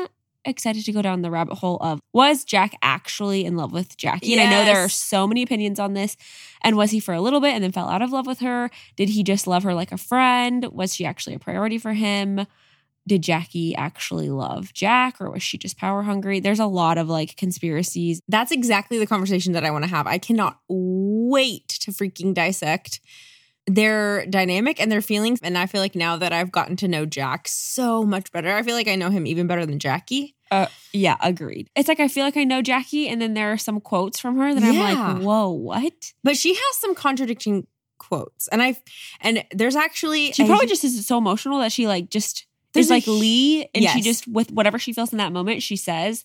excited 0.44 0.85
to 0.85 0.92
go 0.92 1.02
down 1.02 1.22
the 1.22 1.30
rabbit 1.30 1.57
hole 1.57 1.78
of 1.80 2.00
was 2.12 2.44
Jack 2.44 2.76
actually 2.83 3.44
in 3.44 3.57
love 3.57 3.72
with 3.72 3.96
Jackie? 3.96 4.33
And 4.33 4.40
I 4.40 4.50
know 4.50 4.64
there 4.64 4.85
are 4.85 4.88
so 4.88 5.26
many 5.26 5.42
opinions 5.42 5.78
on 5.78 5.94
this. 5.94 6.16
And 6.62 6.76
was 6.76 6.90
he 6.90 7.00
for 7.00 7.14
a 7.14 7.20
little 7.20 7.40
bit 7.40 7.54
and 7.54 7.62
then 7.62 7.72
fell 7.72 7.88
out 7.88 8.02
of 8.02 8.12
love 8.12 8.26
with 8.26 8.40
her? 8.40 8.70
Did 8.96 9.11
he 9.11 9.22
just 9.22 9.46
love 9.46 9.62
her 9.62 9.74
like 9.74 9.92
a 9.92 9.98
friend? 9.98 10.66
Was 10.72 10.94
she 10.94 11.04
actually 11.04 11.35
a 11.35 11.38
priority 11.38 11.78
for 11.78 11.92
him? 11.92 12.46
Did 13.07 13.22
Jackie 13.22 13.74
actually 13.74 14.30
love 14.30 14.72
Jack 14.72 15.20
or 15.20 15.30
was 15.30 15.42
she 15.42 15.59
just 15.59 15.76
power 15.76 16.02
hungry? 16.02 16.40
There's 16.40 16.61
a 16.61 16.66
lot 16.66 16.96
of 16.96 17.09
like 17.09 17.37
conspiracies. 17.37 18.20
That's 18.28 18.50
exactly 18.50 18.98
the 18.98 19.07
conversation 19.07 19.52
that 19.52 19.64
I 19.64 19.70
want 19.70 19.85
to 19.85 19.90
have. 19.90 20.07
I 20.07 20.16
cannot 20.16 20.59
wait 20.68 21.68
to 21.68 21.90
freaking 21.90 22.33
dissect 22.33 23.00
their 23.66 24.26
dynamic 24.26 24.80
and 24.80 24.90
their 24.90 25.02
feelings. 25.02 25.40
And 25.42 25.57
I 25.57 25.66
feel 25.66 25.80
like 25.80 25.94
now 25.94 26.16
that 26.16 26.33
I've 26.33 26.52
gotten 26.52 26.76
to 26.76 26.88
know 26.88 27.07
Jack 27.07 27.48
so 27.48 28.04
much 28.04 28.30
better, 28.33 28.54
I 28.54 28.62
feel 28.62 28.74
like 28.74 28.88
I 28.88 28.96
know 28.96 29.11
him 29.11 29.26
even 29.26 29.46
better 29.46 29.66
than 29.66 29.78
Jackie. 29.78 30.34
Uh, 30.50 30.66
yeah, 30.92 31.16
agreed. 31.20 31.68
It's 31.74 31.88
like 31.88 32.00
I 32.00 32.09
feel 32.09 32.24
like 32.24 32.37
I 32.37 32.44
know 32.44 32.62
Jackie, 32.62 33.09
and 33.09 33.20
then 33.20 33.35
there 33.35 33.52
are 33.52 33.59
some 33.59 33.80
quotes 33.80 34.20
from 34.20 34.37
her 34.38 34.54
that 34.54 34.62
I'm 34.62 34.78
like, 34.78 35.22
whoa, 35.22 35.50
what? 35.50 36.12
But 36.22 36.37
she 36.37 36.54
has 36.54 36.76
some 36.76 36.94
contradicting 36.94 37.66
quotes. 37.98 38.48
And 38.48 38.62
I've, 38.62 38.80
and 39.20 39.44
there's 39.52 39.76
actually, 39.76 40.33
She 40.33 40.44
a- 40.44 40.46
probably 40.46 40.66
just 40.66 40.85
is 40.85 41.07
so 41.07 41.18
emotional 41.18 41.59
that 41.61 41.72
she 41.72 41.87
like 41.87 42.11
just 42.11 42.46
There's 42.72 42.87
is 42.87 42.90
like 42.90 43.04
hu- 43.04 43.12
Lee, 43.12 43.68
and 43.74 43.85
she 43.85 44.00
just 44.02 44.28
with 44.28 44.52
whatever 44.52 44.78
she 44.78 44.92
feels 44.92 45.12
in 45.12 45.18
that 45.18 45.33
moment, 45.33 45.62
she 45.62 45.76
says. 45.76 46.24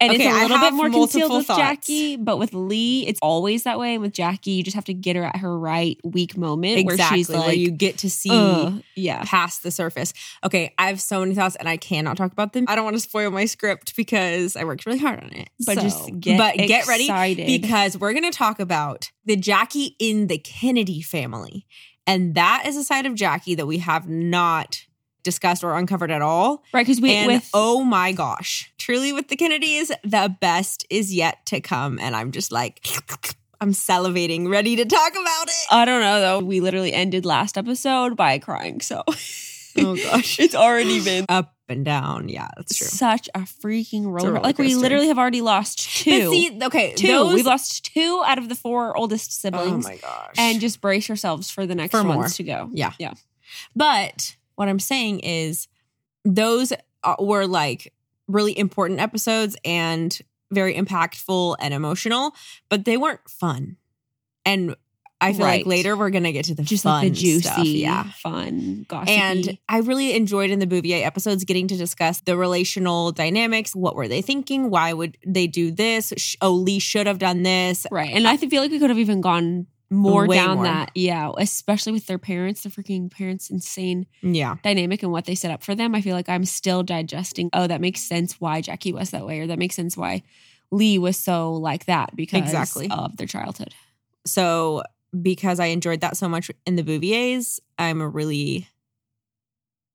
And 0.00 0.12
Okay, 0.12 0.26
it's 0.26 0.34
a 0.34 0.40
little 0.42 0.58
bit 0.58 0.72
more 0.72 0.88
concealed 0.88 1.30
with 1.30 1.46
thoughts. 1.46 1.60
Jackie, 1.60 2.16
but 2.16 2.38
with 2.38 2.54
Lee, 2.54 3.06
it's 3.06 3.20
always 3.20 3.64
that 3.64 3.78
way. 3.78 3.92
And 3.94 4.02
with 4.02 4.14
Jackie, 4.14 4.52
you 4.52 4.62
just 4.62 4.74
have 4.74 4.86
to 4.86 4.94
get 4.94 5.14
her 5.14 5.24
at 5.24 5.36
her 5.36 5.58
right 5.58 5.98
weak 6.02 6.38
moment 6.38 6.78
exactly 6.78 6.96
where 6.96 7.16
she's 7.18 7.28
like, 7.28 7.46
where 7.46 7.54
you 7.54 7.70
get 7.70 7.98
to 7.98 8.08
see 8.08 8.82
yeah, 8.94 9.24
past 9.24 9.62
the 9.62 9.70
surface. 9.70 10.14
Okay, 10.42 10.72
I 10.78 10.86
have 10.86 11.02
so 11.02 11.20
many 11.20 11.34
thoughts 11.34 11.56
and 11.56 11.68
I 11.68 11.76
cannot 11.76 12.16
talk 12.16 12.32
about 12.32 12.54
them. 12.54 12.64
I 12.66 12.76
don't 12.76 12.84
want 12.84 12.96
to 12.96 13.00
spoil 13.00 13.30
my 13.30 13.44
script 13.44 13.94
because 13.94 14.56
I 14.56 14.64
worked 14.64 14.86
really 14.86 14.98
hard 14.98 15.20
on 15.22 15.32
it. 15.32 15.50
but 15.66 15.74
So- 15.74 15.82
just 15.82 16.18
get 16.18 16.38
but 16.38 16.56
get 16.56 16.86
ready 16.86 17.46
because 17.46 17.98
we're 17.98 18.12
going 18.12 18.30
to 18.30 18.36
talk 18.36 18.58
about 18.58 19.10
the 19.26 19.36
Jackie 19.36 19.96
in 19.98 20.28
the 20.28 20.38
Kennedy 20.38 21.02
family. 21.02 21.66
And 22.06 22.34
that 22.34 22.64
is 22.66 22.76
a 22.76 22.82
side 22.82 23.04
of 23.04 23.14
Jackie 23.14 23.54
that 23.54 23.66
we 23.66 23.78
have 23.78 24.08
not 24.08 24.86
discussed 25.22 25.62
or 25.64 25.76
uncovered 25.76 26.10
at 26.10 26.22
all. 26.22 26.62
right 26.72 26.84
because 26.86 27.00
we 27.00 27.14
and 27.14 27.26
with 27.26 27.48
oh 27.54 27.82
my 27.84 28.12
gosh, 28.12 28.72
truly 28.78 29.12
with 29.12 29.28
the 29.28 29.36
Kennedys, 29.36 29.90
the 30.04 30.34
best 30.40 30.86
is 30.90 31.12
yet 31.14 31.44
to 31.46 31.60
come. 31.60 31.98
And 31.98 32.14
I'm 32.16 32.32
just 32.32 32.50
like, 32.52 32.86
I'm 33.60 33.72
salivating, 33.72 34.48
ready 34.50 34.76
to 34.76 34.84
talk 34.84 35.12
about 35.12 35.48
it. 35.48 35.66
I 35.70 35.84
don't 35.84 36.00
know 36.00 36.20
though. 36.20 36.38
We 36.40 36.60
literally 36.60 36.92
ended 36.92 37.26
last 37.26 37.58
episode 37.58 38.16
by 38.16 38.38
crying, 38.38 38.80
so 38.80 39.02
oh 39.78 39.96
gosh. 39.96 40.38
it's 40.40 40.54
already 40.54 41.02
been 41.04 41.26
Up 41.28 41.54
and 41.68 41.84
down. 41.84 42.28
Yeah, 42.28 42.48
that's 42.56 42.76
true. 42.78 42.86
such 42.88 43.28
a 43.34 43.40
freaking 43.40 44.06
roller. 44.06 44.32
roller 44.32 44.40
like 44.42 44.58
we 44.58 44.74
literally 44.74 45.06
have 45.08 45.18
already 45.18 45.40
lost 45.42 45.78
two. 46.02 46.10
But 46.24 46.30
see, 46.30 46.58
okay, 46.64 46.94
two. 46.94 47.06
those- 47.08 47.34
We've 47.34 47.46
lost 47.46 47.84
two 47.94 48.22
out 48.26 48.38
of 48.38 48.48
the 48.48 48.54
four 48.56 48.96
oldest 48.96 49.30
oh 49.30 49.36
siblings. 49.50 49.84
Oh 49.86 49.88
my 49.90 49.96
gosh. 49.98 50.34
and 50.38 50.58
just 50.60 50.80
brace 50.80 51.08
yourselves 51.08 51.50
for 51.50 51.66
the 51.66 51.74
next 51.74 51.92
For 51.92 52.02
ones 52.02 52.14
more. 52.16 52.28
to 52.28 52.42
go. 52.42 52.70
Yeah. 52.72 52.92
Yeah. 52.98 53.12
But 53.76 54.36
what 54.60 54.68
I'm 54.68 54.78
saying 54.78 55.20
is, 55.20 55.66
those 56.24 56.70
uh, 57.02 57.16
were 57.18 57.46
like 57.46 57.94
really 58.28 58.56
important 58.58 59.00
episodes 59.00 59.56
and 59.64 60.16
very 60.52 60.74
impactful 60.74 61.56
and 61.60 61.72
emotional, 61.72 62.34
but 62.68 62.84
they 62.84 62.98
weren't 62.98 63.26
fun. 63.28 63.76
And 64.44 64.76
I 65.22 65.32
feel 65.32 65.44
Right. 65.46 65.58
like 65.60 65.66
later 65.66 65.96
we're 65.96 66.10
gonna 66.10 66.32
get 66.32 66.44
to 66.46 66.54
the 66.54 66.62
Just 66.62 66.82
fun 66.84 67.02
like 67.04 67.12
the 67.14 67.18
juicy, 67.20 67.40
stuff. 67.48 67.64
Yeah. 67.66 68.04
fun, 68.22 68.84
gossipy. 68.88 69.12
And 69.12 69.58
I 69.68 69.78
really 69.80 70.14
enjoyed 70.14 70.50
in 70.50 70.58
the 70.58 70.66
Bouvier 70.66 71.04
episodes 71.06 71.44
getting 71.44 71.66
to 71.68 71.76
discuss 71.76 72.20
the 72.20 72.36
relational 72.36 73.12
dynamics. 73.12 73.74
What 73.74 73.96
were 73.96 74.08
they 74.08 74.22
thinking? 74.22 74.70
Why 74.70 74.92
would 74.92 75.16
they 75.26 75.46
do 75.46 75.70
this? 75.70 76.12
Oh, 76.40 76.50
Lee 76.52 76.78
should 76.78 77.06
have 77.06 77.18
done 77.18 77.42
this. 77.42 77.86
right. 77.90 78.10
And 78.12 78.26
I 78.28 78.36
feel 78.36 78.60
like 78.62 78.70
we 78.70 78.78
could 78.78 78.90
have 78.90 78.98
even 78.98 79.20
gone 79.20 79.66
more 79.90 80.26
Way 80.26 80.36
down 80.36 80.56
more. 80.56 80.64
that. 80.64 80.90
Yeah. 80.94 81.32
Especially 81.36 81.92
with 81.92 82.06
their 82.06 82.18
parents, 82.18 82.62
the 82.62 82.68
freaking 82.68 83.10
parents' 83.10 83.50
insane 83.50 84.06
Yeah. 84.22 84.56
dynamic 84.62 85.02
and 85.02 85.10
what 85.10 85.24
they 85.24 85.34
set 85.34 85.50
up 85.50 85.62
for 85.64 85.74
them. 85.74 85.94
I 85.94 86.00
feel 86.00 86.14
like 86.14 86.28
I'm 86.28 86.44
still 86.44 86.82
digesting, 86.84 87.50
oh, 87.52 87.66
that 87.66 87.80
makes 87.80 88.00
sense 88.02 88.40
why 88.40 88.60
Jackie 88.60 88.92
was 88.92 89.10
that 89.10 89.26
way, 89.26 89.40
or 89.40 89.46
that 89.48 89.58
makes 89.58 89.74
sense 89.74 89.96
why 89.96 90.22
Lee 90.70 90.98
was 90.98 91.16
so 91.16 91.52
like 91.54 91.86
that 91.86 92.14
because 92.14 92.40
Exactly. 92.42 92.88
of 92.90 93.16
their 93.16 93.26
childhood. 93.26 93.74
So 94.24 94.84
because 95.20 95.58
I 95.58 95.66
enjoyed 95.66 96.02
that 96.02 96.16
so 96.16 96.28
much 96.28 96.50
in 96.64 96.76
the 96.76 96.84
Bouviers, 96.84 97.58
I'm 97.76 98.00
really 98.00 98.68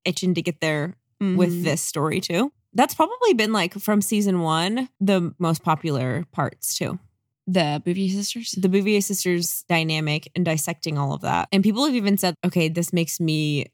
itching 0.04 0.34
to 0.34 0.42
get 0.42 0.60
there 0.60 0.94
with 1.20 1.50
Mhm. 1.50 1.64
this 1.64 1.80
story 1.80 2.20
too. 2.20 2.52
That's 2.74 2.94
probably 2.94 3.32
been 3.32 3.52
like 3.54 3.72
from 3.74 4.02
season 4.02 4.40
one, 4.40 4.90
the 5.00 5.34
most 5.38 5.62
popular 5.62 6.26
parts 6.32 6.76
too. 6.76 6.98
The 7.46 7.80
Bouvier 7.84 8.10
sisters. 8.10 8.52
The 8.52 8.68
Bouvier 8.68 9.00
sisters 9.00 9.64
dynamic 9.68 10.30
and 10.34 10.44
dissecting 10.44 10.98
all 10.98 11.12
of 11.12 11.20
that. 11.22 11.48
And 11.52 11.62
people 11.62 11.84
have 11.86 11.94
even 11.94 12.16
said, 12.18 12.34
okay, 12.44 12.68
this 12.68 12.92
makes 12.92 13.20
me 13.20 13.66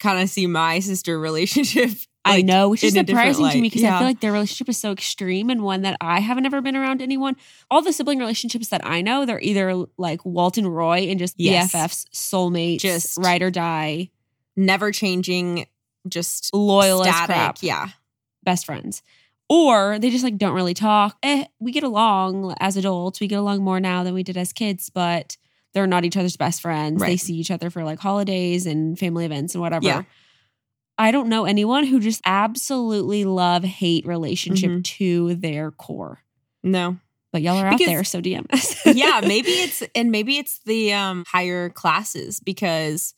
kind 0.00 0.22
of 0.22 0.28
see 0.30 0.46
my 0.46 0.78
sister 0.80 1.18
relationship. 1.18 1.90
I 2.24 2.42
know, 2.42 2.68
which 2.68 2.84
is 2.84 2.94
in 2.94 3.00
a 3.00 3.02
different 3.04 3.36
surprising 3.36 3.52
to 3.56 3.62
me 3.62 3.68
because 3.70 3.82
I 3.84 3.98
feel 3.98 4.06
like 4.06 4.20
their 4.20 4.32
relationship 4.32 4.68
is 4.68 4.76
so 4.78 4.92
extreme 4.92 5.48
and 5.48 5.62
one 5.62 5.82
that 5.82 5.96
I 6.00 6.20
haven't 6.20 6.44
ever 6.44 6.60
been 6.60 6.76
around 6.76 7.00
anyone. 7.00 7.36
All 7.70 7.80
the 7.80 7.92
sibling 7.92 8.18
relationships 8.18 8.68
that 8.68 8.82
I 8.84 9.00
know, 9.00 9.24
they're 9.24 9.40
either 9.40 9.86
like 9.96 10.24
Walt 10.26 10.58
and 10.58 10.72
Roy 10.74 11.06
and 11.08 11.18
just 11.18 11.34
Yes. 11.38 11.72
BFFs, 11.72 12.04
soulmates, 12.14 12.80
Just- 12.80 13.16
ride 13.18 13.40
or 13.42 13.50
die, 13.50 14.10
never 14.56 14.92
changing, 14.92 15.66
just 16.06 16.52
loyal 16.54 17.02
static. 17.02 17.26
crap, 17.26 17.58
Yeah. 17.62 17.88
best 18.44 18.66
friends. 18.66 19.02
Or 19.48 19.98
they 19.98 20.10
just 20.10 20.24
like 20.24 20.36
don't 20.36 20.54
really 20.54 20.74
talk. 20.74 21.16
Eh, 21.22 21.44
we 21.58 21.72
get 21.72 21.82
along 21.84 22.54
as 22.60 22.76
adults. 22.76 23.18
We 23.20 23.26
get 23.28 23.38
along 23.38 23.62
more 23.62 23.80
now 23.80 24.04
than 24.04 24.12
we 24.14 24.22
did 24.22 24.36
as 24.36 24.52
kids, 24.52 24.90
but 24.90 25.36
they're 25.74 25.86
not 25.86 26.04
each 26.04 26.16
other's 26.16 26.36
best 26.36 26.60
friends. 26.60 27.00
They 27.00 27.16
see 27.16 27.34
each 27.34 27.50
other 27.50 27.70
for 27.70 27.84
like 27.84 27.98
holidays 27.98 28.66
and 28.66 28.98
family 28.98 29.24
events 29.24 29.54
and 29.54 29.62
whatever. 29.62 29.86
Yeah. 29.86 30.02
I 30.98 31.12
don't 31.12 31.28
know 31.28 31.44
anyone 31.44 31.84
who 31.84 32.00
just 32.00 32.20
absolutely 32.26 33.24
love 33.24 33.62
hate 33.64 34.04
relationship 34.06 34.70
Mhm. 34.70 34.84
to 34.84 35.34
their 35.36 35.70
core. 35.70 36.24
No. 36.62 36.98
But 37.32 37.42
y'all 37.42 37.56
are 37.58 37.70
Because- 37.70 37.86
out 37.86 37.90
there, 37.90 38.04
so 38.04 38.20
DM 38.20 38.46
us. 38.52 38.74
yeah, 38.86 39.20
maybe 39.26 39.50
it's 39.50 39.82
and 39.94 40.10
maybe 40.10 40.38
it's 40.38 40.58
the 40.66 40.92
um 40.94 41.24
higher 41.28 41.68
classes 41.70 42.40
because 42.40 43.14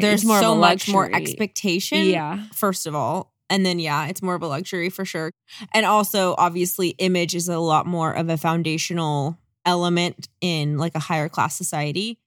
there's 0.00 0.24
more 0.24 0.38
so 0.40 0.54
much 0.54 0.88
more 0.88 1.12
expectation. 1.12 2.04
Yeah. 2.06 2.44
First 2.54 2.86
of 2.86 2.94
all. 2.94 3.31
And 3.52 3.66
then 3.66 3.78
yeah, 3.78 4.06
it's 4.06 4.22
more 4.22 4.34
of 4.34 4.40
a 4.42 4.46
luxury 4.46 4.88
for 4.88 5.04
sure. 5.04 5.30
And 5.74 5.84
also 5.84 6.34
obviously 6.38 6.88
image 6.98 7.34
is 7.34 7.50
a 7.50 7.58
lot 7.58 7.86
more 7.86 8.10
of 8.10 8.30
a 8.30 8.38
foundational 8.38 9.38
element 9.66 10.26
in 10.40 10.78
like 10.78 10.94
a 10.94 10.98
higher 10.98 11.28
class 11.28 11.54
society. 11.54 12.18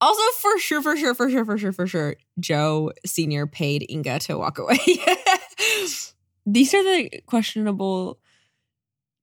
Also 0.00 0.22
for 0.40 0.58
sure, 0.58 0.80
for 0.80 0.96
sure, 0.96 1.14
for 1.14 1.28
sure, 1.30 1.44
for 1.44 1.58
sure, 1.58 1.72
for 1.72 1.86
sure, 1.86 2.16
Joe 2.40 2.92
Senior 3.04 3.46
paid 3.46 3.84
Inga 3.90 4.20
to 4.20 4.38
walk 4.38 4.58
away. 4.58 4.78
These 6.46 6.72
are 6.74 6.82
the 6.82 7.20
questionable 7.26 8.18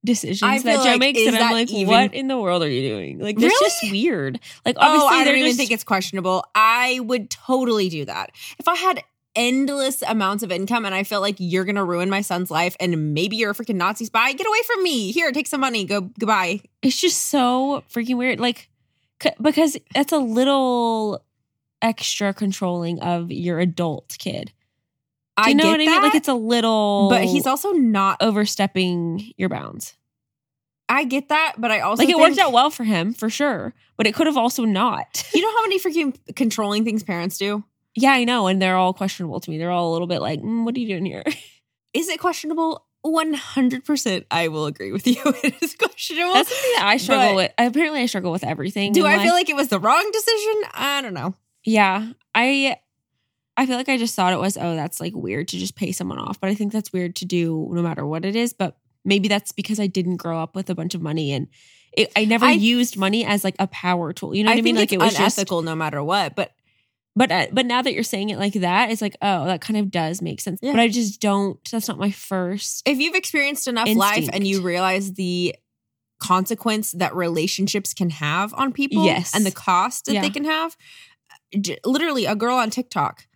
decisions 0.05 0.43
I 0.43 0.59
that 0.59 0.84
Joe 0.84 0.91
like, 0.91 0.99
makes, 0.99 1.25
and 1.25 1.36
I'm 1.36 1.51
like, 1.51 1.71
even- 1.71 1.88
what 1.91 2.13
in 2.13 2.27
the 2.27 2.38
world 2.38 2.61
are 2.61 2.69
you 2.69 2.88
doing? 2.89 3.19
Like, 3.19 3.38
that's 3.38 3.53
Really? 3.53 3.65
just 3.65 3.91
weird. 3.91 4.39
Like, 4.65 4.75
oh, 4.77 4.86
obviously, 4.86 5.17
I 5.17 5.23
don't 5.23 5.38
even 5.38 5.47
just, 5.49 5.57
think 5.57 5.71
it's 5.71 5.84
questionable. 5.84 6.45
I 6.53 6.99
would 6.99 7.29
totally 7.29 7.89
do 7.89 8.05
that. 8.05 8.31
If 8.59 8.67
I 8.67 8.75
had 8.75 9.03
endless 9.36 10.01
amounts 10.03 10.43
of 10.43 10.51
income 10.51 10.86
and 10.86 10.93
I 10.93 11.03
feel 11.03 11.21
like 11.21 11.36
you're 11.39 11.65
gonna 11.65 11.84
ruin 11.84 12.09
my 12.09 12.21
son's 12.21 12.51
life 12.51 12.75
and 12.79 13.13
maybe 13.13 13.36
you're 13.36 13.51
a 13.51 13.53
freaking 13.55 13.75
Nazi 13.75 14.05
spy, 14.05 14.31
get 14.34 14.45
away 14.47 14.59
from 14.67 14.84
me. 14.84 15.11
Here, 15.11 15.31
take 15.31 15.47
some 15.47 15.61
money. 15.61 15.86
Go 15.86 16.01
goodbye. 16.19 16.61
it's 16.81 16.99
just 16.99 17.27
so 17.27 17.84
freaking 17.89 18.17
weird. 18.17 18.39
Like, 18.39 18.69
c- 19.21 19.31
because 19.41 19.77
that's 19.93 20.11
a 20.13 20.17
little 20.19 21.23
extra 21.81 22.34
controlling 22.34 22.99
of 23.01 23.31
your 23.31 23.59
adult 23.59 24.15
kid. 24.19 24.51
Do 25.36 25.43
I 25.45 25.53
know 25.53 25.63
get 25.63 25.69
what 25.71 25.81
I 25.81 25.86
that, 25.86 25.91
mean? 25.91 26.01
Like 26.03 26.15
it's 26.15 26.27
a 26.27 26.34
little, 26.36 27.07
but 27.09 27.23
he's 27.23 27.47
also 27.47 27.71
not. 27.71 28.21
overstepping 28.21 29.34
your 29.36 29.49
bounds. 29.49 29.95
I 30.88 31.05
get 31.05 31.29
that, 31.29 31.53
but 31.57 31.71
I 31.71 31.79
also 31.79 32.01
Like 32.03 32.09
it 32.09 32.13
think- 32.17 32.21
worked 32.27 32.38
out 32.38 32.51
well 32.53 32.69
for 32.69 32.84
him 32.84 33.13
for 33.13 33.29
sure, 33.31 33.73
but 33.97 34.05
it 34.05 34.13
could 34.13 34.27
have 34.27 34.38
also 34.38 34.63
not. 34.63 35.23
You 35.34 35.41
know 35.41 35.51
how 35.51 35.61
many 35.63 35.79
freaking 35.79 36.15
controlling 36.36 36.84
things 36.86 37.01
parents 37.03 37.38
do? 37.39 37.63
Yeah, 37.95 38.11
I 38.11 38.23
know, 38.23 38.47
and 38.47 38.61
they're 38.61 38.75
all 38.77 38.93
questionable 38.93 39.39
to 39.39 39.49
me. 39.49 39.57
They're 39.57 39.71
all 39.71 39.91
a 39.91 39.93
little 39.93 40.07
bit 40.07 40.21
like, 40.21 40.41
mm, 40.41 40.65
"What 40.65 40.75
are 40.75 40.79
you 40.79 40.87
doing 40.87 41.05
here?" 41.05 41.23
Is 41.93 42.09
it 42.09 42.19
questionable? 42.19 42.85
One 43.03 43.33
hundred 43.33 43.83
percent. 43.85 44.25
I 44.31 44.47
will 44.47 44.65
agree 44.65 44.91
with 44.91 45.05
you. 45.05 45.21
It 45.43 45.61
is 45.61 45.75
questionable. 45.75 46.33
That's 46.33 46.49
something 46.49 46.71
that 46.77 46.85
I 46.85 46.97
struggle 46.97 47.35
with. 47.35 47.51
Apparently, 47.57 48.01
I 48.01 48.05
struggle 48.05 48.31
with 48.31 48.43
everything. 48.45 48.93
do 48.93 49.05
I 49.05 49.17
life. 49.17 49.23
feel 49.25 49.33
like 49.33 49.49
it 49.49 49.55
was 49.57 49.67
the 49.67 49.79
wrong 49.79 50.09
decision? 50.11 50.63
I 50.73 51.01
don't 51.01 51.13
know. 51.13 51.35
Yeah, 51.65 52.11
I 52.33 52.77
I 53.57 53.65
feel 53.65 53.75
like 53.77 53.89
I 53.89 53.97
just 53.97 54.15
thought 54.15 54.33
it 54.33 54.39
was 54.39 54.57
oh 54.57 54.75
that's 54.75 54.99
like 54.99 55.13
weird 55.15 55.49
to 55.49 55.57
just 55.57 55.75
pay 55.75 55.91
someone 55.91 56.17
off, 56.17 56.39
but 56.39 56.49
I 56.49 56.55
think 56.55 56.71
that's 56.71 56.93
weird 56.93 57.15
to 57.17 57.25
do 57.25 57.69
no 57.73 57.81
matter 57.81 58.05
what 58.05 58.23
it 58.25 58.35
is. 58.35 58.53
But 58.53 58.77
maybe 59.05 59.27
that's 59.27 59.51
because 59.51 59.79
I 59.79 59.87
didn't 59.87 60.17
grow 60.17 60.39
up 60.39 60.55
with 60.55 60.69
a 60.69 60.75
bunch 60.75 60.95
of 60.95 61.01
money 61.01 61.33
and 61.33 61.47
it, 61.91 62.11
I 62.15 62.25
never 62.25 62.45
I- 62.45 62.51
used 62.51 62.97
money 62.97 63.25
as 63.25 63.43
like 63.43 63.55
a 63.59 63.67
power 63.67 64.13
tool. 64.13 64.33
You 64.33 64.43
know 64.45 64.49
what 64.51 64.55
I, 64.55 64.59
I 64.59 64.61
mean? 64.61 64.75
Like 64.77 64.93
it 64.93 64.99
was 64.99 65.11
just. 65.13 65.37
unethical 65.37 65.61
no 65.61 65.75
matter 65.75 66.01
what. 66.03 66.35
But 66.35 66.53
But 67.16 67.32
uh, 67.32 67.47
but 67.51 67.66
now 67.68 67.82
that 67.82 67.93
you're 67.93 68.03
saying 68.03 68.30
it 68.30 68.39
like 68.39 68.53
that, 68.53 68.89
it's 68.91 69.01
like 69.01 69.16
oh 69.22 69.45
that 69.45 69.61
kind 69.61 69.78
of 69.78 69.91
does 69.91 70.22
make 70.22 70.41
sense. 70.41 70.59
Yeah. 70.64 70.72
But 70.72 70.80
I 70.80 70.88
just 70.89 71.22
don't. 71.22 71.59
That's 71.72 71.88
not 71.88 71.99
my 71.99 72.11
first. 72.11 72.82
if 72.88 72.97
you've 72.99 73.16
experienced 73.16 73.68
enough 73.68 73.88
life 73.95 74.30
and 74.34 74.47
you 74.47 74.61
realize 74.61 75.14
the 75.14 75.55
consequence 76.20 76.93
that 76.93 77.14
relationships 77.16 77.93
can 77.93 78.09
have 78.09 78.53
on 78.53 78.72
people 78.72 79.03
Yes. 79.05 79.36
and 79.36 79.45
the 79.45 79.51
cost 79.51 80.05
that 80.05 80.14
Yeah. 80.14 80.22
they 80.22 80.30
can 80.30 80.45
have 80.45 80.78
literally 81.86 82.26
a 82.26 82.36
girl 82.36 82.57
on 82.57 82.70
TikTok 82.70 83.28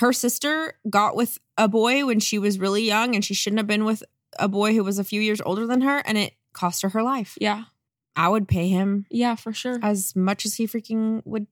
her 0.00 0.12
sister 0.12 0.74
got 0.90 1.16
with 1.16 1.38
a 1.56 1.66
boy 1.68 2.04
when 2.04 2.20
she 2.20 2.38
was 2.38 2.58
really 2.58 2.82
young 2.84 3.14
and 3.14 3.24
she 3.24 3.32
shouldn't 3.34 3.58
have 3.58 3.66
been 3.66 3.84
with 3.84 4.02
a 4.38 4.48
boy 4.48 4.74
who 4.74 4.84
was 4.84 4.98
a 4.98 5.04
few 5.04 5.20
years 5.20 5.40
older 5.46 5.66
than 5.66 5.80
her 5.80 6.02
and 6.04 6.18
it 6.18 6.34
cost 6.52 6.82
her 6.82 6.90
her 6.90 7.02
life 7.02 7.38
Yeah, 7.40 7.64
i 8.16 8.28
would 8.28 8.48
pay 8.48 8.68
him 8.68 9.06
yeah, 9.10 9.34
for 9.36 9.52
sure. 9.52 9.78
as 9.82 10.14
much 10.14 10.44
as 10.44 10.54
he 10.56 10.66
freaking 10.66 11.22
would 11.24 11.46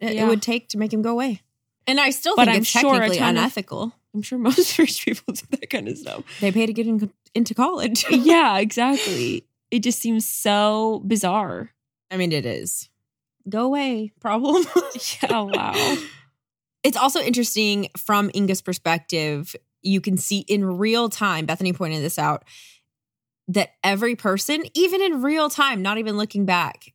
it, 0.00 0.12
it 0.12 0.26
would 0.26 0.42
take 0.42 0.68
to 0.70 0.78
make 0.78 0.92
him 0.92 1.02
go 1.02 1.10
away 1.12 1.40
and 1.86 1.98
i 2.00 2.10
still 2.10 2.34
But 2.36 2.44
think 2.46 2.54
I'm 2.56 2.60
it's 2.62 2.68
sure 2.70 2.92
technically 2.94 3.18
ton 3.18 3.36
of- 3.36 3.42
unethical 3.42 3.92
I'm 4.14 4.22
sure 4.22 4.38
most 4.38 4.78
rich 4.78 5.04
people 5.04 5.34
do 5.34 5.42
that 5.50 5.68
kind 5.68 5.88
of 5.88 5.98
stuff. 5.98 6.24
they 6.40 6.50
pay 6.50 6.64
to 6.64 6.72
get 6.72 6.86
in, 6.86 7.10
into 7.34 7.52
college 7.54 8.06
yeah, 8.10 8.56
exactly. 8.58 9.44
It 9.70 9.80
just 9.80 10.00
seems 10.00 10.26
so 10.26 11.02
bizarre. 11.06 11.72
I 12.10 12.16
mean, 12.16 12.32
it 12.32 12.46
is. 12.46 12.88
Go 13.46 13.64
away, 13.64 14.12
problem. 14.20 14.64
Yeah, 15.22 15.40
wow. 15.40 15.96
It's 16.82 16.96
also 16.96 17.20
interesting 17.20 17.90
from 17.96 18.30
Inga's 18.32 18.62
perspective. 18.62 19.54
You 19.82 20.00
can 20.00 20.16
see 20.16 20.38
in 20.48 20.64
real 20.78 21.10
time, 21.10 21.44
Bethany 21.44 21.74
pointed 21.74 22.02
this 22.02 22.18
out, 22.18 22.44
that 23.48 23.72
every 23.84 24.16
person, 24.16 24.62
even 24.72 25.02
in 25.02 25.20
real 25.20 25.50
time, 25.50 25.82
not 25.82 25.98
even 25.98 26.16
looking 26.16 26.46
back, 26.46 26.92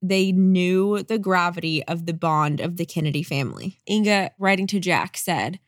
they 0.00 0.32
knew 0.32 1.02
the 1.02 1.18
gravity 1.18 1.84
of 1.84 2.06
the 2.06 2.12
bond 2.12 2.60
of 2.60 2.76
the 2.76 2.86
Kennedy 2.86 3.22
family. 3.22 3.78
Inga, 3.90 4.30
writing 4.38 4.66
to 4.68 4.78
Jack, 4.80 5.16
said 5.16 5.58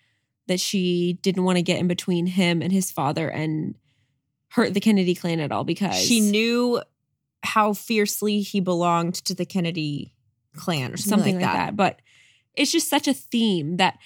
that 0.47 0.61
she 0.61 1.19
didn't 1.23 1.45
want 1.45 1.57
to 1.57 1.63
get 1.63 1.79
in 1.79 1.89
between 1.89 2.27
him 2.27 2.63
and 2.63 2.73
his 2.73 2.91
father 2.91 3.29
and 3.29 3.75
hurt 4.51 4.75
the 4.75 4.81
Kennedy 4.81 5.15
clan 5.15 5.41
at 5.41 5.53
all 5.53 5.65
because 5.65 5.97
She 5.97 6.21
knew 6.21 6.81
how 7.43 7.73
fiercely 7.73 8.41
he 8.41 8.61
belonged 8.61 9.15
to 9.15 9.35
the 9.35 9.45
Kennedy 9.47 10.15
clan 10.57 10.93
or 10.93 10.97
something, 10.97 11.35
something 11.35 11.41
like, 11.41 11.45
that. 11.55 11.77
But 11.77 12.01
it's 12.55 12.73
just 12.73 12.91
such 12.91 13.09
a 13.09 13.15
theme 13.15 13.77
that 13.79 13.99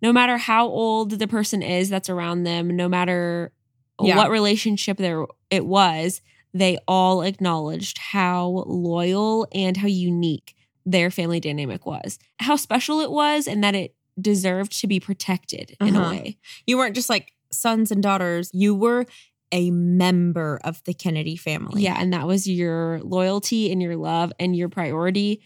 no 0.00 0.12
matter 0.12 0.36
how 0.36 0.66
old 0.66 1.10
the 1.18 1.28
person 1.28 1.62
is 1.62 1.88
that's 1.88 2.10
around 2.10 2.42
them, 2.42 2.76
no 2.76 2.88
matter 2.88 3.52
Yeah. 4.00 4.16
what 4.16 4.30
relationship 4.30 4.96
there 4.98 5.24
it 5.50 5.64
was, 5.64 6.20
they 6.54 6.78
all 6.86 7.22
acknowledged 7.22 7.98
how 7.98 8.64
loyal 8.66 9.46
and 9.52 9.76
how 9.76 9.86
unique 9.88 10.54
their 10.84 11.10
family 11.10 11.40
dynamic 11.40 11.86
was, 11.86 12.18
how 12.40 12.56
special 12.56 13.00
it 13.00 13.10
was, 13.10 13.46
and 13.46 13.62
that 13.64 13.74
it 13.74 13.94
deserved 14.20 14.78
to 14.80 14.86
be 14.86 15.00
protected 15.00 15.76
in 15.80 15.96
Uh-huh. 15.96 16.06
a 16.06 16.10
way. 16.10 16.36
You 16.66 16.76
weren't 16.76 16.94
just 16.94 17.08
like 17.08 17.32
sons 17.50 17.90
and 17.90 18.02
daughters, 18.02 18.50
you 18.52 18.74
were 18.74 19.06
a 19.52 19.70
member 19.70 20.58
of 20.64 20.82
the 20.84 20.94
Kennedy 20.94 21.36
family. 21.36 21.82
Yeah, 21.82 21.96
and 22.00 22.12
that 22.12 22.26
was 22.26 22.46
your 22.48 23.00
loyalty 23.02 23.70
and 23.70 23.80
your 23.82 23.96
love 23.96 24.32
and 24.40 24.56
your 24.56 24.68
priority 24.70 25.42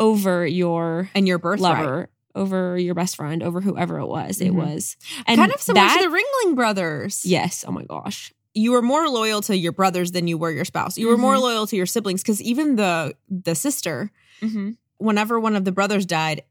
over 0.00 0.46
your 0.46 1.10
And 1.14 1.26
your 1.26 1.38
birthright. 1.38 1.60
lover, 1.78 2.10
over 2.34 2.78
your 2.78 2.94
best 2.94 3.16
friend, 3.16 3.42
over 3.42 3.60
whoever 3.60 3.98
it 3.98 4.06
was. 4.06 4.40
It 4.40 4.52
Mhm. 4.52 4.54
was 4.56 4.96
and 5.26 5.38
kind 5.38 5.50
of 5.52 5.60
similar 5.60 5.86
that, 5.86 6.00
to 6.02 6.08
the 6.08 6.14
Ringling 6.16 6.54
brothers. 6.54 7.24
Yes. 7.24 7.64
Oh 7.66 7.72
my 7.72 7.84
gosh. 7.84 8.32
You 8.58 8.72
were 8.72 8.82
more 8.82 9.08
loyal 9.08 9.40
to 9.42 9.56
your 9.56 9.72
brothers 9.72 10.12
than 10.12 10.26
you 10.28 10.36
were 10.38 10.50
your 10.50 10.64
spouse. 10.64 10.98
You 10.98 11.08
were 11.08 11.16
more 11.18 11.36
Mhm. 11.36 11.40
loyal 11.40 11.66
to 11.68 11.76
your 11.76 11.86
siblings 11.86 12.22
because 12.22 12.40
even 12.42 12.76
the 12.76 13.14
the 13.28 13.54
sister, 13.54 14.10
Mm-hmm. 14.42 14.70
whenever 14.98 15.38
one 15.40 15.56
of 15.56 15.64
the 15.64 15.72
brothers 15.72 16.04
died, 16.06 16.42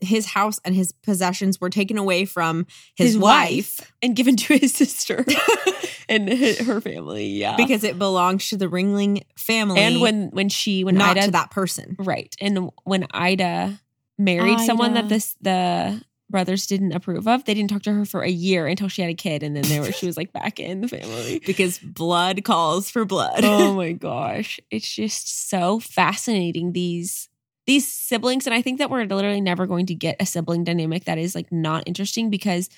his 0.00 0.26
house 0.26 0.58
and 0.64 0.74
his 0.74 0.92
possessions 0.92 1.60
were 1.60 1.70
taken 1.70 1.96
away 1.96 2.24
from 2.26 2.66
his, 2.94 3.12
His 3.14 3.18
wife, 3.18 3.78
wife. 3.80 3.92
And 4.02 4.14
given 4.14 4.36
to 4.36 4.56
his 4.58 4.72
sister 4.74 5.24
and 6.10 6.28
her 6.28 6.80
family. 6.80 7.26
Yeah. 7.28 7.56
because 7.56 7.82
it 7.84 7.98
belongs 7.98 8.48
to 8.50 8.56
the 8.58 8.66
Ringling 8.68 9.22
family. 9.36 9.80
and 9.80 10.00
when 10.00 10.28
when 10.30 10.48
she 10.50 10.84
when 10.84 10.96
not 10.96 11.16
Ida 11.16 11.26
to 11.26 11.30
that 11.32 11.50
person. 11.50 11.96
right 11.98 12.34
and 12.40 12.70
when 12.84 13.06
Ida 13.12 13.80
married 14.18 14.60
someone 14.60 14.92
that 14.94 15.08
this 15.08 15.36
the 15.40 16.02
brothers 16.32 16.66
didn't 16.66 16.90
approve 16.92 17.28
of, 17.28 17.44
they 17.44 17.54
didn't 17.54 17.70
talk 17.70 17.82
to 17.82 17.92
her 17.92 18.04
for 18.04 18.22
a 18.22 18.28
year 18.30 18.66
until 18.66 18.88
she 18.88 19.02
had 19.02 19.10
a 19.10 19.14
kid, 19.14 19.44
and 19.44 19.54
then 19.54 19.62
they 19.68 19.78
were 19.78 19.92
she 19.92 20.06
was 20.06 20.16
like 20.16 20.32
back 20.32 20.58
in 20.58 20.80
the 20.80 20.88
family. 20.88 21.38
Because 21.46 21.78
blood 21.78 22.42
calls 22.42 22.90
for 22.90 23.04
blood. 23.04 23.44
oh 23.44 23.74
my 23.82 23.92
gosh 23.92 24.58
it's 24.72 24.92
just 24.92 25.48
so 25.48 25.78
fascinating 25.78 26.72
these 26.72 27.28
these 27.66 27.86
siblings 27.86 28.46
and 28.46 28.52
i 28.54 28.60
think 28.62 28.78
that 28.78 28.90
we're 28.90 29.04
literally 29.04 29.40
never 29.40 29.66
going 29.66 29.86
to 29.86 29.94
get 29.94 30.16
a 30.20 30.26
sibling 30.26 30.64
dynamic 30.64 31.04
that 31.04 31.16
is 31.18 31.34
like 31.36 31.52
not 31.52 31.84
interesting 31.86 32.28
because 32.30 32.68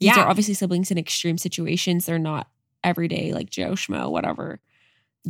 these 0.00 0.08
Yeah. 0.14 0.22
are 0.24 0.28
obviously 0.28 0.52
siblings 0.54 0.90
in 0.90 0.98
extreme 0.98 1.38
situations 1.38 2.04
they're 2.04 2.18
not 2.18 2.48
everyday 2.82 3.32
like 3.32 3.48
joe 3.48 3.70
schmo 3.72 4.10
whatever 4.10 4.60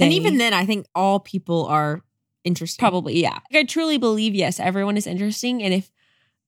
and 0.01 0.12
even 0.12 0.39
then, 0.39 0.53
I 0.53 0.66
think 0.66 0.87
all 0.97 1.20
people 1.20 1.66
are 1.66 2.03
interesting. 2.43 2.82
probably 2.82 3.20
yeah 3.22 3.39
i 3.53 3.62
truly 3.64 3.97
believe 3.99 4.35
yes 4.35 4.59
everyone 4.59 4.97
is 4.97 5.07
interesting 5.07 5.62
and 5.62 5.72
if 5.72 5.91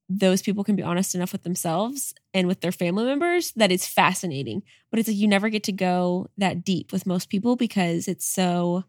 those 0.09 0.41
people 0.43 0.63
can 0.65 0.77
be 0.77 0.83
honest 0.83 1.15
enough 1.15 1.33
with 1.33 1.43
themselves 1.43 2.15
and 2.33 2.47
with 2.47 2.61
their 2.61 2.71
family 2.73 3.05
members 3.05 3.53
that 3.57 3.73
is 3.73 3.87
fascinating 3.89 4.63
but 4.91 5.01
it's 5.01 5.09
like 5.09 5.17
you 5.17 5.27
never 5.27 5.49
get 5.49 5.65
to 5.65 5.73
go 5.73 6.29
that 6.39 6.65
deep 6.65 6.93
with 6.93 7.07
most 7.07 7.29
people 7.29 7.57
because 7.57 8.07
it's 8.07 8.25
so 8.25 8.85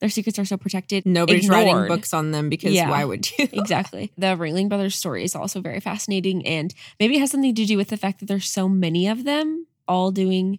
their 0.00 0.08
secrets 0.08 0.38
are 0.38 0.44
so 0.46 0.56
protected 0.56 1.04
Nobody's 1.04 1.48
writing 1.48 1.86
books 1.88 2.14
on 2.14 2.30
them 2.30 2.48
because 2.48 2.72
Yeah. 2.72 2.88
why 2.88 3.04
would 3.04 3.30
you? 3.32 3.48
exactly. 3.52 4.10
The 4.16 4.28
Ringling 4.28 4.70
Brothers 4.70 4.94
story 4.96 5.24
is 5.24 5.34
also 5.36 5.60
very 5.60 5.78
fascinating. 5.78 6.46
And 6.46 6.72
maybe 6.98 7.16
it 7.16 7.20
has 7.20 7.30
something 7.32 7.54
to 7.54 7.66
do 7.66 7.76
with 7.76 7.88
the 7.88 7.98
fact 7.98 8.20
that 8.20 8.24
there's 8.26 8.48
so 8.48 8.66
many 8.66 9.08
of 9.08 9.24
them 9.24 9.66
all 9.86 10.10
doing 10.10 10.58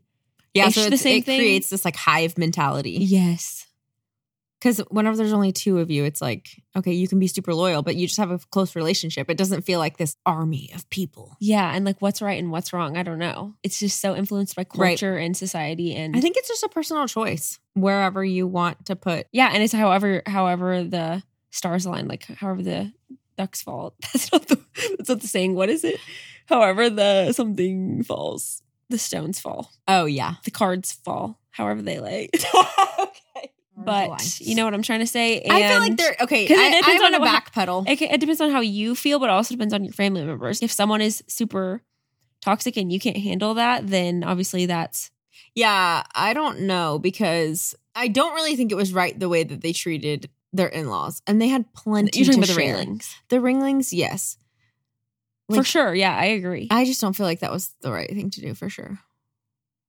Yeah, 0.53 0.69
so 0.69 0.91
the 0.91 0.97
same 0.97 1.19
it 1.21 1.25
thing. 1.25 1.39
creates 1.39 1.71
this 1.71 1.83
like 1.85 1.95
hive 1.95 2.37
mentality. 2.37 2.91
yes. 3.01 3.60
Because 4.61 4.77
whenever 4.91 5.17
there's 5.17 5.33
only 5.33 5.51
two 5.51 5.79
of 5.79 5.89
you, 5.89 6.03
it's 6.03 6.21
like, 6.21 6.61
okay, 6.77 6.91
you 6.93 7.07
can 7.07 7.17
be 7.17 7.25
super 7.25 7.51
loyal, 7.51 7.81
but 7.81 7.95
you 7.95 8.05
just 8.05 8.19
have 8.19 8.29
a 8.29 8.37
close 8.37 8.75
relationship. 8.75 9.27
It 9.27 9.35
doesn't 9.37 9.63
feel 9.63 9.79
like 9.79 9.97
this 9.97 10.15
army 10.23 10.69
of 10.75 10.87
people. 10.91 11.35
Yeah. 11.39 11.73
And 11.73 11.83
like 11.83 11.99
what's 11.99 12.21
right 12.21 12.37
and 12.37 12.51
what's 12.51 12.71
wrong. 12.71 12.95
I 12.95 13.01
don't 13.01 13.17
know. 13.17 13.55
It's 13.63 13.79
just 13.79 13.99
so 13.99 14.15
influenced 14.15 14.55
by 14.55 14.67
Right. 14.75 14.89
culture 14.99 15.17
and 15.17 15.35
society. 15.35 15.95
And 15.95 16.15
I 16.15 16.21
think 16.21 16.37
it's 16.37 16.47
just 16.47 16.61
a 16.63 16.69
personal 16.69 17.07
choice 17.07 17.57
wherever 17.73 18.23
you 18.23 18.45
want 18.45 18.85
to 18.85 18.95
put. 18.95 19.25
yeah. 19.31 19.49
And 19.51 19.63
it's 19.63 19.73
however, 19.73 20.21
however 20.27 20.83
the 20.83 21.23
stars 21.49 21.85
align, 21.87 22.07
like 22.07 22.25
however 22.25 22.61
the 22.61 22.93
ducks 23.39 23.63
fall. 23.63 23.95
That's 24.13 24.31
not 24.31 24.45
the 24.47 24.61
that's 24.97 25.09
not 25.09 25.21
the 25.21 25.27
saying. 25.27 25.55
What 25.55 25.69
is 25.71 25.83
it? 25.83 25.99
However 26.45 26.87
the 26.89 27.33
something 27.33 28.03
falls. 28.03 28.61
The 28.91 28.97
stones 28.99 29.39
fall. 29.39 29.71
Oh, 29.87 30.05
yeah. 30.05 30.35
The 30.43 30.51
cards 30.51 30.91
fall. 30.91 31.39
However 31.49 31.81
they 31.81 31.99
lay. 31.99 32.29
but 33.77 34.39
you 34.39 34.55
know 34.55 34.65
what 34.65 34.73
I'm 34.73 34.81
trying 34.81 34.99
to 34.99 35.07
say? 35.07 35.41
I 35.49 35.67
feel 35.69 35.79
like 35.79 35.97
they're 35.97 36.15
okay. 36.21 36.47
'Cause 36.47 36.57
it 36.57 36.83
depends 36.83 37.03
on 37.03 37.13
a 37.15 37.19
backpedal. 37.19 37.87
It, 37.89 38.01
it 38.01 38.19
depends 38.19 38.41
on 38.41 38.51
how 38.51 38.59
you 38.61 38.95
feel, 38.95 39.19
but 39.19 39.25
it 39.25 39.31
also 39.31 39.53
depends 39.53 39.73
on 39.73 39.83
your 39.83 39.93
family 39.93 40.23
members. 40.23 40.61
If 40.61 40.71
someone 40.71 41.01
is 41.01 41.23
super 41.27 41.81
toxic 42.41 42.75
and 42.77 42.91
you 42.91 42.99
can't 42.99 43.17
handle 43.17 43.53
that, 43.55 43.87
then 43.87 44.23
obviously 44.23 44.65
that's 44.65 45.11
Yeah, 45.55 46.03
I 46.15 46.33
don't 46.33 46.61
know 46.61 46.99
because 46.99 47.75
I 47.95 48.07
don't 48.07 48.33
really 48.35 48.55
think 48.55 48.71
it 48.71 48.75
was 48.75 48.93
right 48.93 49.17
the 49.19 49.29
way 49.29 49.43
that 49.43 49.61
they 49.61 49.73
treated 49.73 50.29
their 50.53 50.67
in-laws, 50.67 51.21
and 51.27 51.41
they 51.41 51.47
had 51.47 51.73
plenty. 51.73 52.19
you're 52.19 52.25
talking 52.25 52.41
to 52.41 52.45
about 52.51 52.55
the 52.55 52.61
share. 52.61 52.73
railings 52.75 53.15
The 53.29 53.39
ringlings, 53.39 53.93
yes. 53.93 54.37
for 55.53 55.63
sure. 55.63 55.93
Yeah, 55.95 56.15
I 56.15 56.25
agree. 56.25 56.67
I 56.71 56.83
just 56.85 56.99
don't 57.01 57.13
feel 57.15 57.25
like 57.25 57.39
that 57.39 57.51
was 57.51 57.73
the 57.81 57.91
right 57.91 58.09
thing 58.09 58.29
to 58.31 58.41
do 58.41 58.53
for 58.53 58.69
sure. 58.69 58.99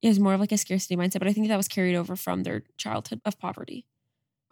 It 0.03 0.09
was 0.09 0.19
more 0.21 0.35
of 0.35 0.41
like 0.41 0.53
a 0.53 0.59
scarcity 0.59 0.97
mindset, 0.97 1.21
but 1.21 1.29
I 1.29 1.33
think 1.33 1.49
that 1.49 1.57
was 1.57 1.69
carried 1.69 1.95
over 1.95 2.17
from 2.17 2.43
their 2.43 2.65
childhood 2.77 3.21
of 3.25 3.39
poverty. 3.39 3.87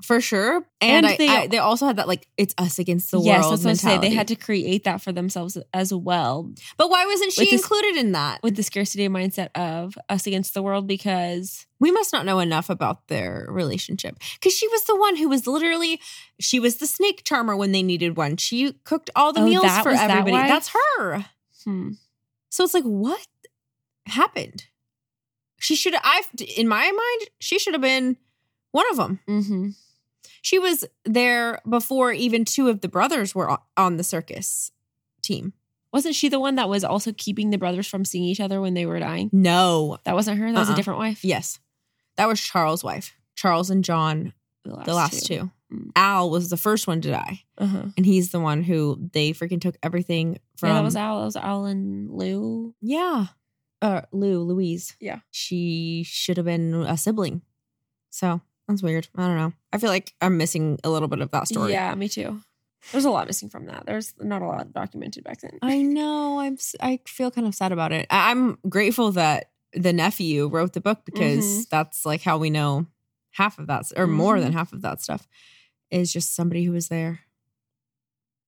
for 0.02 0.18
sure. 0.20 0.64
And, 0.80 1.04
And 1.04 1.06
I, 1.06 1.16
they- 1.18 1.28
I, 1.28 1.46
they 1.46 1.58
also 1.58 1.86
had 1.86 1.96
that 1.96 2.08
like 2.08 2.26
it's 2.38 2.54
us 2.56 2.78
against 2.78 3.10
the 3.10 3.20
yes, 3.20 3.42
world 3.42 3.52
that's 3.52 3.64
what 3.64 3.70
I 3.70 3.74
say. 3.74 3.86
mentality. 3.88 4.08
They 4.08 4.14
had 4.14 4.28
to 4.28 4.34
create 4.36 4.84
that 4.84 5.02
for 5.02 5.12
themselves 5.12 5.58
as 5.74 5.92
well 5.92 6.50
but 6.78 6.88
why 6.88 7.04
wasn't 7.04 7.32
she 7.34 7.50
this- 7.50 7.60
included 7.60 7.96
in 7.96 8.12
that? 8.12 8.42
with 8.42 8.56
the 8.56 8.62
scarcity 8.62 9.06
mindset 9.10 9.50
of 9.54 9.98
us 10.08 10.26
against 10.26 10.54
the 10.54 10.62
world 10.62 10.86
because 10.86 11.66
we 11.80 11.90
must 11.90 12.14
not 12.14 12.24
know 12.24 12.38
enough 12.38 12.70
about 12.70 13.08
their 13.08 13.44
relationship 13.50 14.16
because 14.36 14.54
she 14.56 14.66
was 14.68 14.84
the 14.84 14.96
one 14.96 15.16
who 15.16 15.28
was 15.28 15.46
literally 15.46 16.00
she 16.38 16.58
was 16.58 16.76
the 16.76 16.86
snake 16.86 17.22
charmer 17.24 17.54
when 17.54 17.72
they 17.72 17.82
needed 17.82 18.16
one. 18.16 18.38
She 18.38 18.72
cooked 18.84 19.10
all 19.14 19.34
the 19.34 19.40
Oh, 19.40 19.44
meals 19.44 19.66
for 19.82 19.90
was 19.90 19.98
that 19.98 20.10
everybody. 20.10 20.48
That's 20.48 20.70
her. 20.96 21.26
hmm, 21.64 21.90
So 22.48 22.64
it's 22.64 22.72
like, 22.72 22.84
what 22.84 23.26
happened? 24.06 24.64
She 25.60 25.76
should 25.76 25.92
have. 25.94 26.02
I, 26.04 26.22
in 26.56 26.66
my 26.66 26.82
mind, 26.84 27.30
she 27.38 27.58
should 27.58 27.74
have 27.74 27.80
been 27.82 28.16
one 28.72 28.86
of 28.90 28.96
them. 28.96 29.20
hmm 29.26 29.68
She 30.42 30.58
was 30.58 30.84
there 31.04 31.60
before 31.68 32.12
even 32.12 32.44
two 32.44 32.68
of 32.68 32.80
the 32.80 32.88
brothers 32.88 33.34
were 33.34 33.56
on- 33.76 33.96
the 33.96 34.04
circus 34.04 34.72
team. 35.22 35.52
wasn't 35.92 36.14
she 36.14 36.28
the 36.28 36.40
one 36.40 36.54
that 36.56 36.68
was 36.68 36.82
also 36.84 37.12
keeping 37.12 37.50
the 37.50 37.58
brothers 37.58 37.86
from 37.86 38.04
seeing 38.04 38.24
each 38.24 38.40
other 38.40 38.60
when 38.60 38.74
they 38.74 38.86
were 38.86 38.98
dying? 39.00 39.28
No, 39.32 39.98
That 40.04 40.14
wasn't 40.14 40.38
her. 40.38 40.52
That 40.52 40.58
was 40.60 40.68
Uh-uh. 40.68 40.74
a 40.74 40.76
different 40.76 40.98
wife. 41.00 41.24
yes, 41.24 41.58
that 42.16 42.26
was 42.28 42.40
Charles' 42.40 42.82
wife. 42.84 43.12
Charles 43.36 43.70
and 43.70 43.82
John, 43.84 44.32
the 44.64 44.74
last, 44.74 44.86
the 44.86 44.94
last 44.94 45.26
two. 45.26 45.50
Mm. 45.72 45.90
Al 45.96 46.30
was 46.30 46.48
the 46.50 46.56
first 46.56 46.86
one 46.86 47.00
to 47.02 47.10
die, 47.10 47.42
Uh-huh. 47.58 47.86
and 47.96 48.04
he's 48.06 48.30
the 48.30 48.40
one 48.40 48.62
who 48.62 49.08
they 49.12 49.32
freaking 49.32 49.60
took 49.60 49.76
everything 49.82 50.38
from. 50.56 50.68
yeah, 50.70 50.74
that 50.76 50.84
was 50.84 50.96
Al. 50.96 51.18
That 51.20 51.24
was 51.26 51.36
Al 51.36 51.64
and 51.66 52.10
Lou. 52.10 52.74
Yeah. 52.80 53.26
Uh, 53.82 54.02
Lou, 54.12 54.40
Louise. 54.42 54.96
Yeah. 55.00 55.20
She 55.30 56.02
should 56.06 56.36
have 56.36 56.46
been 56.46 56.74
a 56.74 56.96
sibling. 56.96 57.42
So 58.10 58.40
that's 58.68 58.82
weird. 58.82 59.08
I 59.16 59.26
don't 59.26 59.36
know. 59.36 59.52
I 59.72 59.78
feel 59.78 59.90
like 59.90 60.12
I'm 60.20 60.36
missing 60.36 60.78
a 60.84 60.90
little 60.90 61.08
bit 61.08 61.20
of 61.20 61.30
that 61.30 61.48
story. 61.48 61.72
Yeah, 61.72 61.94
me 61.94 62.08
too. 62.08 62.40
There's 62.92 63.04
a 63.04 63.10
lot 63.10 63.26
missing 63.26 63.48
from 63.50 63.66
that. 63.66 63.84
There's 63.86 64.14
not 64.20 64.42
a 64.42 64.46
lot 64.46 64.72
documented 64.72 65.24
back 65.24 65.40
then. 65.40 65.58
I 65.62 65.82
know. 65.82 66.40
I'm. 66.40 66.56
I 66.80 67.00
feel 67.06 67.30
kind 67.30 67.46
of 67.46 67.54
sad 67.54 67.72
about 67.72 67.92
it. 67.92 68.06
I'm 68.10 68.58
grateful 68.68 69.12
that 69.12 69.50
the 69.74 69.92
nephew 69.92 70.48
wrote 70.48 70.72
the 70.72 70.80
book 70.80 71.04
because 71.04 71.44
Mhm. 71.44 71.68
that's 71.68 72.04
like 72.06 72.22
how 72.22 72.38
we 72.38 72.48
know 72.50 72.86
half 73.32 73.58
of 73.58 73.66
that, 73.68 73.84
or 73.96 74.06
more 74.06 74.34
Mm-hmm. 74.34 74.44
than 74.44 74.52
half 74.54 74.72
of 74.72 74.80
that 74.82 75.00
stuff, 75.02 75.28
is 75.90 76.12
just 76.12 76.34
somebody 76.34 76.64
who 76.64 76.72
was 76.72 76.88
there. 76.88 77.20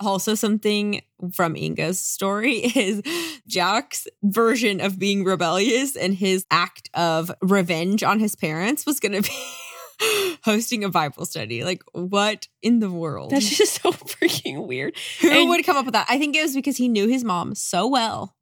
Also, 0.07 0.35
something 0.35 1.01
from 1.33 1.55
Inga's 1.57 2.01
story 2.01 2.57
is 2.77 3.03
Jack's 3.47 4.07
version 4.23 4.81
of 4.81 4.99
being 4.99 5.25
rebellious 5.25 5.97
and 5.97 6.15
his 6.15 6.45
act 6.51 6.91
of 6.95 7.31
revenge 7.41 8.03
on 8.03 8.19
his 8.21 8.35
parents 8.35 8.85
was 8.87 9.01
going 9.01 9.13
to 9.23 9.29
be 9.31 10.37
hosting 10.45 10.83
a 10.85 10.89
Bible 10.89 11.25
study. 11.25 11.63
Like, 11.65 11.83
what 11.93 12.49
in 12.63 12.81
the 12.81 12.91
world? 12.91 13.31
That's 13.31 13.57
just 13.57 13.81
so 13.83 13.93
freaking 13.93 14.67
weird. 14.67 14.97
Who 15.21 15.31
And- 15.31 15.49
would 15.49 15.65
come 15.65 15.77
up 15.77 15.85
with 15.85 15.95
that? 15.95 16.07
I 16.09 16.19
think 16.19 16.35
it 16.37 16.43
was 16.43 16.55
because 16.55 16.77
he 16.77 16.89
knew 16.89 17.07
his 17.09 17.25
mom 17.25 17.55
so 17.55 17.87
well 17.87 18.35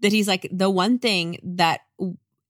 that 0.00 0.12
he's 0.12 0.26
like 0.26 0.48
the 0.50 0.70
one 0.70 0.98
thing 0.98 1.38
that 1.42 1.80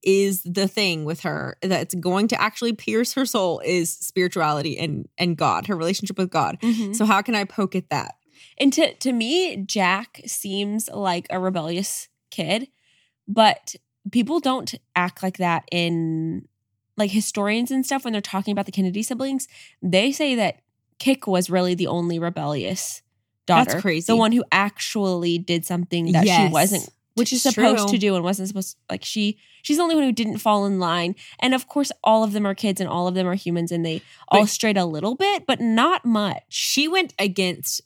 is 0.02 0.42
the 0.44 0.66
thing 0.66 1.04
with 1.04 1.20
her 1.20 1.58
that's 1.60 1.94
going 1.96 2.26
to 2.28 2.40
actually 2.40 2.72
pierce 2.72 3.12
her 3.12 3.26
soul 3.26 3.60
is 3.62 3.92
spirituality 3.98 4.78
and 4.78 5.06
and 5.18 5.36
God, 5.36 5.66
her 5.66 5.76
relationship 5.76 6.16
with 6.16 6.30
God. 6.30 6.56
So, 6.62 6.92
So 6.94 7.04
how 7.04 7.20
can 7.20 7.34
I 7.34 7.44
poke 7.44 7.74
at 7.74 7.90
that? 7.90 8.14
And 8.58 8.72
to 8.72 8.94
to 8.94 9.12
me, 9.12 9.56
Jack 9.56 10.20
seems 10.26 10.88
like 10.88 11.26
a 11.30 11.38
rebellious 11.40 12.08
kid, 12.30 12.68
but 13.28 13.74
people 14.10 14.40
don't 14.40 14.74
act 14.96 15.22
like 15.22 15.38
that 15.38 15.64
in 15.70 16.46
like 16.96 17.10
historians 17.10 17.70
and 17.70 17.84
stuff 17.86 18.04
when 18.04 18.12
they're 18.12 18.20
talking 18.20 18.52
about 18.52 18.66
the 18.66 18.72
Kennedy 18.72 19.02
siblings. 19.02 19.48
They 19.82 20.12
say 20.12 20.34
that 20.34 20.60
Kick 20.98 21.26
was 21.26 21.48
really 21.48 21.74
the 21.74 21.86
only 21.86 22.18
rebellious 22.18 23.02
daughter. 23.46 23.70
That's 23.70 23.82
crazy. 23.82 24.06
The 24.06 24.16
one 24.16 24.32
who 24.32 24.44
actually 24.52 25.38
did 25.38 25.64
something 25.64 26.12
that 26.12 26.26
she 26.26 26.48
wasn't 26.52 26.88
Which 27.14 27.32
is 27.32 27.42
supposed 27.42 27.84
true. 27.88 27.92
to 27.92 27.98
do 27.98 28.14
and 28.14 28.22
wasn't 28.24 28.48
supposed 28.48 28.76
like 28.90 29.04
she 29.04 29.38
she's 29.62 29.76
the 29.78 29.82
only 29.82 29.94
one 29.94 30.04
who 30.04 30.12
didn't 30.12 30.38
fall 30.38 30.66
in 30.66 30.78
line 30.78 31.14
and 31.38 31.54
of 31.54 31.66
course 31.68 31.90
all 32.04 32.22
of 32.22 32.32
them 32.32 32.46
are 32.46 32.54
kids 32.54 32.80
and 32.80 32.88
all 32.88 33.08
of 33.08 33.14
them 33.14 33.26
are 33.26 33.34
humans 33.34 33.72
and 33.72 33.84
they 33.84 34.02
all 34.28 34.42
But- 34.42 34.48
strayed 34.50 34.76
a 34.76 34.84
little 34.84 35.14
bit 35.16 35.46
but 35.46 35.60
not 35.60 36.04
much 36.04 36.42
She 36.48 36.86
went 36.86 37.12
against 37.18 37.80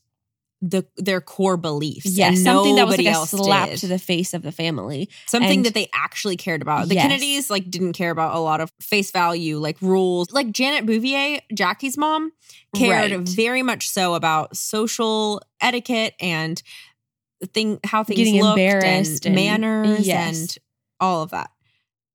the 0.66 0.86
their 0.96 1.20
core 1.20 1.58
beliefs. 1.58 2.06
yes 2.06 2.42
something 2.42 2.76
that 2.76 2.86
was 2.86 2.96
like 2.96 3.06
a 3.06 3.26
slap 3.26 3.68
did. 3.68 3.78
to 3.80 3.86
the 3.86 3.98
face 3.98 4.32
of 4.32 4.40
the 4.42 4.50
family 4.52 5.10
something 5.26 5.58
and- 5.58 5.66
that 5.66 5.74
they 5.74 5.88
actually 5.92 6.36
cared 6.38 6.62
about. 6.62 6.88
The 6.88 6.94
Yes. 6.94 7.02
Kennedys 7.02 7.50
like 7.50 7.70
didn't 7.70 7.92
care 7.92 8.10
about 8.10 8.34
a 8.34 8.38
lot 8.38 8.60
of 8.62 8.72
face 8.80 9.10
value, 9.10 9.58
like 9.58 9.76
rules. 9.82 10.30
Like 10.32 10.50
Janet 10.52 10.86
Bouvier, 10.86 11.40
Jackie's 11.52 11.98
mom, 11.98 12.32
cared 12.74 13.12
Right. 13.12 13.28
very 13.28 13.62
much 13.62 13.90
so 13.90 14.14
about 14.14 14.56
social 14.56 15.42
etiquette 15.60 16.14
and 16.18 16.62
thing 17.52 17.78
how 17.84 18.02
things 18.04 18.16
Getting 18.18 18.40
looked 18.40 18.58
embarrassed 18.58 19.26
and, 19.26 19.36
and- 19.38 19.62
manners 19.62 20.06
yes. 20.06 20.40
and 20.40 20.56
all 20.98 21.22
of 21.22 21.30
that. 21.32 21.50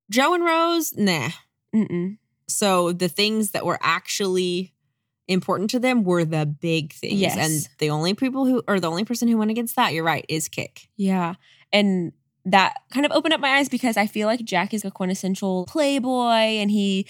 Joe 0.10 0.34
and 0.34 0.44
Rose, 0.44 0.96
nah. 0.98 1.30
Mm-mm. 1.76 2.18
So 2.48 2.94
the 2.94 3.10
things 3.10 3.52
that 3.52 3.64
were 3.64 3.78
actually 3.82 4.74
important 5.30 5.70
to 5.70 5.80
them 5.80 6.04
were 6.04 6.26
the 6.26 6.46
big 6.46 6.92
things. 6.92 7.14
Yes. 7.14 7.38
And 7.38 7.70
the 7.78 7.92
only 7.92 8.14
people 8.14 8.46
who 8.46 8.62
or 8.68 8.82
the 8.82 8.90
only 8.90 9.06
person 9.06 9.30
who 9.30 9.38
went 9.38 9.52
against 9.52 9.78
that, 9.78 9.94
you're 9.94 10.04
right, 10.04 10.26
is 10.28 10.50
Kick. 10.50 10.90
yeah 10.98 11.36
and 11.72 12.12
that 12.46 12.74
kind 12.92 13.06
of 13.06 13.12
opened 13.12 13.34
up 13.34 13.40
my 13.42 13.58
eyes 13.58 13.70
because 13.70 13.96
i 13.98 14.08
feel 14.08 14.26
like 14.26 14.44
jack 14.44 14.74
is 14.74 14.84
a 14.86 14.90
quintessential 14.90 15.66
playboy 15.68 16.58
and 16.58 16.72
he 16.72 17.06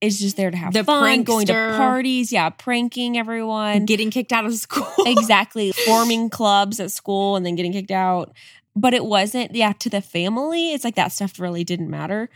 is 0.00 0.18
just 0.20 0.36
there 0.36 0.50
to 0.50 0.56
have 0.56 0.72
The 0.72 0.82
fun 0.84 1.24
going 1.24 1.46
to 1.46 1.52
parties 1.52 2.32
yeah 2.32 2.48
pranking 2.48 3.18
everyone 3.18 3.84
Getting 3.86 4.10
kicked 4.10 4.32
out 4.32 4.46
of 4.46 4.54
school. 4.54 4.86
exactly 5.06 5.72
forming 5.84 6.30
clubs 6.30 6.80
at 6.80 6.90
school 6.90 7.36
and 7.36 7.44
then 7.44 7.54
getting 7.56 7.72
kicked 7.72 7.90
out 7.90 8.32
but 8.74 8.94
it 8.94 9.04
wasn't 9.04 9.54
yeah 9.54 9.72
to 9.72 9.90
the 9.90 10.00
family 10.00 10.72
it's 10.72 10.84
like 10.84 10.94
that 10.94 11.12
stuff 11.12 11.38
really 11.38 11.64
didn't 11.64 11.90
matter 11.90 12.30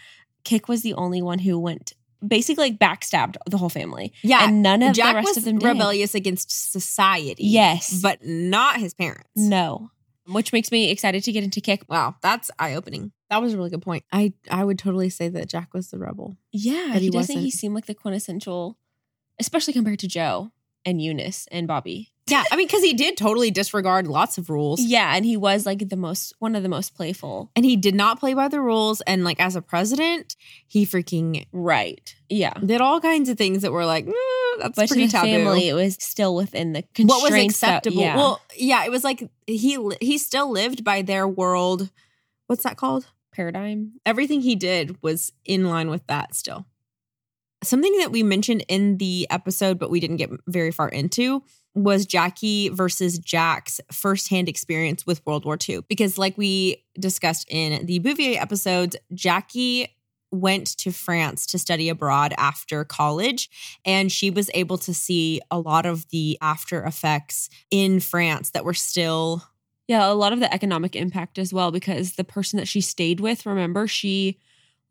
kick 0.45 0.69
was 0.69 0.83
the 0.83 0.95
only 0.95 1.23
one 1.23 1.39
who 1.39 1.59
went 1.59 1.93
basically 2.27 2.71
like 2.71 2.79
backstabbed 2.79 3.37
the 3.47 3.59
whole 3.59 3.69
family 3.69 4.13
Yeah. 4.23 4.45
and 4.49 4.63
none 4.63 4.83
of 4.83 4.95
Jack 4.95 5.13
the 5.13 5.15
rest 5.17 5.29
was 5.29 5.37
of 5.39 5.45
them 5.45 5.59
did. 5.59 5.67
rebellious 5.67 6.15
against 6.15 6.73
society. 6.73 7.45
Yes. 7.45 8.01
But 8.03 8.25
not 8.25 8.79
his 8.81 8.95
parents. 8.95 9.31
no 9.37 9.91
which 10.29 10.53
makes 10.53 10.73
me 10.73 10.91
excited 10.91 11.23
to 11.23 11.31
get 11.31 11.45
into 11.45 11.61
kick 11.61 11.85
Wow, 11.89 12.17
that's 12.21 12.51
eye 12.59 12.75
opening. 12.75 13.13
That 13.31 13.41
was 13.41 13.55
a 13.55 13.57
really 13.57 13.71
good 13.71 13.83
point. 13.83 14.03
I 14.13 14.33
I 14.51 14.65
would 14.65 14.79
totally 14.79 15.09
say 15.09 15.29
that 15.29 15.49
Jack 15.49 15.73
was 15.73 15.91
the 15.91 15.99
rebel. 15.99 16.37
yeah 16.53 16.95
he, 16.95 17.01
he 17.07 17.11
doesn't 17.11 17.37
he 17.37 17.45
wasn't. 17.45 17.53
seem 17.61 17.75
like 17.75 17.87
the 17.87 17.95
quintessential 17.95 18.77
especially 19.39 19.73
compared 19.75 19.99
to 20.01 20.09
joe 20.09 20.51
and 20.85 21.01
eunice 21.03 21.47
and 21.53 21.69
bobby 21.69 22.13
Yeah, 22.29 22.43
I 22.51 22.57
mean, 22.57 22.67
because 22.67 22.83
he 22.83 22.93
did 22.93 23.17
totally 23.17 23.53
disregard 23.53 24.09
lots 24.09 24.37
of 24.37 24.51
rules. 24.51 24.81
yeah 24.81 25.15
and 25.15 25.25
he 25.25 25.37
was 25.37 25.65
like 25.65 25.89
the 25.89 25.97
most 25.97 26.35
one 26.41 26.57
of 26.57 26.63
the 26.65 26.69
most 26.69 26.95
playful 26.95 27.51
And 27.55 27.65
he 27.65 27.77
did 27.77 27.95
not 27.95 28.19
play 28.19 28.35
by 28.35 28.49
the 28.49 28.61
rules. 28.61 29.01
And 29.03 29.23
like 29.23 29.39
as 29.41 29.55
a 29.55 29.63
president, 29.63 30.35
he 30.67 30.85
freaking 30.85 31.47
right 31.53 32.15
yeah 32.29 32.55
did 32.65 32.81
all 32.81 33.01
kinds 33.01 33.29
of 33.29 33.39
things 33.39 33.63
that 33.63 33.71
were 33.73 33.87
like, 33.87 34.07
"Mm, 34.07 34.13
that's 34.59 34.75
but 34.77 34.89
pretty 34.89 35.07
taboo. 35.09 35.27
family 35.29 35.69
it 35.69 35.75
was 35.75 35.97
still 36.01 36.35
within 36.35 36.73
the 36.73 36.83
constraints 36.95 37.23
what 37.23 37.23
was 37.23 37.33
that- 37.33 37.45
acceptable? 37.45 38.01
yeah. 38.03 38.17
Well, 38.17 38.41
yeah, 38.57 38.85
it 38.85 38.91
was 38.91 39.05
like 39.05 39.29
he 39.47 39.79
he 40.01 40.19
still 40.19 40.51
lived 40.51 40.83
by 40.83 41.03
their 41.03 41.29
world. 41.29 41.91
What's 42.49 42.63
that 42.65 42.77
called? 42.77 43.07
paradigm 43.33 43.93
everything 44.07 44.41
he 44.41 44.55
did 44.57 44.97
was 45.03 45.31
in 45.45 45.69
line 45.69 45.91
with 45.91 46.07
that 46.07 46.35
still. 46.35 46.65
Something 47.63 47.97
that 47.99 48.11
we 48.11 48.23
mentioned 48.23 48.65
in 48.67 48.97
the 48.99 49.27
episode, 49.31 49.79
but 49.79 49.91
we 49.91 50.01
didn't 50.01 50.17
get 50.17 50.31
very 50.47 50.71
far 50.71 50.89
into, 50.89 51.43
was 51.77 52.07
Jackie 52.07 52.71
versus 52.71 53.19
Jack's 53.19 53.81
firsthand 53.93 54.49
experience 54.49 55.07
with 55.07 55.25
World 55.27 55.45
War 55.45 55.59
II. 55.69 55.81
Because, 55.89 56.19
like 56.19 56.37
we 56.37 56.83
discussed 56.99 57.47
in 57.49 57.85
the 57.87 58.01
Bouvier 58.01 58.41
episodes, 58.41 58.97
Jackie 59.13 59.89
went 60.33 60.67
to 60.79 60.91
France 60.91 61.47
to 61.47 61.59
study 61.59 61.89
abroad 61.89 62.35
after 62.39 62.83
college, 62.85 63.49
and 63.85 64.11
she 64.11 64.31
was 64.31 64.51
able 64.55 64.79
to 64.79 64.93
see 64.93 65.41
a 65.51 65.59
lot 65.59 65.87
of 65.87 66.09
the 66.09 66.37
after 66.41 66.83
effects 66.83 67.49
in 67.71 68.01
France 68.01 68.51
that 68.51 68.65
were 68.65 68.75
still 68.75 69.45
Yeah, 69.89 70.11
a 70.11 70.15
lot 70.15 70.33
of 70.33 70.41
the 70.41 70.53
economic 70.53 70.97
impact 70.97 71.39
as 71.39 71.53
well, 71.53 71.71
because 71.71 72.15
the 72.15 72.25
person 72.25 72.57
that 72.57 72.67
she 72.67 72.81
stayed 72.81 73.21
with, 73.21 73.47
remember, 73.47 73.87
she 73.87 74.39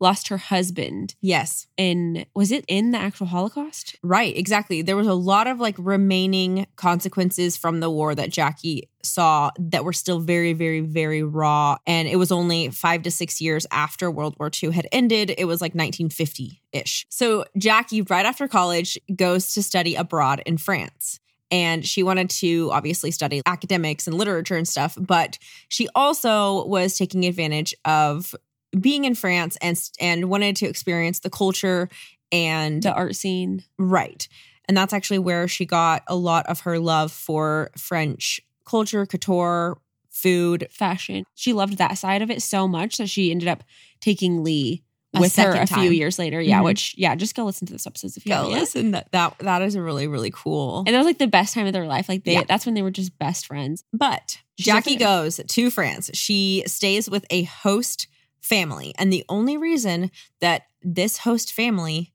lost 0.00 0.28
her 0.28 0.36
husband 0.36 1.14
yes 1.20 1.66
in 1.76 2.26
was 2.34 2.52
it 2.52 2.64
in 2.68 2.92
the 2.92 2.98
actual 2.98 3.26
Holocaust? 3.26 3.96
Right, 4.02 4.36
exactly. 4.36 4.82
There 4.82 4.96
was 4.96 5.06
a 5.06 5.14
lot 5.14 5.46
of 5.46 5.60
like 5.60 5.76
remaining 5.78 6.66
consequences 6.76 7.56
from 7.56 7.80
the 7.80 7.90
war 7.90 8.14
that 8.14 8.30
Jackie 8.30 8.88
saw 9.02 9.50
that 9.58 9.84
were 9.84 9.92
still 9.92 10.18
very, 10.18 10.52
very, 10.52 10.80
very 10.80 11.22
raw. 11.22 11.76
And 11.86 12.08
it 12.08 12.16
was 12.16 12.32
only 12.32 12.70
five 12.70 13.02
to 13.02 13.10
six 13.10 13.40
years 13.40 13.66
after 13.70 14.10
World 14.10 14.36
War 14.38 14.50
II 14.62 14.72
had 14.72 14.88
ended. 14.92 15.34
It 15.36 15.44
was 15.44 15.60
like 15.60 15.74
1950 15.74 16.62
ish. 16.72 17.06
So 17.08 17.44
Jackie, 17.56 18.02
right 18.02 18.26
after 18.26 18.48
college, 18.48 18.98
goes 19.14 19.54
to 19.54 19.62
study 19.62 19.94
abroad 19.94 20.42
in 20.46 20.58
France. 20.58 21.20
And 21.52 21.86
she 21.86 22.02
wanted 22.02 22.28
to 22.30 22.70
obviously 22.72 23.12
study 23.12 23.40
academics 23.46 24.08
and 24.08 24.18
literature 24.18 24.56
and 24.56 24.66
stuff, 24.66 24.98
but 25.00 25.38
she 25.68 25.88
also 25.94 26.66
was 26.66 26.98
taking 26.98 27.24
advantage 27.24 27.72
of 27.84 28.34
being 28.80 29.04
in 29.04 29.14
France 29.14 29.56
and 29.62 29.80
and 30.00 30.28
wanted 30.30 30.56
to 30.56 30.66
experience 30.66 31.20
the 31.20 31.30
culture 31.30 31.88
and 32.32 32.82
The 32.82 32.92
art 32.92 33.14
scene. 33.16 33.62
Right. 33.78 34.26
And 34.68 34.76
that's 34.76 34.92
actually 34.92 35.20
where 35.20 35.46
she 35.46 35.64
got 35.64 36.02
a 36.08 36.16
lot 36.16 36.46
of 36.46 36.60
her 36.60 36.78
love 36.80 37.12
for 37.12 37.70
French 37.76 38.40
culture, 38.64 39.06
couture, 39.06 39.78
food. 40.10 40.66
Fashion. 40.70 41.24
She 41.34 41.52
loved 41.52 41.78
that 41.78 41.98
side 41.98 42.22
of 42.22 42.30
it 42.30 42.42
so 42.42 42.66
much 42.66 42.96
that 42.96 43.08
she 43.08 43.30
ended 43.30 43.46
up 43.48 43.62
taking 44.00 44.42
Lee 44.42 44.82
A 45.14 45.20
with 45.20 45.36
her 45.36 45.52
a 45.52 45.66
few 45.68 45.90
years 45.92 46.18
later. 46.18 46.40
Yeah, 46.40 46.60
Mhm. 46.60 46.64
which 46.64 46.94
yeah, 46.98 47.14
just 47.14 47.36
go 47.36 47.44
listen 47.44 47.66
to 47.68 47.72
those 47.72 47.86
episodes 47.86 48.16
if 48.16 48.26
you 48.26 48.32
Go 48.32 48.48
listen, 48.48 48.90
that, 48.90 49.12
that 49.12 49.38
that 49.38 49.62
is 49.62 49.76
a 49.76 49.82
really 49.82 50.08
really 50.08 50.32
cool. 50.34 50.78
And 50.84 50.88
that 50.88 50.98
was 50.98 51.06
like 51.06 51.18
the 51.18 51.28
best 51.28 51.54
time 51.54 51.66
of 51.66 51.72
their 51.72 51.86
life. 51.86 52.08
Like 52.08 52.24
they 52.24 52.32
Yeah. 52.32 52.42
that's 52.48 52.66
when 52.66 52.74
they 52.74 52.82
were 52.82 52.90
just 52.90 53.16
best 53.18 53.46
friends. 53.46 53.84
But 53.92 54.38
She's 54.58 54.66
Jackie 54.66 54.96
goes 54.96 55.40
to 55.46 55.70
France. 55.70 56.10
She 56.14 56.64
stays 56.66 57.08
with 57.08 57.24
a 57.30 57.44
host 57.44 58.08
family, 58.46 58.94
and 58.98 59.12
the 59.12 59.24
only 59.28 59.56
reason 59.56 60.10
that 60.40 60.62
this 60.82 61.18
host 61.18 61.52
family 61.52 62.12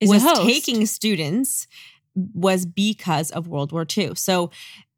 Is 0.00 0.08
was 0.10 0.22
host. 0.22 0.42
taking 0.42 0.86
students 0.86 1.66
was 2.14 2.66
because 2.66 3.30
of 3.30 3.48
World 3.48 3.72
War 3.72 3.86
II. 3.96 4.14
So 4.14 4.50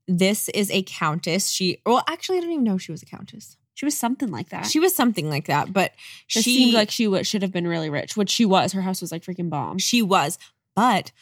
this 0.06 0.48
is 0.50 0.70
a 0.70 0.82
countess. 0.82 1.48
She 1.50 1.80
well, 1.86 2.02
actually, 2.08 2.38
I 2.38 2.40
don't 2.42 2.50
even 2.52 2.64
know 2.64 2.78
she 2.78 2.92
was 2.92 3.02
a 3.02 3.06
countess. 3.06 3.56
She 3.74 3.84
was 3.84 3.96
something 3.96 4.30
like 4.30 4.48
that. 4.48 4.66
She 4.66 4.80
was 4.80 4.94
something 4.94 5.28
like 5.30 5.46
that, 5.46 5.72
but 5.72 5.92
It 5.92 6.42
she 6.42 6.42
seemed 6.42 6.74
like 6.74 6.90
she 6.90 7.04
w- 7.04 7.22
should 7.22 7.42
have 7.42 7.52
been 7.52 7.66
really 7.68 7.90
rich, 7.90 8.16
which 8.16 8.30
she 8.30 8.44
was. 8.44 8.72
Her 8.72 8.82
house 8.82 9.00
was 9.00 9.12
like 9.12 9.22
freaking 9.22 9.48
bomb. 9.50 9.78
she 9.78 10.02
was, 10.02 10.36
but 10.74 11.12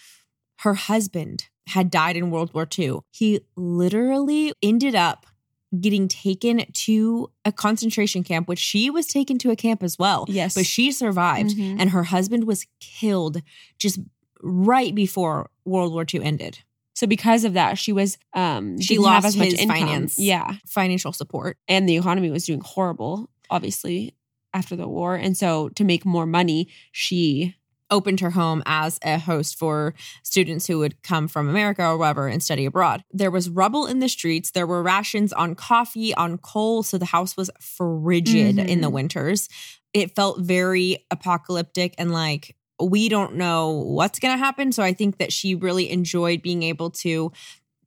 her 0.60 0.72
husband 0.74 1.48
had 1.68 1.90
died 1.90 2.16
in 2.16 2.30
World 2.30 2.54
War 2.54 2.66
II. 2.78 3.00
He 3.10 3.40
literally 3.56 4.52
ended 4.62 4.94
up 4.94 5.26
getting 5.80 6.08
taken 6.08 6.64
to 6.72 7.30
a 7.44 7.52
concentration 7.52 8.22
camp, 8.24 8.48
which 8.48 8.58
she 8.58 8.90
was 8.90 9.06
taken 9.06 9.38
to 9.38 9.50
a 9.50 9.56
camp 9.56 9.82
as 9.82 9.98
well. 9.98 10.24
Yes. 10.28 10.54
But 10.54 10.66
she 10.66 10.90
survived, 10.92 11.56
Mhm. 11.56 11.76
and 11.80 11.90
her 11.90 12.04
husband 12.04 12.44
was 12.44 12.66
killed 12.80 13.42
just 13.78 13.98
right 14.42 14.94
before 14.94 15.50
World 15.64 15.92
War 15.92 16.04
II 16.12 16.22
ended. 16.22 16.58
So 16.94 17.06
because 17.06 17.44
of 17.44 17.52
that, 17.54 17.78
she 17.78 17.92
was 17.92 18.16
um 18.32 18.80
She 18.80 18.98
lost 18.98 19.26
as 19.26 19.36
much 19.36 19.50
his 19.52 19.60
income. 19.60 19.76
finance. 19.78 20.18
Yeah. 20.18 20.56
Financial 20.66 21.12
support. 21.12 21.58
And 21.68 21.88
the 21.88 21.96
economy 21.96 22.30
was 22.30 22.46
doing 22.46 22.60
horrible, 22.64 23.28
obviously, 23.50 24.14
after 24.54 24.76
the 24.76 24.88
war. 24.88 25.14
And 25.16 25.36
so 25.36 25.68
to 25.70 25.84
make 25.84 26.06
more 26.06 26.26
money, 26.26 26.68
she 26.92 27.54
opened 27.90 28.20
her 28.20 28.30
home 28.30 28.62
as 28.66 28.98
a 29.02 29.18
host 29.18 29.58
for 29.58 29.94
students 30.22 30.66
who 30.66 30.78
would 30.78 31.02
come 31.02 31.28
from 31.28 31.48
America 31.48 31.84
or 31.86 31.96
wherever 31.96 32.26
and 32.26 32.42
study 32.42 32.66
abroad. 32.66 33.04
There 33.12 33.30
was 33.30 33.48
rubble 33.48 33.86
in 33.86 34.00
the 34.00 34.08
streets. 34.08 34.50
There 34.50 34.66
were 34.66 34.82
rations 34.82 35.32
on 35.32 35.54
coffee, 35.54 36.14
on 36.14 36.38
coal. 36.38 36.82
So 36.82 36.98
the 36.98 37.04
house 37.06 37.36
was 37.36 37.50
frigid 37.60 38.58
in 38.58 38.80
the 38.80 38.88
Mhm. 38.88 38.92
winters. 38.92 39.48
It 39.94 40.14
felt 40.14 40.40
very 40.40 41.04
apocalyptic 41.10 41.94
and 41.98 42.12
like, 42.12 42.56
we 42.78 43.08
don't 43.08 43.36
know 43.36 43.70
what's 43.70 44.18
going 44.18 44.34
to 44.34 44.38
happen. 44.38 44.70
So 44.72 44.82
I 44.82 44.92
think 44.92 45.16
that 45.18 45.32
she 45.32 45.54
really 45.54 45.90
enjoyed 45.90 46.42
being 46.42 46.62
able 46.62 46.90
to 46.90 47.32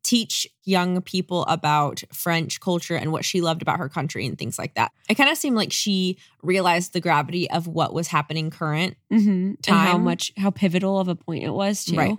teach 0.03 0.47
young 0.63 1.01
people 1.01 1.43
about 1.45 2.01
French 2.13 2.59
culture 2.59 2.95
and 2.95 3.11
what 3.11 3.25
she 3.25 3.41
loved 3.41 3.61
about 3.61 3.77
her 3.79 3.89
country 3.89 4.25
and 4.25 4.37
things 4.37 4.57
like 4.57 4.73
that. 4.75 4.91
It 5.09 5.15
kind 5.15 5.29
of 5.29 5.37
seemed 5.37 5.55
like 5.55 5.71
she 5.73 6.17
realized 6.41 6.93
the 6.93 7.01
gravity 7.01 7.49
of 7.49 7.67
what 7.67 7.93
was 7.93 8.07
happening 8.07 8.49
current 8.49 8.95
and 9.09 9.57
how 9.67 9.97
much 9.97 10.31
how 10.37 10.51
pivotal 10.51 10.99
of 10.99 11.07
a 11.09 11.15
point 11.15 11.43
it 11.43 11.51
was 11.53 11.83
too. 11.85 11.97
Right. 11.97 12.17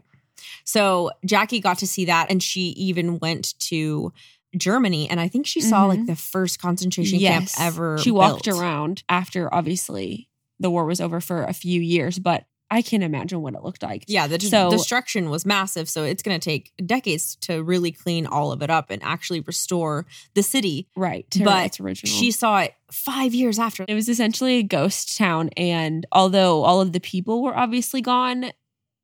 So 0.64 1.10
Jackie 1.24 1.60
got 1.60 1.78
to 1.78 1.86
see 1.86 2.06
that, 2.06 2.30
and 2.30 2.42
she 2.42 2.68
even 2.70 3.18
went 3.18 3.58
to 3.60 4.12
Germany, 4.56 5.08
and 5.08 5.20
I 5.20 5.28
think 5.28 5.46
she 5.46 5.60
saw 5.60 5.86
like 5.86 6.00
Mhm. 6.00 6.06
the 6.06 6.16
first 6.16 6.58
concentration 6.60 7.20
Yes. 7.20 7.54
camp 7.54 7.66
ever. 7.66 7.98
She 7.98 8.10
walked 8.10 8.44
built. 8.46 8.58
around 8.58 9.02
after 9.08 9.52
obviously 9.54 10.28
the 10.58 10.70
war 10.70 10.84
was 10.84 11.00
over 11.00 11.20
for 11.20 11.44
a 11.44 11.52
few 11.52 11.80
years, 11.80 12.18
but 12.18 12.44
I 12.72 12.82
can't 12.82 13.02
imagine 13.02 13.42
what 13.42 13.54
it 13.54 13.62
looked 13.64 13.82
like. 13.82 14.04
Yeah, 14.06 14.26
the 14.28 14.38
So- 14.38 14.70
destruction 14.70 15.28
was 15.28 15.44
massive, 15.44 15.88
so 15.88 16.04
it's 16.04 16.22
going 16.22 16.38
to 16.38 16.44
take 16.44 16.72
decades 16.86 17.34
to 17.42 17.62
really 17.64 17.90
clean 17.90 18.26
all 18.26 18.52
of 18.52 18.62
it 18.62 18.70
up 18.70 18.90
and 18.90 19.02
actually 19.02 19.40
restore 19.40 20.06
the 20.34 20.42
city. 20.42 20.86
Right. 20.94 21.28
To 21.32 21.42
But 21.44 21.66
its 21.66 21.80
original. 21.80 22.12
She 22.12 22.30
saw 22.30 22.60
it 22.60 22.74
five 22.92 23.34
years 23.34 23.58
after. 23.58 23.84
It 23.88 23.94
was 23.94 24.08
essentially 24.08 24.58
a 24.58 24.62
ghost 24.62 25.18
town. 25.18 25.50
And 25.56 26.06
although 26.12 26.62
all 26.62 26.80
of 26.80 26.92
the 26.92 27.00
people 27.00 27.42
were 27.42 27.56
obviously 27.56 28.00
gone, 28.02 28.52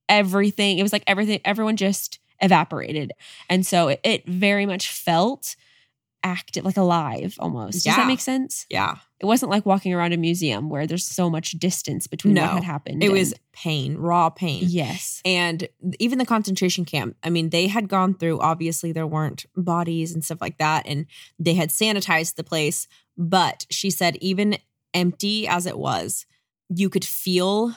everything, 0.09 0.79
it 0.79 0.83
was 0.83 0.93
like 0.93 1.05
everything, 1.07 1.41
everyone 1.45 1.77
just 1.77 2.21
evaporated. 2.41 3.13
And 3.49 3.67
so 3.67 3.89
it, 3.89 4.01
it 4.05 4.27
very 4.29 4.67
much 4.67 4.89
felt 4.93 5.57
active, 6.23 6.65
like 6.65 6.77
alive 6.77 7.37
almost. 7.41 7.73
Does 7.75 7.87
Yeah. 7.87 7.97
that 7.97 8.07
make 8.07 8.21
sense? 8.21 8.67
Yeah, 8.71 8.97
It 9.19 9.27
wasn't 9.27 9.51
like 9.51 9.65
walking 9.65 9.95
around 9.95 10.13
a 10.13 10.17
museum 10.19 10.69
where 10.69 10.87
there's 10.87 11.07
so 11.07 11.31
much 11.31 11.53
distance 11.53 12.07
between 12.07 12.35
No. 12.35 12.43
what 12.43 12.51
had 12.53 12.65
happened. 12.65 13.03
it 13.03 13.11
was 13.11 13.33
pain, 13.53 13.97
raw 13.97 14.29
pain. 14.29 14.65
yes. 14.67 15.23
And 15.25 15.69
even 15.99 16.19
the 16.19 16.27
concentration 16.27 16.85
camp, 16.85 17.17
I 17.23 17.31
mean, 17.31 17.49
they 17.51 17.67
had 17.67 17.89
gone 17.89 18.15
through, 18.15 18.41
obviously, 18.41 18.93
there 18.93 19.07
weren't 19.07 19.47
bodies 19.57 20.13
and 20.13 20.23
stuff 20.25 20.41
like 20.43 20.59
that. 20.59 20.87
And 20.87 21.07
they 21.39 21.55
had 21.55 21.71
sanitized 21.71 22.35
the 22.35 22.45
place. 22.45 22.89
But 23.17 23.65
she 23.71 23.89
said, 23.89 24.17
even 24.17 24.59
empty 24.93 25.49
as 25.49 25.65
it 25.65 25.79
was, 25.79 26.27
you 26.69 26.91
could 26.91 27.05
feel, 27.05 27.75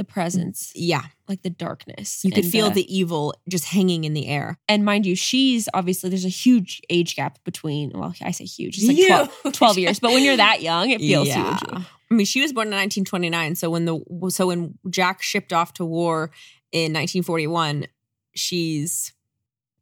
The 0.00 0.04
presence, 0.04 0.72
yeah, 0.74 1.02
like 1.28 1.42
the 1.42 1.50
darkness. 1.50 2.24
you 2.24 2.32
could 2.32 2.46
feel 2.46 2.70
the 2.70 2.86
evil 2.90 3.34
just 3.50 3.66
hanging 3.66 4.04
in 4.04 4.14
the 4.14 4.28
air. 4.28 4.58
and 4.66 4.82
mind 4.82 5.04
you, 5.04 5.14
she's 5.14 5.68
obviously 5.74 6.08
there's 6.08 6.24
a 6.24 6.28
huge 6.30 6.80
age 6.88 7.16
gap 7.16 7.38
between. 7.44 7.90
Well, 7.94 8.14
I 8.22 8.30
say 8.30 8.46
huge, 8.46 8.78
it's 8.78 8.88
like 8.88 9.30
12, 9.42 9.52
12 9.52 9.78
years. 9.78 10.00
But 10.00 10.12
when 10.12 10.24
you're 10.24 10.38
that 10.38 10.62
young, 10.62 10.88
it 10.88 11.00
feels 11.00 11.28
Yeah. 11.28 11.58
huge. 11.58 11.84
I 12.10 12.14
mean, 12.14 12.24
she 12.24 12.40
was 12.40 12.54
born 12.54 12.68
in 12.68 12.72
1929. 12.72 13.56
So 13.56 13.68
when 13.68 13.84
the 13.84 14.00
so 14.30 14.46
when 14.46 14.78
Jack 14.88 15.20
shipped 15.20 15.52
off 15.52 15.74
to 15.74 15.84
war 15.84 16.30
in 16.72 16.94
1941, 16.94 17.86
she's 18.34 19.12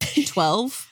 12 0.27 0.89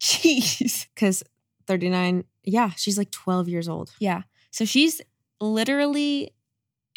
Jeez. 0.00 0.86
because 0.94 1.22
39. 1.66 2.24
Yeah, 2.44 2.70
she's 2.76 2.98
like 2.98 3.10
12 3.10 3.48
years 3.48 3.70
old. 3.70 3.90
Yeah. 4.00 4.22
So 4.50 4.66
she's 4.66 5.00
literally 5.40 6.34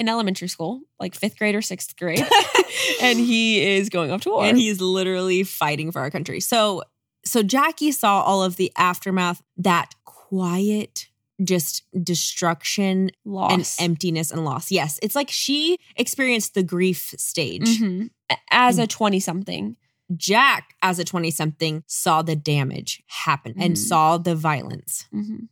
in 0.01 0.09
elementary 0.09 0.49
school, 0.49 0.81
like 0.99 1.15
fifth 1.15 1.37
grade 1.37 1.55
or 1.55 1.61
sixth 1.61 1.95
grade, 1.95 2.25
and 3.01 3.17
he 3.17 3.61
is 3.77 3.89
going 3.89 4.11
off 4.11 4.21
to 4.21 4.29
war. 4.31 4.43
and 4.43 4.57
he's 4.57 4.81
literally 4.81 5.43
fighting 5.43 5.91
for 5.91 5.99
our 6.01 6.11
country. 6.11 6.39
So 6.41 6.83
so 7.23 7.43
Jackie 7.43 7.91
saw 7.91 8.21
all 8.21 8.43
of 8.43 8.55
the 8.57 8.71
aftermath, 8.77 9.41
that 9.57 9.91
quiet 10.05 11.07
just 11.43 11.83
destruction 12.03 13.09
lost. 13.25 13.79
and 13.79 13.91
emptiness 13.91 14.31
and 14.31 14.43
loss. 14.45 14.71
Yes, 14.71 14.99
it's 15.01 15.15
like 15.15 15.29
she 15.31 15.77
experienced 15.95 16.53
the 16.53 16.63
grief 16.63 17.13
stage. 17.17 17.79
Mhm. 17.79 18.09
As 18.51 18.77
a 18.77 18.87
20 18.87 19.19
something. 19.19 19.75
Jack 20.17 20.75
as 20.81 20.99
a 20.99 21.03
20 21.05 21.31
something 21.31 21.83
saw 21.87 22.21
the 22.21 22.35
damage 22.35 23.01
happen 23.07 23.53
and 23.57 23.73
Mhm. 23.75 23.77
saw 23.77 24.17
the 24.17 24.35
violence. 24.35 25.05
Mm-hmm. 25.13 25.45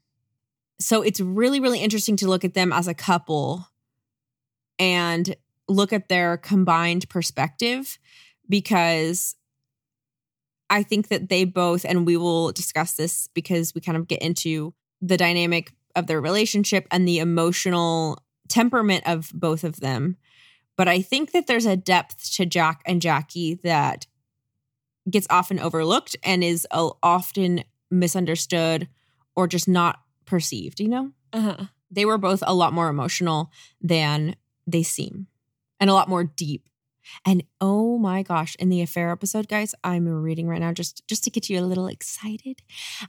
So 0.81 1.01
it's 1.01 1.19
really 1.19 1.59
really 1.59 1.79
interesting 1.79 2.15
to 2.17 2.27
look 2.27 2.43
at 2.45 2.53
them 2.55 2.71
as 2.73 2.87
a 2.87 2.93
couple 2.93 3.65
and 4.79 5.35
look 5.67 5.93
at 5.93 6.09
their 6.09 6.37
combined 6.37 7.07
perspective 7.09 7.99
because 8.49 9.35
I 10.69 10.83
think 10.83 11.09
that 11.09 11.29
they 11.29 11.45
both, 11.45 11.85
and 11.85 12.05
we 12.05 12.17
will 12.17 12.51
discuss 12.51 12.93
this 12.93 13.27
because 13.33 13.75
we 13.75 13.81
kind 13.81 13.97
of 13.97 14.07
get 14.07 14.21
into 14.21 14.73
the 15.01 15.17
dynamic 15.17 15.73
of 15.95 16.07
their 16.07 16.21
relationship 16.21 16.87
and 16.91 17.07
the 17.07 17.19
emotional 17.19 18.23
temperament 18.47 19.03
of 19.05 19.31
both 19.33 19.63
of 19.63 19.79
them. 19.79 20.17
But 20.75 20.87
I 20.87 21.01
think 21.01 21.31
that 21.31 21.47
there's 21.47 21.65
a 21.65 21.75
depth 21.75 22.33
to 22.35 22.45
Jack 22.45 22.81
and 22.85 23.01
Jackie 23.01 23.55
that 23.63 24.07
gets 25.09 25.27
often 25.29 25.59
overlooked 25.59 26.15
and 26.23 26.43
is 26.43 26.67
uh, 26.71 26.89
often 27.01 27.63
misunderstood 27.91 28.87
or 29.35 29.47
just 29.47 29.67
not 29.67 29.99
perceived, 30.25 30.79
you 30.79 30.87
know? 30.87 31.11
Uh-huh. 31.33 31.65
They 31.91 32.05
were 32.05 32.17
both 32.17 32.43
a 32.45 32.53
lot 32.53 32.73
more 32.73 32.89
emotional 32.89 33.51
than 33.81 34.35
they 34.71 34.83
seem 34.83 35.27
and 35.79 35.89
a 35.89 35.93
lot 35.93 36.09
more 36.09 36.23
deep. 36.23 36.69
And 37.25 37.43
oh 37.59 37.97
my 37.97 38.21
gosh, 38.23 38.55
in 38.59 38.69
the 38.69 38.81
affair 38.81 39.11
episode, 39.11 39.47
guys, 39.47 39.73
I'm 39.83 40.07
reading 40.07 40.47
right 40.47 40.59
now 40.59 40.73
just 40.73 41.07
just 41.07 41.23
to 41.23 41.31
get 41.31 41.49
you 41.49 41.59
a 41.59 41.65
little 41.65 41.87
excited. 41.87 42.61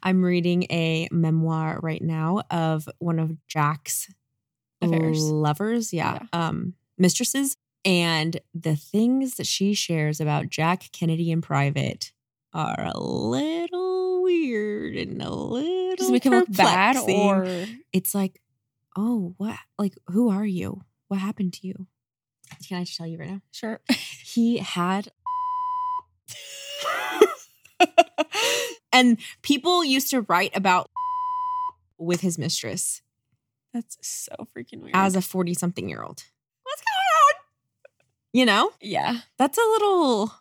I'm 0.02 0.22
reading 0.22 0.64
a 0.70 1.08
memoir 1.10 1.80
right 1.82 2.02
now 2.02 2.42
of 2.50 2.88
one 2.98 3.18
of 3.18 3.36
Jack's 3.46 4.08
Affairs. 4.80 5.20
lovers, 5.20 5.92
yeah, 5.92 6.20
um, 6.32 6.74
mistresses, 6.96 7.56
and 7.84 8.40
the 8.54 8.76
things 8.76 9.34
that 9.36 9.46
she 9.46 9.74
shares 9.74 10.20
about 10.20 10.48
Jack 10.48 10.90
Kennedy 10.92 11.30
in 11.30 11.42
private 11.42 12.12
are 12.52 12.90
a 12.94 12.98
little 12.98 14.22
weird 14.22 14.96
and 14.96 15.20
a 15.22 15.30
little 15.30 15.96
Does 15.96 16.08
it 16.08 16.12
make 16.12 16.24
him 16.24 16.32
look 16.32 16.50
bad 16.50 16.96
or 16.96 17.46
it's 17.92 18.14
like, 18.14 18.40
oh, 18.96 19.34
what? 19.36 19.56
Like, 19.78 19.96
who 20.08 20.30
are 20.30 20.46
you? 20.46 20.82
What 21.10 21.18
happened 21.18 21.52
to 21.54 21.66
you? 21.66 21.88
Can 22.68 22.78
I 22.78 22.84
just 22.84 22.96
tell 22.96 23.06
you 23.06 23.18
right 23.18 23.30
now? 23.30 23.40
sure? 23.50 23.80
He 23.90 24.58
had. 24.58 25.08
and 28.92 29.18
people 29.42 29.84
used 29.84 30.10
to 30.10 30.20
write 30.22 30.56
about 30.56 30.88
with 31.98 32.20
his 32.20 32.38
mistress 32.38 33.02
That's 33.74 33.96
so 34.00 34.32
freaking 34.56 34.82
weird. 34.82 34.94
as 34.94 35.16
a 35.16 35.20
40 35.20 35.54
something 35.54 35.88
year 35.88 36.00
old. 36.02 36.22
What's 36.62 36.80
going 36.82 37.10
on? 37.26 37.34
You 38.32 38.46
know, 38.46 38.70
yeah. 38.80 39.18
that's 39.36 39.58
a 39.58 39.62
little 39.62 40.32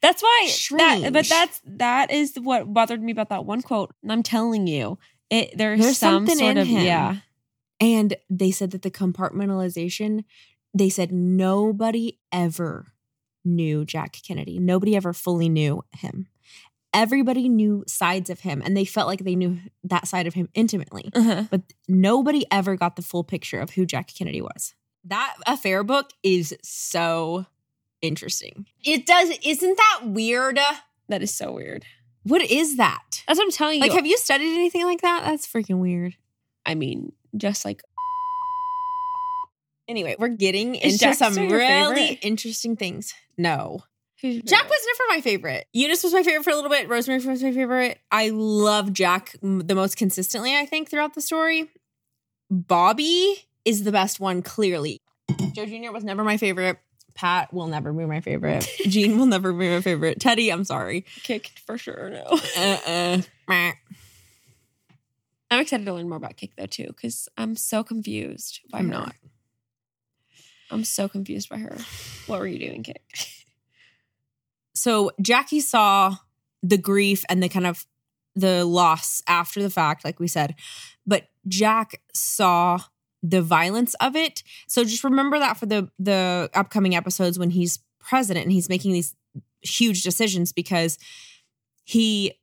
That's 0.00 0.22
why 0.22 0.50
that 0.78 1.12
but 1.12 1.28
that's 1.28 1.60
that 1.66 2.10
is 2.10 2.34
what 2.40 2.72
bothered 2.72 3.02
me 3.02 3.12
about 3.12 3.28
that 3.28 3.44
one 3.44 3.60
quote. 3.60 3.94
And 4.02 4.10
I'm 4.10 4.22
telling 4.22 4.66
you, 4.66 4.98
it 5.28 5.56
there's, 5.58 5.80
There's 5.80 5.98
some 5.98 6.26
sort 6.26 6.56
of 6.56 6.66
him. 6.66 6.84
yeah. 6.86 7.16
And 7.80 8.16
they 8.28 8.50
said 8.50 8.72
that 8.72 8.82
the 8.82 8.90
compartmentalization, 8.90 10.24
they 10.74 10.88
said 10.88 11.12
nobody 11.12 12.18
ever 12.32 12.92
knew 13.44 13.84
Jack 13.84 14.18
Kennedy. 14.26 14.58
Nobody 14.58 14.96
ever 14.96 15.12
fully 15.12 15.48
knew 15.48 15.82
him. 15.96 16.28
Everybody 16.92 17.48
knew 17.48 17.84
sides 17.86 18.30
of 18.30 18.40
him 18.40 18.62
and 18.64 18.76
they 18.76 18.84
felt 18.84 19.06
like 19.06 19.20
they 19.20 19.36
knew 19.36 19.58
that 19.84 20.08
side 20.08 20.26
of 20.26 20.34
him 20.34 20.48
intimately. 20.54 21.10
Uh-huh. 21.14 21.44
But 21.50 21.62
nobody 21.86 22.44
ever 22.50 22.76
got 22.76 22.96
the 22.96 23.02
full 23.02 23.24
picture 23.24 23.60
of 23.60 23.70
who 23.70 23.86
Jack 23.86 24.10
Kennedy 24.12 24.40
was. 24.40 24.74
That 25.04 25.36
affair 25.46 25.84
book 25.84 26.10
is 26.22 26.56
so 26.62 27.46
interesting. 28.02 28.66
It 28.84 29.06
does, 29.06 29.30
isn't 29.44 29.76
that 29.76 30.00
weird? 30.04 30.58
That 31.08 31.22
is 31.22 31.32
so 31.32 31.52
weird. 31.52 31.84
What 32.24 32.42
is 32.42 32.76
that? 32.76 33.22
That's 33.26 33.38
what 33.38 33.44
I'm 33.44 33.52
telling 33.52 33.76
you. 33.76 33.82
Like, 33.82 33.92
have 33.92 34.06
you 34.06 34.18
studied 34.18 34.54
anything 34.54 34.84
like 34.84 35.02
that? 35.02 35.24
That's 35.24 35.46
freaking 35.46 35.78
weird. 35.78 36.16
I 36.66 36.74
mean, 36.74 37.12
just 37.36 37.64
like 37.64 37.82
Anyway, 39.88 40.14
we're 40.18 40.28
getting 40.28 40.74
into 40.74 40.98
Jack 40.98 41.14
some 41.16 41.34
really 41.34 41.58
favorite? 41.96 42.18
interesting 42.22 42.76
things. 42.76 43.14
No. 43.38 43.80
Jack 44.20 44.68
was 44.68 44.78
never 44.86 45.08
my 45.10 45.20
favorite. 45.22 45.66
Eunice 45.72 46.02
was 46.02 46.12
my 46.12 46.22
favorite 46.22 46.42
for 46.44 46.50
a 46.50 46.54
little 46.56 46.68
bit. 46.68 46.88
Rosemary 46.88 47.24
was 47.24 47.42
my 47.42 47.52
favorite. 47.52 47.98
I 48.10 48.30
love 48.30 48.92
Jack 48.92 49.34
the 49.40 49.74
most 49.74 49.96
consistently, 49.96 50.54
I 50.56 50.66
think, 50.66 50.90
throughout 50.90 51.14
the 51.14 51.22
story. 51.22 51.70
Bobby 52.50 53.36
is 53.64 53.84
the 53.84 53.92
best 53.92 54.18
one, 54.20 54.42
clearly. 54.42 55.00
Joe 55.52 55.64
Jr. 55.66 55.92
was 55.92 56.04
never 56.04 56.24
my 56.24 56.36
favorite. 56.36 56.78
Pat 57.14 57.52
will 57.54 57.66
never 57.68 57.92
be 57.92 58.04
my 58.06 58.20
favorite. 58.20 58.68
Jean 58.82 59.18
will 59.18 59.26
never 59.26 59.52
be 59.52 59.68
my 59.68 59.80
favorite. 59.80 60.20
Teddy, 60.20 60.50
I'm 60.52 60.64
sorry. 60.64 61.04
kicked 61.22 61.60
for 61.60 61.78
sure. 61.78 62.10
No. 62.10 62.24
Uh-uh. 62.56 63.22
I'm 65.50 65.60
excited 65.60 65.86
to 65.86 65.94
learn 65.94 66.08
more 66.08 66.18
about 66.18 66.36
Kick 66.36 66.56
though 66.56 66.66
too, 66.66 66.88
because 66.88 67.28
I'm 67.36 67.56
so 67.56 67.82
confused 67.82 68.60
by 68.70 68.78
I'm 68.78 68.86
her. 68.86 68.92
not. 68.92 69.14
I'm 70.70 70.84
so 70.84 71.08
confused 71.08 71.48
by 71.48 71.58
her. 71.58 71.76
What 72.26 72.40
were 72.40 72.46
you 72.46 72.58
doing, 72.58 72.82
Kick? 72.82 73.02
so 74.74 75.10
Jackie 75.20 75.60
saw 75.60 76.16
the 76.62 76.78
grief 76.78 77.24
and 77.28 77.42
the 77.42 77.48
kind 77.48 77.66
of 77.66 77.86
the 78.34 78.64
loss 78.64 79.22
after 79.26 79.62
the 79.62 79.70
fact, 79.70 80.04
like 80.04 80.20
we 80.20 80.28
said, 80.28 80.54
but 81.06 81.28
Jack 81.48 82.00
saw 82.12 82.78
the 83.22 83.42
violence 83.42 83.94
of 83.94 84.14
it. 84.14 84.42
So 84.68 84.84
just 84.84 85.02
remember 85.04 85.38
that 85.38 85.56
for 85.56 85.66
the 85.66 85.90
the 85.98 86.50
upcoming 86.54 86.94
episodes 86.94 87.38
when 87.38 87.50
he's 87.50 87.80
president 87.98 88.44
and 88.44 88.52
he's 88.52 88.68
making 88.68 88.92
these 88.92 89.16
huge 89.62 90.02
decisions 90.02 90.52
because 90.52 90.98
he, 91.84 92.34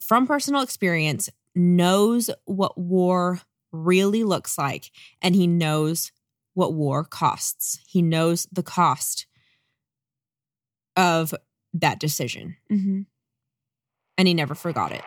from 0.00 0.26
personal 0.26 0.62
experience, 0.62 1.28
knows 1.54 2.30
what 2.44 2.78
war 2.78 3.40
really 3.72 4.24
looks 4.24 4.58
like 4.58 4.90
and 5.20 5.34
he 5.34 5.46
knows 5.46 6.12
what 6.54 6.74
war 6.74 7.04
costs. 7.04 7.80
He 7.86 8.02
knows 8.02 8.46
the 8.52 8.62
cost 8.62 9.26
of 10.96 11.34
that 11.74 11.98
decision 11.98 12.56
Mm-hmm. 12.70 13.02
and 14.18 14.28
he 14.28 14.34
never 14.34 14.54
forgot 14.54 14.92
it. 14.92 15.02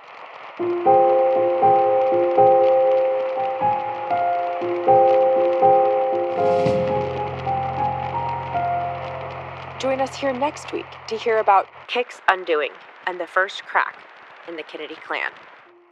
Join 9.80 10.00
us 10.02 10.16
here 10.16 10.34
next 10.34 10.72
week 10.72 10.86
to 11.08 11.16
hear 11.18 11.38
about 11.40 11.68
Kick's 11.88 12.22
undoing 12.30 12.72
and 13.06 13.20
the 13.20 13.28
first 13.28 13.64
crack 13.66 13.98
in 14.48 14.56
the 14.56 14.64
Kennedy 14.64 14.96
clan. 14.96 15.32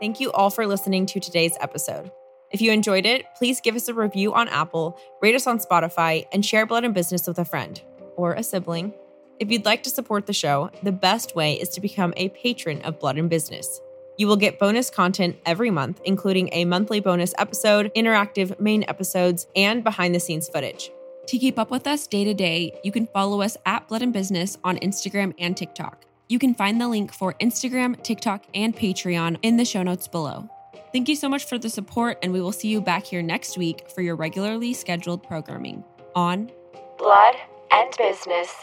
Thank 0.03 0.19
you 0.19 0.33
all 0.33 0.49
for 0.49 0.67
listening 0.67 1.05
to 1.05 1.21
today's 1.21 1.55
episode. 1.61 2.11
If 2.51 2.59
you 2.59 2.73
enjoyed 2.73 3.05
it, 3.05 3.25
please 3.37 3.61
give 3.61 3.77
us 3.77 3.87
a 3.87 3.93
review 3.93 4.33
on 4.33 4.49
Apple, 4.49 4.99
rate 5.21 5.33
us 5.33 5.47
on 5.47 5.59
Spotify, 5.59 6.27
and 6.33 6.45
share 6.45 6.65
Blood 6.65 6.83
and 6.83 6.93
Business 6.93 7.25
with 7.25 7.39
a 7.39 7.45
friend 7.45 7.81
or 8.17 8.33
a 8.33 8.43
sibling. 8.43 8.93
If 9.39 9.49
you'd 9.49 9.63
like 9.63 9.81
to 9.83 9.89
support 9.89 10.25
the 10.25 10.33
show, 10.33 10.71
the 10.83 10.91
best 10.91 11.37
way 11.37 11.53
is 11.53 11.69
to 11.69 11.79
become 11.79 12.13
a 12.17 12.27
patron 12.27 12.81
of 12.81 12.99
Blood 12.99 13.17
and 13.17 13.29
Business. 13.29 13.79
You 14.17 14.27
will 14.27 14.35
get 14.35 14.59
bonus 14.59 14.89
content 14.89 15.37
every 15.45 15.71
month, 15.71 16.01
including 16.03 16.49
a 16.51 16.65
monthly 16.65 16.99
bonus 16.99 17.33
episode, 17.37 17.89
interactive 17.95 18.59
main 18.59 18.83
episodes, 18.89 19.47
and 19.55 19.85
behind 19.85 20.13
the 20.13 20.19
scenes 20.19 20.49
footage. 20.49 20.91
To 21.27 21.39
keep 21.39 21.57
up 21.57 21.71
with 21.71 21.87
us 21.87 22.07
day 22.07 22.25
to 22.25 22.33
day, 22.33 22.77
you 22.83 22.91
can 22.91 23.07
follow 23.07 23.41
us 23.41 23.55
at 23.65 23.87
Blood 23.87 24.01
and 24.01 24.11
Business 24.11 24.57
on 24.65 24.75
Instagram 24.79 25.33
and 25.39 25.55
TikTok. 25.55 26.03
You 26.29 26.39
can 26.39 26.53
find 26.53 26.79
the 26.79 26.87
link 26.87 27.13
for 27.13 27.33
Instagram, 27.35 28.01
TikTok, 28.01 28.45
and 28.53 28.75
Patreon 28.75 29.37
in 29.41 29.57
the 29.57 29.65
show 29.65 29.83
notes 29.83 30.07
below. 30.07 30.49
Thank 30.91 31.09
you 31.09 31.15
so 31.15 31.27
much 31.27 31.45
for 31.45 31.57
the 31.57 31.69
support, 31.69 32.19
and 32.21 32.31
we 32.31 32.39
will 32.39 32.51
see 32.51 32.67
you 32.67 32.79
back 32.79 33.03
here 33.05 33.21
next 33.21 33.57
week 33.57 33.89
for 33.89 34.01
your 34.01 34.15
regularly 34.15 34.73
scheduled 34.73 35.23
programming 35.23 35.83
on 36.15 36.51
Blood 36.97 37.35
and 37.71 37.93
Business. 37.97 38.53